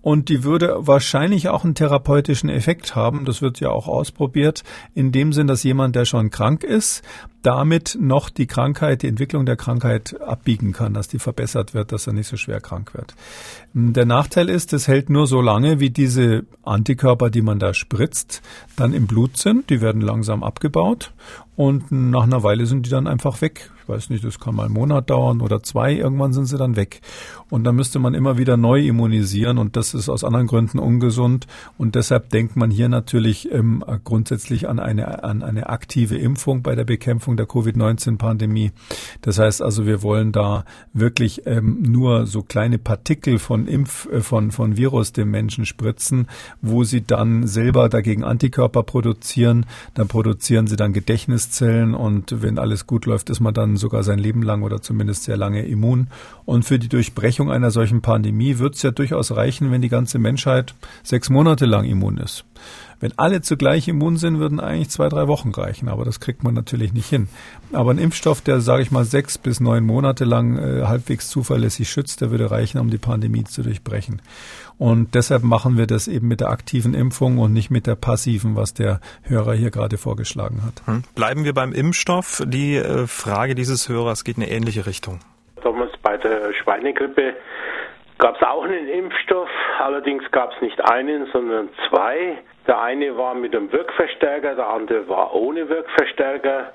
Und 0.00 0.28
die 0.28 0.44
würde 0.44 0.76
wahrscheinlich 0.78 1.48
auch 1.48 1.64
einen 1.64 1.74
therapeutischen 1.74 2.48
Effekt 2.48 2.94
haben. 2.94 3.24
Das 3.24 3.42
wird 3.42 3.60
ja 3.60 3.70
auch 3.70 3.88
ausprobiert. 3.88 4.62
In 4.94 5.12
dem 5.12 5.32
Sinn, 5.32 5.46
dass 5.48 5.64
jemand, 5.64 5.96
der 5.96 6.04
schon 6.04 6.30
krank 6.30 6.62
ist, 6.62 7.02
damit 7.42 7.96
noch 8.00 8.30
die 8.30 8.46
Krankheit, 8.46 9.02
die 9.02 9.08
Entwicklung 9.08 9.46
der 9.46 9.56
Krankheit 9.56 10.20
abbiegen 10.20 10.72
kann, 10.72 10.94
dass 10.94 11.08
die 11.08 11.18
verbessert 11.18 11.74
wird, 11.74 11.92
dass 11.92 12.06
er 12.06 12.12
nicht 12.12 12.28
so 12.28 12.36
schwer 12.36 12.60
krank 12.60 12.94
wird. 12.94 13.14
Der 13.74 14.06
Nachteil 14.06 14.48
ist, 14.48 14.72
es 14.72 14.88
hält 14.88 15.10
nur 15.10 15.26
so 15.26 15.40
lange, 15.40 15.80
wie 15.80 15.90
diese 15.90 16.44
Antikörper, 16.62 17.30
die 17.30 17.42
man 17.42 17.58
da 17.58 17.74
spritzt, 17.74 18.42
dann 18.76 18.92
im 18.92 19.06
Blut 19.06 19.36
sind. 19.36 19.70
Die 19.70 19.80
werden 19.80 20.00
langsam 20.00 20.42
abgebaut 20.42 21.12
und 21.58 21.90
nach 21.90 22.22
einer 22.22 22.44
Weile 22.44 22.66
sind 22.66 22.86
die 22.86 22.90
dann 22.90 23.08
einfach 23.08 23.40
weg. 23.40 23.72
Ich 23.82 23.88
weiß 23.88 24.10
nicht, 24.10 24.22
das 24.22 24.38
kann 24.38 24.54
mal 24.54 24.66
einen 24.66 24.74
Monat 24.74 25.10
dauern 25.10 25.40
oder 25.40 25.60
zwei. 25.60 25.94
Irgendwann 25.94 26.32
sind 26.32 26.44
sie 26.44 26.56
dann 26.56 26.76
weg. 26.76 27.00
Und 27.50 27.64
dann 27.64 27.74
müsste 27.74 27.98
man 27.98 28.14
immer 28.14 28.38
wieder 28.38 28.56
neu 28.56 28.86
immunisieren 28.86 29.58
und 29.58 29.74
das 29.74 29.94
ist 29.94 30.08
aus 30.08 30.22
anderen 30.22 30.46
Gründen 30.46 30.78
ungesund. 30.78 31.46
Und 31.78 31.94
deshalb 31.94 32.28
denkt 32.28 32.54
man 32.54 32.70
hier 32.70 32.88
natürlich 32.88 33.50
ähm, 33.50 33.82
grundsätzlich 34.04 34.68
an 34.68 34.78
eine, 34.78 35.24
an 35.24 35.42
eine 35.42 35.68
aktive 35.68 36.16
Impfung 36.16 36.62
bei 36.62 36.76
der 36.76 36.84
Bekämpfung 36.84 37.36
der 37.36 37.46
Covid-19-Pandemie. 37.46 38.70
Das 39.22 39.38
heißt 39.40 39.60
also, 39.60 39.84
wir 39.84 40.02
wollen 40.02 40.30
da 40.30 40.64
wirklich 40.92 41.46
ähm, 41.46 41.82
nur 41.82 42.26
so 42.26 42.42
kleine 42.42 42.78
Partikel 42.78 43.38
von 43.38 43.66
Impf, 43.66 44.06
äh, 44.12 44.20
von, 44.20 44.52
von 44.52 44.76
Virus 44.76 45.12
dem 45.12 45.30
Menschen 45.30 45.64
spritzen, 45.64 46.28
wo 46.60 46.84
sie 46.84 47.04
dann 47.04 47.48
selber 47.48 47.88
dagegen 47.88 48.22
Antikörper 48.22 48.84
produzieren. 48.84 49.66
Dann 49.94 50.06
produzieren 50.06 50.68
sie 50.68 50.76
dann 50.76 50.92
Gedächtniszellen 51.48 51.94
und 51.94 52.42
wenn 52.42 52.58
alles 52.58 52.86
gut 52.86 53.06
läuft, 53.06 53.30
ist 53.30 53.40
man 53.40 53.54
dann 53.54 53.76
sogar 53.76 54.02
sein 54.02 54.18
Leben 54.18 54.42
lang 54.42 54.62
oder 54.62 54.80
zumindest 54.82 55.24
sehr 55.24 55.36
lange 55.36 55.66
immun. 55.66 56.08
Und 56.44 56.64
für 56.64 56.78
die 56.78 56.88
Durchbrechung 56.88 57.50
einer 57.50 57.70
solchen 57.70 58.02
Pandemie 58.02 58.58
wird 58.58 58.74
es 58.74 58.82
ja 58.82 58.90
durchaus 58.90 59.34
reichen, 59.34 59.70
wenn 59.70 59.82
die 59.82 59.88
ganze 59.88 60.18
Menschheit 60.18 60.74
sechs 61.02 61.30
Monate 61.30 61.66
lang 61.66 61.84
immun 61.84 62.18
ist. 62.18 62.44
Wenn 63.00 63.16
alle 63.16 63.42
zugleich 63.42 63.86
immun 63.86 64.16
sind, 64.16 64.40
würden 64.40 64.58
eigentlich 64.58 64.90
zwei, 64.90 65.08
drei 65.08 65.28
Wochen 65.28 65.50
reichen, 65.50 65.88
aber 65.88 66.04
das 66.04 66.18
kriegt 66.18 66.42
man 66.42 66.54
natürlich 66.54 66.92
nicht 66.92 67.08
hin. 67.08 67.28
Aber 67.72 67.92
ein 67.92 67.98
Impfstoff, 67.98 68.40
der, 68.40 68.60
sage 68.60 68.82
ich 68.82 68.90
mal, 68.90 69.04
sechs 69.04 69.38
bis 69.38 69.60
neun 69.60 69.84
Monate 69.86 70.24
lang 70.24 70.58
äh, 70.58 70.84
halbwegs 70.86 71.28
zuverlässig 71.28 71.88
schützt, 71.88 72.20
der 72.20 72.32
würde 72.32 72.50
reichen, 72.50 72.78
um 72.78 72.90
die 72.90 72.98
Pandemie 72.98 73.44
zu 73.44 73.62
durchbrechen. 73.62 74.20
Und 74.78 75.14
deshalb 75.14 75.42
machen 75.42 75.76
wir 75.76 75.86
das 75.86 76.06
eben 76.06 76.28
mit 76.28 76.40
der 76.40 76.50
aktiven 76.50 76.94
Impfung 76.94 77.38
und 77.38 77.52
nicht 77.52 77.70
mit 77.70 77.86
der 77.86 77.96
passiven, 77.96 78.56
was 78.56 78.74
der 78.74 79.00
Hörer 79.24 79.54
hier 79.54 79.70
gerade 79.70 79.98
vorgeschlagen 79.98 80.62
hat. 80.64 80.86
Hm. 80.86 81.02
Bleiben 81.14 81.44
wir 81.44 81.52
beim 81.52 81.72
Impfstoff. 81.72 82.42
Die 82.46 82.76
äh, 82.76 83.06
Frage 83.06 83.54
dieses 83.54 83.88
Hörers 83.88 84.24
geht 84.24 84.36
in 84.36 84.44
eine 84.44 84.52
ähnliche 84.52 84.86
Richtung. 84.86 85.18
Damals 85.62 85.92
bei 86.02 86.16
der 86.16 86.52
Schweinegrippe 86.54 87.34
gab 88.18 88.36
es 88.36 88.42
auch 88.42 88.64
einen 88.64 88.88
Impfstoff, 88.88 89.48
allerdings 89.80 90.22
gab 90.30 90.52
es 90.52 90.60
nicht 90.60 90.80
einen, 90.84 91.26
sondern 91.32 91.68
zwei. 91.88 92.38
Der 92.66 92.80
eine 92.80 93.16
war 93.16 93.34
mit 93.34 93.56
einem 93.56 93.72
Wirkverstärker, 93.72 94.54
der 94.54 94.68
andere 94.68 95.08
war 95.08 95.34
ohne 95.34 95.68
Wirkverstärker. 95.68 96.72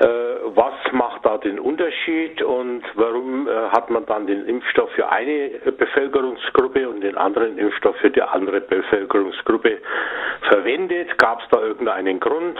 Äh, 0.00 0.06
was 0.54 0.72
macht 0.92 1.26
da 1.26 1.36
den 1.36 1.60
Unterschied 1.60 2.40
und 2.40 2.82
warum 2.94 3.46
äh, 3.46 3.50
hat 3.68 3.90
man 3.90 4.06
dann 4.06 4.26
den 4.26 4.46
Impfstoff 4.46 4.90
für 4.92 5.10
eine 5.10 5.50
Bevölkerungsgruppe 5.76 6.88
und 6.88 7.02
den 7.02 7.18
anderen 7.18 7.58
Impfstoff 7.58 7.96
für 7.96 8.08
die 8.08 8.22
andere 8.22 8.62
Bevölkerungsgruppe 8.62 9.78
verwendet? 10.48 11.18
Gab 11.18 11.42
es 11.42 11.48
da 11.50 11.60
irgendeinen 11.60 12.18
Grund? 12.18 12.58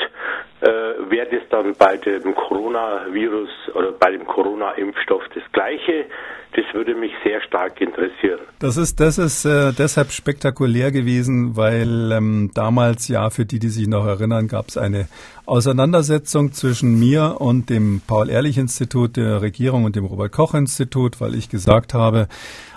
Äh, 0.60 1.10
Wäre 1.10 1.26
das 1.30 1.48
dann 1.48 1.74
bei 1.74 1.96
dem 1.96 2.34
Coronavirus 2.34 3.48
oder 3.74 3.92
bei 3.92 4.10
dem 4.10 4.26
Corona-Impfstoff 4.26 5.22
das 5.34 5.42
Gleiche? 5.52 6.04
Das 6.52 6.64
würde 6.74 6.94
mich 6.94 7.12
sehr 7.24 7.40
stark 7.42 7.80
interessieren. 7.80 8.40
Das 8.58 8.76
ist, 8.76 8.98
das 9.00 9.18
ist 9.18 9.44
äh, 9.44 9.72
deshalb 9.72 10.10
spektakulär 10.10 10.90
gewesen, 10.90 11.56
weil 11.56 12.12
ähm, 12.12 12.50
damals, 12.54 13.08
ja, 13.08 13.30
für 13.30 13.46
die, 13.46 13.58
die 13.58 13.68
sich 13.68 13.86
noch 13.86 14.04
erinnern, 14.04 14.48
gab 14.48 14.68
es 14.68 14.76
eine 14.76 15.08
Auseinandersetzung 15.46 16.52
zwischen 16.52 16.98
mir 16.98 17.36
und 17.38 17.70
dem 17.70 18.02
Paul-Ehrlich-Institut 18.06 19.16
der 19.16 19.40
Regierung 19.42 19.84
und 19.84 19.96
dem 19.96 20.04
Robert-Koch-Institut, 20.04 21.20
weil 21.20 21.36
ich 21.36 21.48
gesagt 21.48 21.94
habe, 21.94 22.26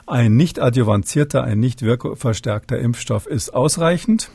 ein 0.05 0.36
nicht 0.36 0.60
adjuvantierter, 0.60 1.43
ein 1.43 1.60
nicht 1.60 1.82
wirkverstärkter 1.82 2.78
Impfstoff 2.78 3.26
ist 3.26 3.53
ausreichend. 3.53 4.30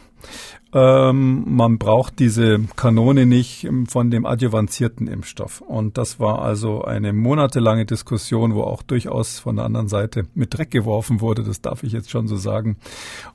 Ähm, 0.75 1.45
man 1.47 1.79
braucht 1.79 2.19
diese 2.19 2.61
Kanone 2.77 3.25
nicht 3.25 3.67
von 3.89 4.11
dem 4.11 4.27
adjuvantierten 4.27 5.09
Impfstoff. 5.09 5.63
Und 5.63 5.97
das 5.97 6.21
war 6.21 6.43
also 6.43 6.83
eine 6.83 7.15
monatelange 7.15 7.87
Diskussion, 7.87 8.55
wo 8.55 8.63
auch 8.63 8.83
durchaus 8.83 9.39
von 9.39 9.57
der 9.57 9.65
anderen 9.65 9.89
Seite 9.89 10.27
mit 10.35 10.57
Dreck 10.57 10.71
geworfen 10.71 11.23
wurde. 11.23 11.43
Das 11.43 11.63
darf 11.63 11.85
ich 11.85 11.93
jetzt 11.93 12.11
schon 12.11 12.29
so 12.29 12.37
sagen. 12.37 12.77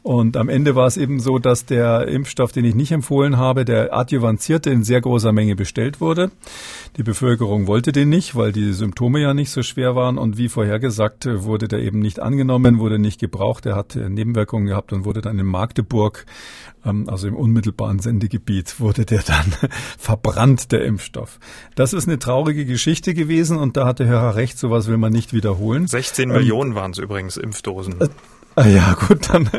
Und 0.03 0.37
am 0.37 0.47
Ende 0.47 0.75
war 0.75 0.85
es 0.85 0.95
eben 0.95 1.19
so, 1.19 1.39
dass 1.39 1.65
der 1.65 2.07
Impfstoff, 2.07 2.51
den 2.51 2.65
ich 2.65 2.75
nicht 2.75 2.91
empfohlen 2.91 3.37
habe, 3.37 3.65
der 3.65 3.97
adjuvantierte 3.97 4.69
in 4.69 4.83
sehr 4.83 5.01
großer 5.01 5.31
Menge 5.31 5.55
bestellt 5.55 5.99
wurde. 5.99 6.29
Die 6.97 7.03
Bevölkerung 7.03 7.65
wollte 7.65 7.91
den 7.91 8.09
nicht, 8.09 8.35
weil 8.35 8.51
die 8.51 8.73
Symptome 8.73 9.19
ja 9.19 9.33
nicht 9.33 9.49
so 9.49 9.63
schwer 9.63 9.95
waren. 9.95 10.19
Und 10.19 10.37
wie 10.37 10.49
vorhergesagt, 10.49 11.27
wurde 11.43 11.67
der 11.67 11.79
eben 11.79 11.97
nicht 11.97 12.19
angenommen, 12.19 12.77
wurde 12.77 12.99
nicht 12.99 13.19
gebraucht. 13.19 13.65
Er 13.65 13.75
hat 13.75 13.95
Nebenwirkungen 13.95 14.67
gehabt 14.67 14.93
und 14.93 15.03
wurde 15.03 15.21
dann 15.21 15.39
in 15.39 15.47
Magdeburg, 15.47 16.27
also 16.83 17.27
im 17.27 17.35
unmittelbaren 17.35 17.99
Sendegebiet, 17.99 18.79
wurde 18.79 19.05
der 19.05 19.21
dann 19.21 19.53
verbrannt, 19.97 20.71
der 20.71 20.83
Impfstoff. 20.83 21.39
Das 21.75 21.93
ist 21.93 22.07
eine 22.07 22.19
traurige 22.19 22.65
Geschichte 22.65 23.13
gewesen 23.13 23.57
und 23.57 23.77
da 23.77 23.85
hatte 23.85 24.05
Herr 24.05 24.35
recht, 24.35 24.57
sowas 24.57 24.87
will 24.87 24.97
man 24.97 25.11
nicht 25.11 25.33
wiederholen. 25.33 25.87
16 25.87 26.29
ähm, 26.29 26.35
Millionen 26.35 26.75
waren 26.75 26.91
es 26.91 26.97
übrigens 26.97 27.37
Impfdosen. 27.37 28.01
Äh, 28.01 28.09
Ah 28.55 28.67
ja, 28.67 28.95
gut, 29.07 29.29
dann 29.29 29.49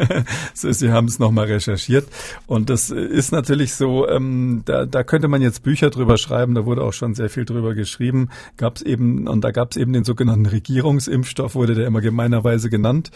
Sie 0.55 0.90
haben 0.92 1.07
es 1.07 1.18
nochmal 1.18 1.47
recherchiert. 1.47 2.09
Und 2.47 2.70
das 2.70 2.90
ist 2.90 3.32
natürlich 3.32 3.74
so, 3.74 4.09
ähm, 4.09 4.62
da, 4.64 4.86
da 4.86 5.03
könnte 5.03 5.28
man 5.28 5.42
jetzt 5.42 5.62
Bücher 5.62 5.90
drüber 5.90 6.16
schreiben, 6.16 6.55
da 6.55 6.64
wurde 6.64 6.82
auch 6.82 6.92
schon 6.92 7.14
sehr 7.14 7.28
viel 7.28 7.45
drüber 7.45 7.74
geschrieben. 7.74 8.28
Gab 8.57 8.76
es 8.76 8.82
eben, 8.82 9.26
und 9.26 9.42
da 9.42 9.51
gab 9.51 9.72
es 9.72 9.76
eben 9.76 9.92
den 9.92 10.05
sogenannten 10.05 10.47
Regierungsimpfstoff, 10.47 11.55
wurde 11.55 11.74
der 11.74 11.86
immer 11.86 12.01
gemeinerweise 12.01 12.70
genannt, 12.70 13.11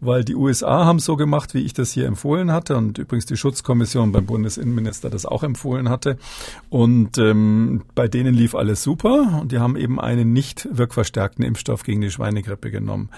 weil 0.00 0.24
die 0.24 0.36
USA 0.36 0.84
haben 0.84 1.00
so 1.00 1.16
gemacht, 1.16 1.54
wie 1.54 1.62
ich 1.62 1.72
das 1.72 1.90
hier 1.90 2.06
empfohlen 2.06 2.52
hatte 2.52 2.76
und 2.76 2.98
übrigens 2.98 3.26
die 3.26 3.36
Schutzkommission 3.36 4.12
beim 4.12 4.26
Bundesinnenminister 4.26 5.10
das 5.10 5.26
auch 5.26 5.42
empfohlen 5.42 5.88
hatte. 5.88 6.16
Und 6.70 7.18
ähm, 7.18 7.82
bei 7.94 8.06
denen 8.08 8.34
lief 8.34 8.54
alles 8.54 8.82
super 8.82 9.40
und 9.40 9.52
die 9.52 9.58
haben 9.58 9.76
eben 9.76 10.00
einen 10.00 10.32
nicht 10.32 10.68
wirkverstärkten 10.70 11.44
Impfstoff 11.44 11.82
gegen 11.82 12.00
die 12.00 12.10
Schweinegrippe 12.10 12.70
genommen. 12.70 13.08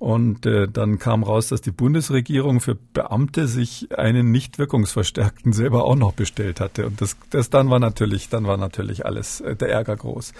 Und 0.00 0.46
äh, 0.46 0.66
dann 0.66 0.98
kam 0.98 1.22
raus, 1.22 1.48
dass 1.48 1.59
die 1.60 1.70
Bundesregierung 1.70 2.60
für 2.60 2.74
Beamte 2.74 3.48
sich 3.48 3.88
einen 3.96 4.30
nicht 4.30 4.58
wirkungsverstärkten 4.58 5.52
selber 5.52 5.84
auch 5.84 5.96
noch 5.96 6.12
bestellt 6.12 6.60
hatte. 6.60 6.86
Und 6.86 7.00
das, 7.00 7.16
das 7.30 7.50
dann 7.50 7.70
war 7.70 7.78
natürlich, 7.78 8.28
dann 8.28 8.44
war 8.44 8.56
natürlich 8.56 9.06
alles 9.06 9.40
äh, 9.40 9.56
der 9.56 9.70
Ärger 9.70 9.96
groß. 9.96 10.32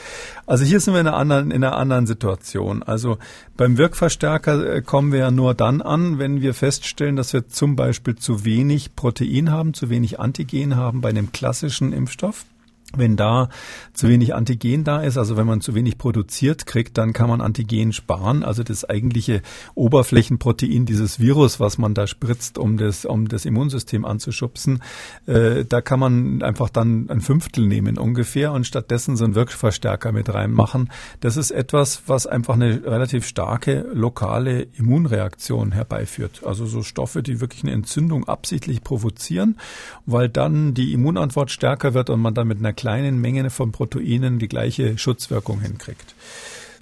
Also 0.46 0.64
hier 0.64 0.80
sind 0.80 0.94
wir 0.94 1.00
in 1.00 1.06
einer 1.06 1.16
anderen, 1.16 1.50
in 1.50 1.64
einer 1.64 1.76
anderen 1.76 2.06
Situation. 2.06 2.82
Also 2.82 3.18
beim 3.56 3.78
Wirkverstärker 3.78 4.76
äh, 4.76 4.82
kommen 4.82 5.12
wir 5.12 5.20
ja 5.20 5.30
nur 5.30 5.54
dann 5.54 5.82
an, 5.82 6.18
wenn 6.18 6.40
wir 6.40 6.54
feststellen, 6.54 7.16
dass 7.16 7.32
wir 7.32 7.48
zum 7.48 7.76
Beispiel 7.76 8.16
zu 8.16 8.44
wenig 8.44 8.96
Protein 8.96 9.50
haben, 9.50 9.74
zu 9.74 9.90
wenig 9.90 10.20
Antigen 10.20 10.76
haben 10.76 11.00
bei 11.00 11.10
einem 11.10 11.32
klassischen 11.32 11.92
Impfstoff. 11.92 12.44
Wenn 12.97 13.16
da 13.16 13.49
zu 13.93 14.09
wenig 14.09 14.34
Antigen 14.34 14.84
da 14.84 15.01
ist, 15.01 15.16
also 15.16 15.36
wenn 15.36 15.47
man 15.47 15.61
zu 15.61 15.74
wenig 15.74 15.97
produziert 15.97 16.66
kriegt, 16.66 16.99
dann 16.99 17.12
kann 17.12 17.28
man 17.28 17.41
Antigen 17.41 17.93
sparen. 17.93 18.43
Also 18.43 18.62
das 18.62 18.84
eigentliche 18.84 19.43
Oberflächenprotein 19.74 20.86
dieses 20.86 21.20
Virus, 21.20 21.61
was 21.61 21.78
man 21.78 21.95
da 21.95 22.07
spritzt, 22.07 22.59
um 22.59 22.76
das, 22.76 23.05
um 23.05 23.28
das 23.28 23.45
Immunsystem 23.45 24.05
anzuschubsen, 24.05 24.82
äh, 25.26 25.64
da 25.64 25.80
kann 25.80 26.01
man 26.01 26.43
einfach 26.43 26.68
dann 26.68 27.09
ein 27.11 27.20
Fünftel 27.20 27.66
nehmen 27.66 27.97
ungefähr 27.97 28.53
und 28.53 28.66
stattdessen 28.66 29.16
so 29.16 29.24
einen 29.24 29.34
Wirkverstärker 29.34 30.12
mit 30.12 30.32
reinmachen. 30.32 30.91
Das 31.20 31.36
ist 31.36 31.53
etwas, 31.53 32.03
was 32.07 32.26
einfach 32.26 32.55
eine 32.55 32.84
relativ 32.84 33.26
starke 33.26 33.86
lokale 33.93 34.62
Immunreaktion 34.62 35.72
herbeiführt. 35.72 36.43
Also 36.45 36.66
so 36.66 36.82
Stoffe, 36.82 37.22
die 37.22 37.41
wirklich 37.41 37.62
eine 37.62 37.72
Entzündung 37.72 38.26
absichtlich 38.26 38.82
provozieren, 38.82 39.59
weil 40.07 40.28
dann 40.28 40.74
die 40.74 40.93
Immunantwort 40.93 41.51
stärker 41.51 41.95
wird 41.95 42.11
und 42.11 42.20
man 42.20 42.34
dann 42.34 42.49
mit 42.49 42.59
einer 42.59 42.72
kleinen 42.80 43.20
Menge 43.20 43.50
von 43.50 43.72
Proteinen 43.72 44.38
die 44.38 44.48
gleiche 44.48 44.96
Schutzwirkung 44.96 45.60
hinkriegt. 45.60 46.14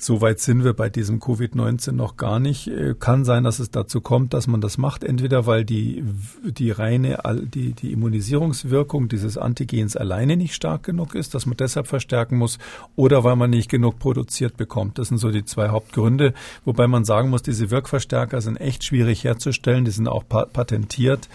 Soweit 0.01 0.39
sind 0.39 0.63
wir 0.63 0.75
bei 0.75 0.89
diesem 0.89 1.19
Covid-19 1.19 1.91
noch 1.91 2.17
gar 2.17 2.39
nicht. 2.39 2.69
Äh, 2.69 2.95
kann 2.97 3.25
sein, 3.25 3.43
dass 3.43 3.59
es 3.59 3.73
dazu 3.73 4.01
kommt, 4.01 4.33
dass 4.33 4.47
man 4.47 4.61
das 4.61 4.79
macht, 4.79 5.03
entweder 5.03 5.47
weil 5.47 5.65
die, 5.65 6.05
die 6.45 6.71
reine, 6.71 7.19
die, 7.53 7.73
die 7.73 7.93
Immunisierungswirkung 7.95 9.09
dieses 9.09 9.37
Antigens 9.37 9.97
alleine 9.97 10.37
nicht 10.37 10.55
stark 10.55 10.85
genug 10.85 11.17
ist, 11.17 11.35
dass 11.35 11.47
man 11.47 11.57
deshalb 11.57 11.89
verstärken 11.89 12.37
muss, 12.39 12.61
oder 12.95 13.25
weil 13.25 13.35
man 13.35 13.51
nicht 13.51 13.69
genug 13.69 13.99
produziert 13.99 14.57
bekommt. 14.57 14.99
Das 14.99 15.09
sind 15.09 15.19
so 15.19 15.33
die 15.33 15.45
zwei 15.45 15.71
Hauptgründe, 15.71 16.33
wobei 16.65 16.87
man 16.87 17.05
sagen 17.05 17.31
muss, 17.31 17.43
diese 17.43 17.73
Wirkverstärker 17.73 18.41
sind 18.41 18.57
echt 18.59 18.85
schwierig 18.85 19.25
herzustellen, 19.25 19.85
die 19.85 19.91
sind 19.91 20.07
auch 20.07 20.23
patentiert 20.29 21.29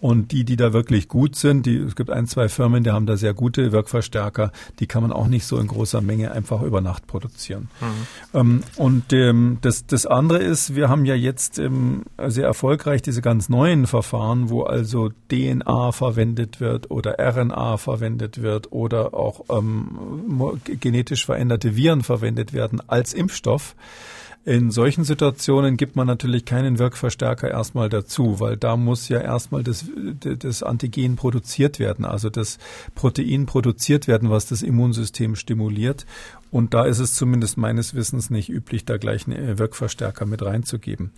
und 0.00 0.32
die, 0.32 0.44
die 0.44 0.56
da 0.56 0.72
wirklich 0.72 1.08
gut 1.08 1.36
sind, 1.36 1.66
die, 1.66 1.76
es 1.76 1.96
gibt 1.96 2.10
ein, 2.10 2.26
zwei 2.26 2.48
Firmen, 2.48 2.84
die 2.84 2.90
haben 2.90 3.06
da 3.06 3.16
sehr 3.16 3.34
gute 3.34 3.72
Wirkverstärker, 3.72 4.52
die 4.78 4.86
kann 4.86 5.02
man 5.02 5.12
auch 5.12 5.26
nicht 5.26 5.46
so 5.46 5.58
in 5.58 5.66
großer 5.66 6.00
Menge 6.00 6.32
einfach 6.32 6.62
über 6.62 6.80
Nacht 6.80 7.06
produzieren. 7.06 7.68
Mhm. 7.80 8.38
Ähm, 8.38 8.62
und 8.76 9.12
ähm, 9.12 9.58
das, 9.62 9.86
das 9.86 10.06
andere 10.06 10.38
ist, 10.38 10.74
wir 10.74 10.88
haben 10.88 11.04
ja 11.04 11.14
jetzt 11.14 11.58
ähm, 11.58 12.04
sehr 12.26 12.46
erfolgreich 12.46 13.02
diese 13.02 13.22
ganz 13.22 13.48
neuen 13.48 13.86
Verfahren, 13.86 14.50
wo 14.50 14.62
also 14.62 15.10
DNA 15.30 15.92
verwendet 15.92 16.60
wird 16.60 16.90
oder 16.90 17.16
RNA 17.18 17.78
verwendet 17.78 18.42
wird 18.42 18.72
oder 18.72 19.14
auch 19.14 19.44
ähm, 19.48 20.60
genetisch 20.64 21.24
veränderte 21.24 21.76
Viren 21.76 22.02
verwendet 22.02 22.52
werden 22.52 22.82
als 22.86 23.14
Impfstoff. 23.14 23.74
In 24.46 24.70
solchen 24.70 25.02
Situationen 25.02 25.76
gibt 25.76 25.96
man 25.96 26.06
natürlich 26.06 26.44
keinen 26.44 26.78
Wirkverstärker 26.78 27.50
erstmal 27.50 27.88
dazu, 27.88 28.38
weil 28.38 28.56
da 28.56 28.76
muss 28.76 29.08
ja 29.08 29.20
erstmal 29.20 29.64
das, 29.64 29.86
das 30.20 30.62
Antigen 30.62 31.16
produziert 31.16 31.80
werden, 31.80 32.04
also 32.04 32.30
das 32.30 32.58
Protein 32.94 33.46
produziert 33.46 34.06
werden, 34.06 34.30
was 34.30 34.46
das 34.46 34.62
Immunsystem 34.62 35.34
stimuliert. 35.34 36.06
Und 36.52 36.74
da 36.74 36.84
ist 36.84 37.00
es 37.00 37.14
zumindest 37.14 37.58
meines 37.58 37.94
Wissens 37.94 38.30
nicht 38.30 38.48
üblich, 38.48 38.84
da 38.84 38.98
gleich 38.98 39.26
einen 39.26 39.58
Wirkverstärker 39.58 40.26
mit 40.26 40.42
reinzugeben. 40.42 41.10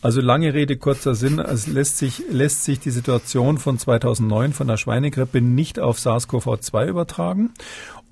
Also 0.00 0.20
lange 0.20 0.54
Rede, 0.54 0.76
kurzer 0.76 1.16
Sinn. 1.16 1.40
Es 1.40 1.66
lässt 1.66 1.98
sich, 1.98 2.22
lässt 2.30 2.64
sich 2.64 2.78
die 2.78 2.92
Situation 2.92 3.58
von 3.58 3.78
2009 3.78 4.52
von 4.52 4.68
der 4.68 4.76
Schweinegrippe 4.76 5.40
nicht 5.40 5.80
auf 5.80 5.98
SARS-CoV-2 5.98 6.86
übertragen. 6.86 7.50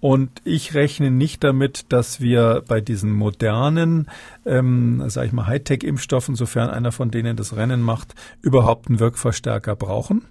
Und 0.05 0.43
ich 0.45 0.75
rechne 0.75 1.11
nicht 1.11 1.43
damit, 1.45 1.87
dass 1.89 2.21
wir 2.21 2.63
bei 2.69 2.83
diesen 2.83 3.11
modernen, 3.11 4.11
ähm, 4.45 5.03
sage 5.09 5.29
ich 5.29 5.33
mal, 5.33 5.47
Hightech-Impfstoffen, 5.47 6.35
sofern 6.35 6.69
einer 6.69 6.93
von 6.93 7.11
denen 7.11 7.39
das 7.39 7.57
Rennen 7.57 7.81
macht, 7.81 8.15
überhaupt 8.43 8.89
einen 8.89 9.01
Wirkverstärker 9.01 9.75
brauchen. 9.75 10.27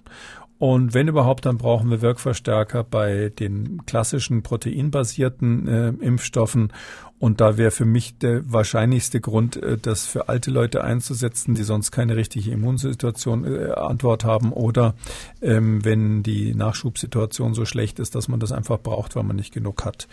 Und 0.64 0.94
wenn 0.94 1.08
überhaupt, 1.08 1.44
dann 1.44 1.58
brauchen 1.58 1.90
wir 1.90 2.00
Wirkverstärker 2.00 2.84
bei 2.84 3.28
den 3.38 3.84
klassischen 3.84 4.42
proteinbasierten 4.42 5.68
äh, 5.68 5.88
Impfstoffen. 5.88 6.72
Und 7.18 7.42
da 7.42 7.58
wäre 7.58 7.70
für 7.70 7.84
mich 7.84 8.16
der 8.16 8.50
wahrscheinlichste 8.50 9.20
Grund, 9.20 9.62
äh, 9.62 9.76
das 9.76 10.06
für 10.06 10.30
alte 10.30 10.50
Leute 10.50 10.82
einzusetzen, 10.82 11.54
die 11.54 11.64
sonst 11.64 11.90
keine 11.90 12.16
richtige 12.16 12.50
Immunsituation 12.50 13.44
äh, 13.44 13.72
Antwort 13.72 14.24
haben 14.24 14.54
oder 14.54 14.94
ähm, 15.42 15.84
wenn 15.84 16.22
die 16.22 16.54
Nachschubsituation 16.54 17.52
so 17.52 17.66
schlecht 17.66 17.98
ist, 17.98 18.14
dass 18.14 18.28
man 18.28 18.40
das 18.40 18.50
einfach 18.50 18.80
braucht, 18.80 19.16
weil 19.16 19.24
man 19.24 19.36
nicht 19.36 19.52
genug 19.52 19.84
hat. 19.84 20.08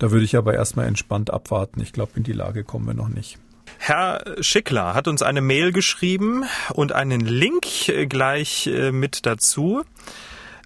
Da 0.00 0.10
würde 0.10 0.24
ich 0.24 0.36
aber 0.36 0.54
erstmal 0.54 0.88
entspannt 0.88 1.30
abwarten. 1.30 1.80
Ich 1.80 1.92
glaube, 1.92 2.14
in 2.16 2.24
die 2.24 2.32
Lage 2.32 2.64
kommen 2.64 2.88
wir 2.88 2.94
noch 2.94 3.08
nicht. 3.08 3.38
Herr 3.78 4.24
Schickler 4.40 4.94
hat 4.94 5.08
uns 5.08 5.22
eine 5.22 5.40
Mail 5.40 5.72
geschrieben 5.72 6.44
und 6.72 6.92
einen 6.92 7.20
Link 7.20 7.66
gleich 8.08 8.66
äh, 8.66 8.92
mit 8.92 9.26
dazu. 9.26 9.84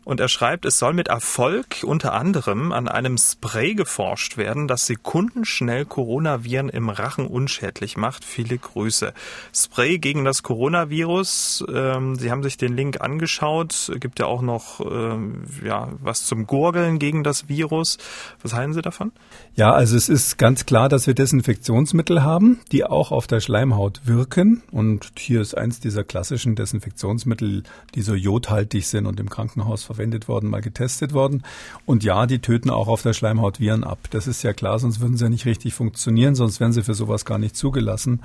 Und 0.09 0.21
er 0.21 0.29
schreibt, 0.29 0.65
es 0.65 0.79
soll 0.79 0.95
mit 0.95 1.09
Erfolg 1.09 1.83
unter 1.83 2.15
anderem 2.15 2.73
an 2.73 2.89
einem 2.89 3.19
Spray 3.19 3.75
geforscht 3.75 4.39
werden, 4.39 4.67
das 4.67 4.87
sekundenschnell 4.87 5.85
Coronaviren 5.85 6.71
im 6.71 6.89
Rachen 6.89 7.27
unschädlich 7.27 7.99
macht. 7.99 8.25
Viele 8.25 8.57
Grüße. 8.57 9.13
Spray 9.55 9.99
gegen 9.99 10.25
das 10.25 10.43
Coronavirus. 10.43 11.63
Ähm, 11.71 12.17
Sie 12.17 12.31
haben 12.31 12.43
sich 12.43 12.57
den 12.57 12.75
Link 12.75 13.03
angeschaut. 13.03 13.93
Gibt 14.01 14.19
ja 14.19 14.25
auch 14.25 14.41
noch 14.41 14.81
ähm, 14.81 15.43
ja, 15.63 15.91
was 16.01 16.25
zum 16.25 16.47
Gurgeln 16.47 16.99
gegen 16.99 17.23
das 17.23 17.51
Virus. 17.51 17.99
Was 18.41 18.55
halten 18.55 18.73
Sie 18.73 18.81
davon? 18.81 19.13
Ja, 19.57 19.75
also 19.75 19.95
es 19.95 20.09
ist 20.09 20.39
ganz 20.39 20.65
klar, 20.65 20.89
dass 20.89 21.07
wir 21.07 21.13
Desinfektionsmittel 21.13 22.23
haben, 22.23 22.61
die 22.73 22.87
auch 22.87 23.13
auf 23.13 23.27
der 23.27 23.41
Schleimhaut 23.41 24.01
wirken. 24.07 24.63
Und 24.71 25.13
hier 25.19 25.43
ist 25.43 25.55
eins 25.55 25.81
dieser 25.81 26.03
klassischen 26.03 26.55
Desinfektionsmittel, 26.55 27.65
die 27.95 28.01
so 28.01 28.15
jodhaltig 28.15 28.87
sind 28.87 29.05
und 29.05 29.21
im 29.21 29.29
Krankenhaus 29.29 29.85
verwendet 29.85 29.98
verwendet 29.99 30.29
worden, 30.29 30.49
mal 30.49 30.61
getestet 30.61 31.13
worden. 31.13 31.43
Und 31.85 32.05
ja, 32.05 32.27
die 32.27 32.39
töten 32.39 32.71
auch 32.71 32.89
auf 32.89 33.03
der 33.03 33.13
Schleimhaut 33.13 33.61
Viren 33.61 33.85
ab. 33.85 33.99
Das 34.11 34.27
ist 34.27 34.43
ja 34.43 34.53
klar, 34.53 34.79
sonst 34.79 35.01
würden 35.01 35.17
sie 35.17 35.25
ja 35.25 35.31
nicht 35.31 35.45
richtig 35.45 35.75
funktionieren, 35.75 36.35
sonst 36.35 36.61
wären 36.61 36.73
sie 36.73 36.83
für 36.83 36.95
sowas 36.95 37.25
gar 37.25 37.39
nicht 37.39 37.57
zugelassen. 37.57 38.21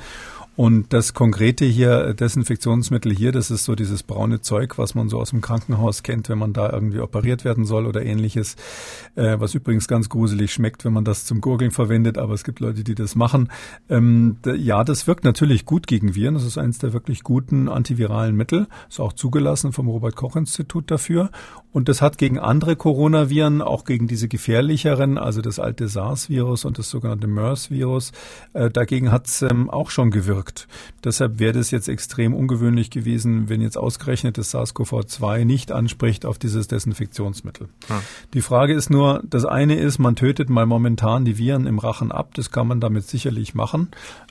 Und 0.56 0.94
das 0.94 1.16
konkrete 1.16 1.66
hier, 1.66 2.14
Desinfektionsmittel 2.14 3.12
hier, 3.12 3.32
das 3.32 3.50
ist 3.50 3.66
so 3.66 3.74
dieses 3.74 4.04
braune 4.04 4.42
Zeug, 4.42 4.78
was 4.78 4.94
man 4.94 5.10
so 5.10 5.20
aus 5.20 5.32
dem 5.32 5.42
Krankenhaus 5.42 6.04
kennt, 6.04 6.30
wenn 6.30 6.38
man 6.38 6.54
da 6.54 6.72
irgendwie 6.72 7.00
operiert 7.00 7.44
werden 7.44 7.66
soll 7.66 7.88
oder 7.88 8.06
ähnliches, 8.06 8.56
äh, 9.16 9.40
was 9.40 9.56
übrigens 9.56 9.88
ganz 9.88 10.10
gruselig 10.10 10.54
schmeckt, 10.54 10.86
wenn 10.86 10.94
man 10.94 11.06
das 11.06 11.26
zum 11.26 11.42
Gurgeln 11.42 11.72
verwendet, 11.72 12.20
aber 12.20 12.36
es 12.36 12.44
gibt 12.44 12.60
Leute, 12.60 12.84
die 12.84 12.94
das 12.94 13.16
machen. 13.16 13.50
Ähm, 13.90 14.38
ja, 14.46 14.84
das 14.84 15.08
wirkt 15.08 15.24
natürlich 15.24 15.66
gut 15.66 15.88
gegen 15.88 16.14
Viren. 16.14 16.36
Das 16.36 16.44
ist 16.44 16.60
eines 16.60 16.78
der 16.78 16.94
wirklich 16.94 17.24
guten 17.24 17.68
antiviralen 17.68 18.36
Mittel. 18.36 18.68
Ist 18.90 19.00
auch 19.00 19.14
zugelassen 19.14 19.74
vom 19.74 19.88
Robert-Koch-Institut 19.88 20.92
dafür. 20.92 21.32
Und 21.72 21.90
das 21.90 22.04
hat 22.04 22.20
gegen 22.20 22.38
andere 22.38 22.76
Coronaviren, 22.76 23.64
auch 23.64 23.86
gegen 23.86 24.08
diese 24.08 24.28
gefährlicheren, 24.28 25.18
also 25.18 25.42
das 25.42 25.58
alte 25.58 25.88
SARS-Virus 25.88 26.66
und 26.66 26.78
das 26.78 26.92
sogenannte 26.92 27.26
MERS-Virus, 27.26 28.12
äh, 28.54 28.70
dagegen 28.70 29.12
hat 29.12 29.26
es 29.26 29.42
ähm, 29.42 29.72
auch 29.72 29.90
schon 29.90 30.12
gewirkt. 30.12 30.43
Deshalb 31.04 31.40
wäre 31.40 31.54
das 31.54 31.72
jetzt 31.72 31.88
extrem 31.90 32.34
ungewöhnlich 32.34 32.90
gewesen, 32.90 33.50
wenn 33.50 33.62
jetzt 33.62 33.78
ausgerechnet 33.78 34.38
das 34.38 34.54
SARS-CoV-2 34.54 35.46
nicht 35.46 35.72
anspricht 35.72 36.26
auf 36.26 36.38
dieses 36.38 36.68
Desinfektionsmittel. 36.68 37.68
Hm. 37.88 37.98
Die 38.34 38.42
Frage 38.42 38.74
ist 38.74 38.90
nur, 38.90 39.22
das 39.24 39.46
eine 39.46 39.76
ist, 39.76 40.00
man 40.00 40.16
tötet 40.16 40.50
mal 40.50 40.66
momentan 40.66 41.26
die 41.26 41.38
Viren 41.38 41.68
im 41.68 41.80
Rachen 41.80 42.12
ab, 42.12 42.34
das 42.36 42.52
kann 42.52 42.68
man 42.68 42.80
damit 42.80 43.08
sicherlich 43.08 43.54
machen. 43.54 43.90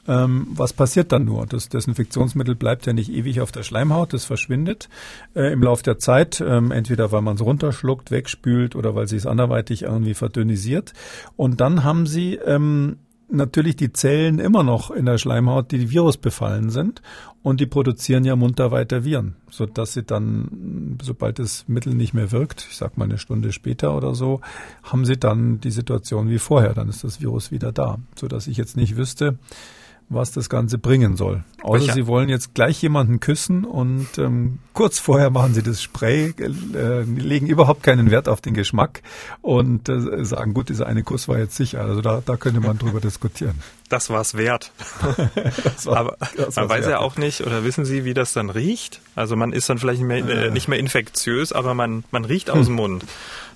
Ähm, 0.08 0.48
was 0.50 0.72
passiert 0.72 1.12
dann 1.12 1.24
nur? 1.24 1.46
Das 1.46 1.68
Desinfektionsmittel 1.68 2.54
bleibt 2.54 2.86
ja 2.86 2.92
nicht 2.92 3.12
ewig 3.12 3.40
auf 3.40 3.52
der 3.52 3.62
Schleimhaut, 3.62 4.12
das 4.12 4.24
verschwindet 4.24 4.88
äh, 5.34 5.52
im 5.52 5.62
Laufe 5.62 5.82
der 5.82 5.98
Zeit, 5.98 6.42
ähm, 6.46 6.72
entweder 6.72 7.12
weil 7.12 7.22
man 7.22 7.36
es 7.36 7.42
runterschluckt, 7.42 8.10
wegspült 8.10 8.74
oder 8.74 8.94
weil 8.94 9.06
sie 9.06 9.16
es 9.16 9.26
anderweitig 9.26 9.82
irgendwie 9.82 10.14
verdünnisiert. 10.14 10.92
Und 11.36 11.60
dann 11.60 11.84
haben 11.84 12.06
sie 12.06 12.34
ähm, 12.34 12.96
natürlich 13.32 13.76
die 13.76 13.92
Zellen 13.92 14.38
immer 14.38 14.62
noch 14.62 14.90
in 14.90 15.06
der 15.06 15.18
Schleimhaut, 15.18 15.72
die 15.72 15.90
Virus 15.90 16.16
befallen 16.16 16.70
sind. 16.70 17.02
Und 17.42 17.60
die 17.60 17.66
produzieren 17.66 18.24
ja 18.24 18.36
munter 18.36 18.70
weiter 18.70 19.04
Viren, 19.04 19.34
so 19.50 19.66
dass 19.66 19.94
sie 19.94 20.04
dann, 20.04 20.96
sobald 21.02 21.40
das 21.40 21.66
Mittel 21.66 21.92
nicht 21.92 22.14
mehr 22.14 22.30
wirkt, 22.30 22.64
ich 22.70 22.76
sag 22.76 22.96
mal 22.96 23.04
eine 23.04 23.18
Stunde 23.18 23.50
später 23.50 23.96
oder 23.96 24.14
so, 24.14 24.40
haben 24.84 25.04
sie 25.04 25.16
dann 25.16 25.60
die 25.60 25.72
Situation 25.72 26.30
wie 26.30 26.38
vorher, 26.38 26.72
dann 26.72 26.88
ist 26.88 27.02
das 27.02 27.20
Virus 27.20 27.50
wieder 27.50 27.72
da, 27.72 27.98
so 28.14 28.28
dass 28.28 28.46
ich 28.46 28.56
jetzt 28.58 28.76
nicht 28.76 28.96
wüsste, 28.96 29.38
was 30.08 30.32
das 30.32 30.48
Ganze 30.48 30.78
bringen 30.78 31.16
soll. 31.16 31.44
Außer 31.62 31.80
Welcher? 31.80 31.94
Sie 31.94 32.06
wollen 32.06 32.28
jetzt 32.28 32.54
gleich 32.54 32.80
jemanden 32.82 33.20
küssen 33.20 33.64
und 33.64 34.06
ähm, 34.18 34.58
kurz 34.72 34.98
vorher 34.98 35.30
machen 35.30 35.54
Sie 35.54 35.62
das 35.62 35.82
Spray, 35.82 36.34
äh, 36.38 37.02
legen 37.02 37.46
überhaupt 37.46 37.82
keinen 37.82 38.10
Wert 38.10 38.28
auf 38.28 38.40
den 38.40 38.54
Geschmack 38.54 39.02
und 39.40 39.88
äh, 39.88 40.24
sagen, 40.24 40.54
gut, 40.54 40.68
dieser 40.68 40.86
eine 40.86 41.02
Kuss 41.02 41.28
war 41.28 41.38
jetzt 41.38 41.56
sicher. 41.56 41.80
Also 41.80 42.00
da, 42.00 42.22
da 42.24 42.36
könnte 42.36 42.60
man 42.60 42.78
drüber 42.78 43.00
diskutieren. 43.00 43.54
Das 43.92 44.08
war's 44.08 44.38
wert. 44.38 44.72
das 45.64 45.84
war, 45.84 45.98
Aber 45.98 46.16
das 46.34 46.56
man 46.56 46.66
weiß 46.66 46.86
wert. 46.86 46.92
ja 46.92 46.98
auch 47.00 47.16
nicht, 47.18 47.42
oder 47.42 47.62
wissen 47.62 47.84
Sie, 47.84 48.06
wie 48.06 48.14
das 48.14 48.32
dann 48.32 48.48
riecht? 48.48 49.02
Also 49.14 49.36
man 49.36 49.52
ist 49.52 49.68
dann 49.68 49.76
vielleicht 49.76 50.00
nicht 50.00 50.08
mehr, 50.08 50.46
äh, 50.46 50.50
nicht 50.50 50.66
mehr 50.66 50.78
infektiös, 50.78 51.52
aber 51.52 51.74
man, 51.74 52.02
man 52.10 52.24
riecht 52.24 52.48
aus 52.48 52.64
dem 52.64 52.76
Mund. 52.76 53.04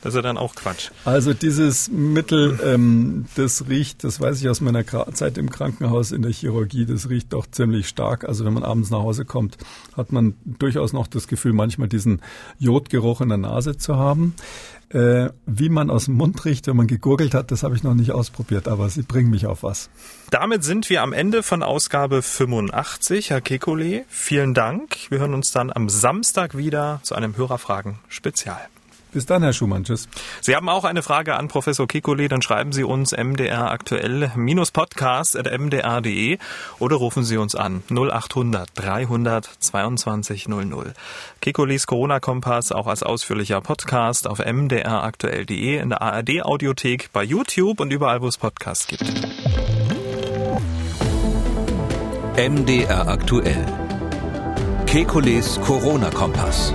Das 0.02 0.12
ist 0.12 0.16
ja 0.16 0.22
dann 0.22 0.36
auch 0.36 0.54
Quatsch. 0.54 0.90
Also 1.06 1.32
dieses 1.32 1.88
Mittel, 1.88 2.60
ähm, 2.62 3.24
das 3.34 3.66
riecht, 3.70 4.04
das 4.04 4.20
weiß 4.20 4.38
ich 4.42 4.48
aus 4.50 4.60
meiner 4.60 4.84
Zeit 5.14 5.38
im 5.38 5.48
Krankenhaus 5.48 6.12
in 6.12 6.20
der 6.20 6.32
Chirurgie, 6.32 6.84
das 6.84 7.08
riecht 7.08 7.32
doch 7.32 7.46
ziemlich 7.50 7.88
stark. 7.88 8.28
Also 8.28 8.44
wenn 8.44 8.52
man 8.52 8.62
abends 8.62 8.90
nach 8.90 8.98
Hause 9.00 9.24
kommt, 9.24 9.56
hat 9.96 10.12
man 10.12 10.34
durchaus 10.44 10.92
noch 10.92 11.06
das 11.06 11.28
Gefühl, 11.28 11.54
manchmal 11.54 11.88
diesen 11.88 12.20
Jodgeruch 12.58 13.22
in 13.22 13.30
der 13.30 13.38
Nase 13.38 13.78
zu 13.78 13.96
haben. 13.96 14.34
Äh, 14.90 15.30
wie 15.46 15.68
man 15.68 15.90
aus 15.90 16.04
dem 16.04 16.14
Mund 16.14 16.44
riecht, 16.44 16.68
wenn 16.68 16.76
man 16.76 16.86
gegurgelt 16.86 17.34
hat, 17.34 17.50
das 17.50 17.64
habe 17.64 17.74
ich 17.74 17.82
noch 17.82 17.94
nicht 17.94 18.12
ausprobiert, 18.12 18.68
aber 18.68 18.88
sie 18.88 19.02
bringen 19.02 19.30
mich 19.30 19.46
auf 19.46 19.64
was. 19.64 19.90
Damit 20.30 20.62
sind 20.62 20.88
wir 20.90 21.02
am 21.02 21.12
Ende 21.12 21.42
von 21.42 21.64
Ausgabe 21.64 22.22
85. 22.22 23.30
Herr 23.30 23.40
Kekulé, 23.40 24.04
vielen 24.08 24.54
Dank. 24.54 24.96
Wir 25.10 25.18
hören 25.18 25.34
uns 25.34 25.50
dann 25.50 25.72
am 25.72 25.88
Samstag 25.88 26.56
wieder 26.56 27.00
zu 27.02 27.16
einem 27.16 27.36
Hörerfragen-Spezial. 27.36 28.68
Bis 29.16 29.24
dann, 29.24 29.42
Herr 29.42 29.54
Schumann. 29.54 29.82
Tschüss. 29.82 30.10
Sie 30.42 30.54
haben 30.54 30.68
auch 30.68 30.84
eine 30.84 31.02
Frage 31.02 31.36
an 31.36 31.48
Professor 31.48 31.88
Kikole, 31.88 32.28
dann 32.28 32.42
schreiben 32.42 32.72
Sie 32.72 32.84
uns 32.84 33.12
mdr 33.12 33.70
aktuell 33.70 34.30
podcast.mdr.de 34.74 36.36
oder 36.80 36.96
rufen 36.96 37.24
Sie 37.24 37.38
uns 37.38 37.54
an 37.54 37.82
0800 37.88 38.68
300 38.74 39.48
22 39.58 40.48
00. 40.48 40.92
Kikolis 41.40 41.86
Corona-Kompass 41.86 42.72
auch 42.72 42.86
als 42.86 43.02
ausführlicher 43.02 43.62
Podcast 43.62 44.28
auf 44.28 44.44
mdraktuell.de, 44.44 45.78
in 45.78 45.88
der 45.88 46.02
ARD-Audiothek, 46.02 47.08
bei 47.14 47.24
YouTube 47.24 47.80
und 47.80 47.94
überall, 47.94 48.20
wo 48.20 48.28
es 48.28 48.36
Podcasts 48.36 48.86
gibt. 48.86 49.02
MDR 52.36 53.08
aktuell. 53.08 53.64
Kekules 54.84 55.58
Corona-Kompass. 55.62 56.74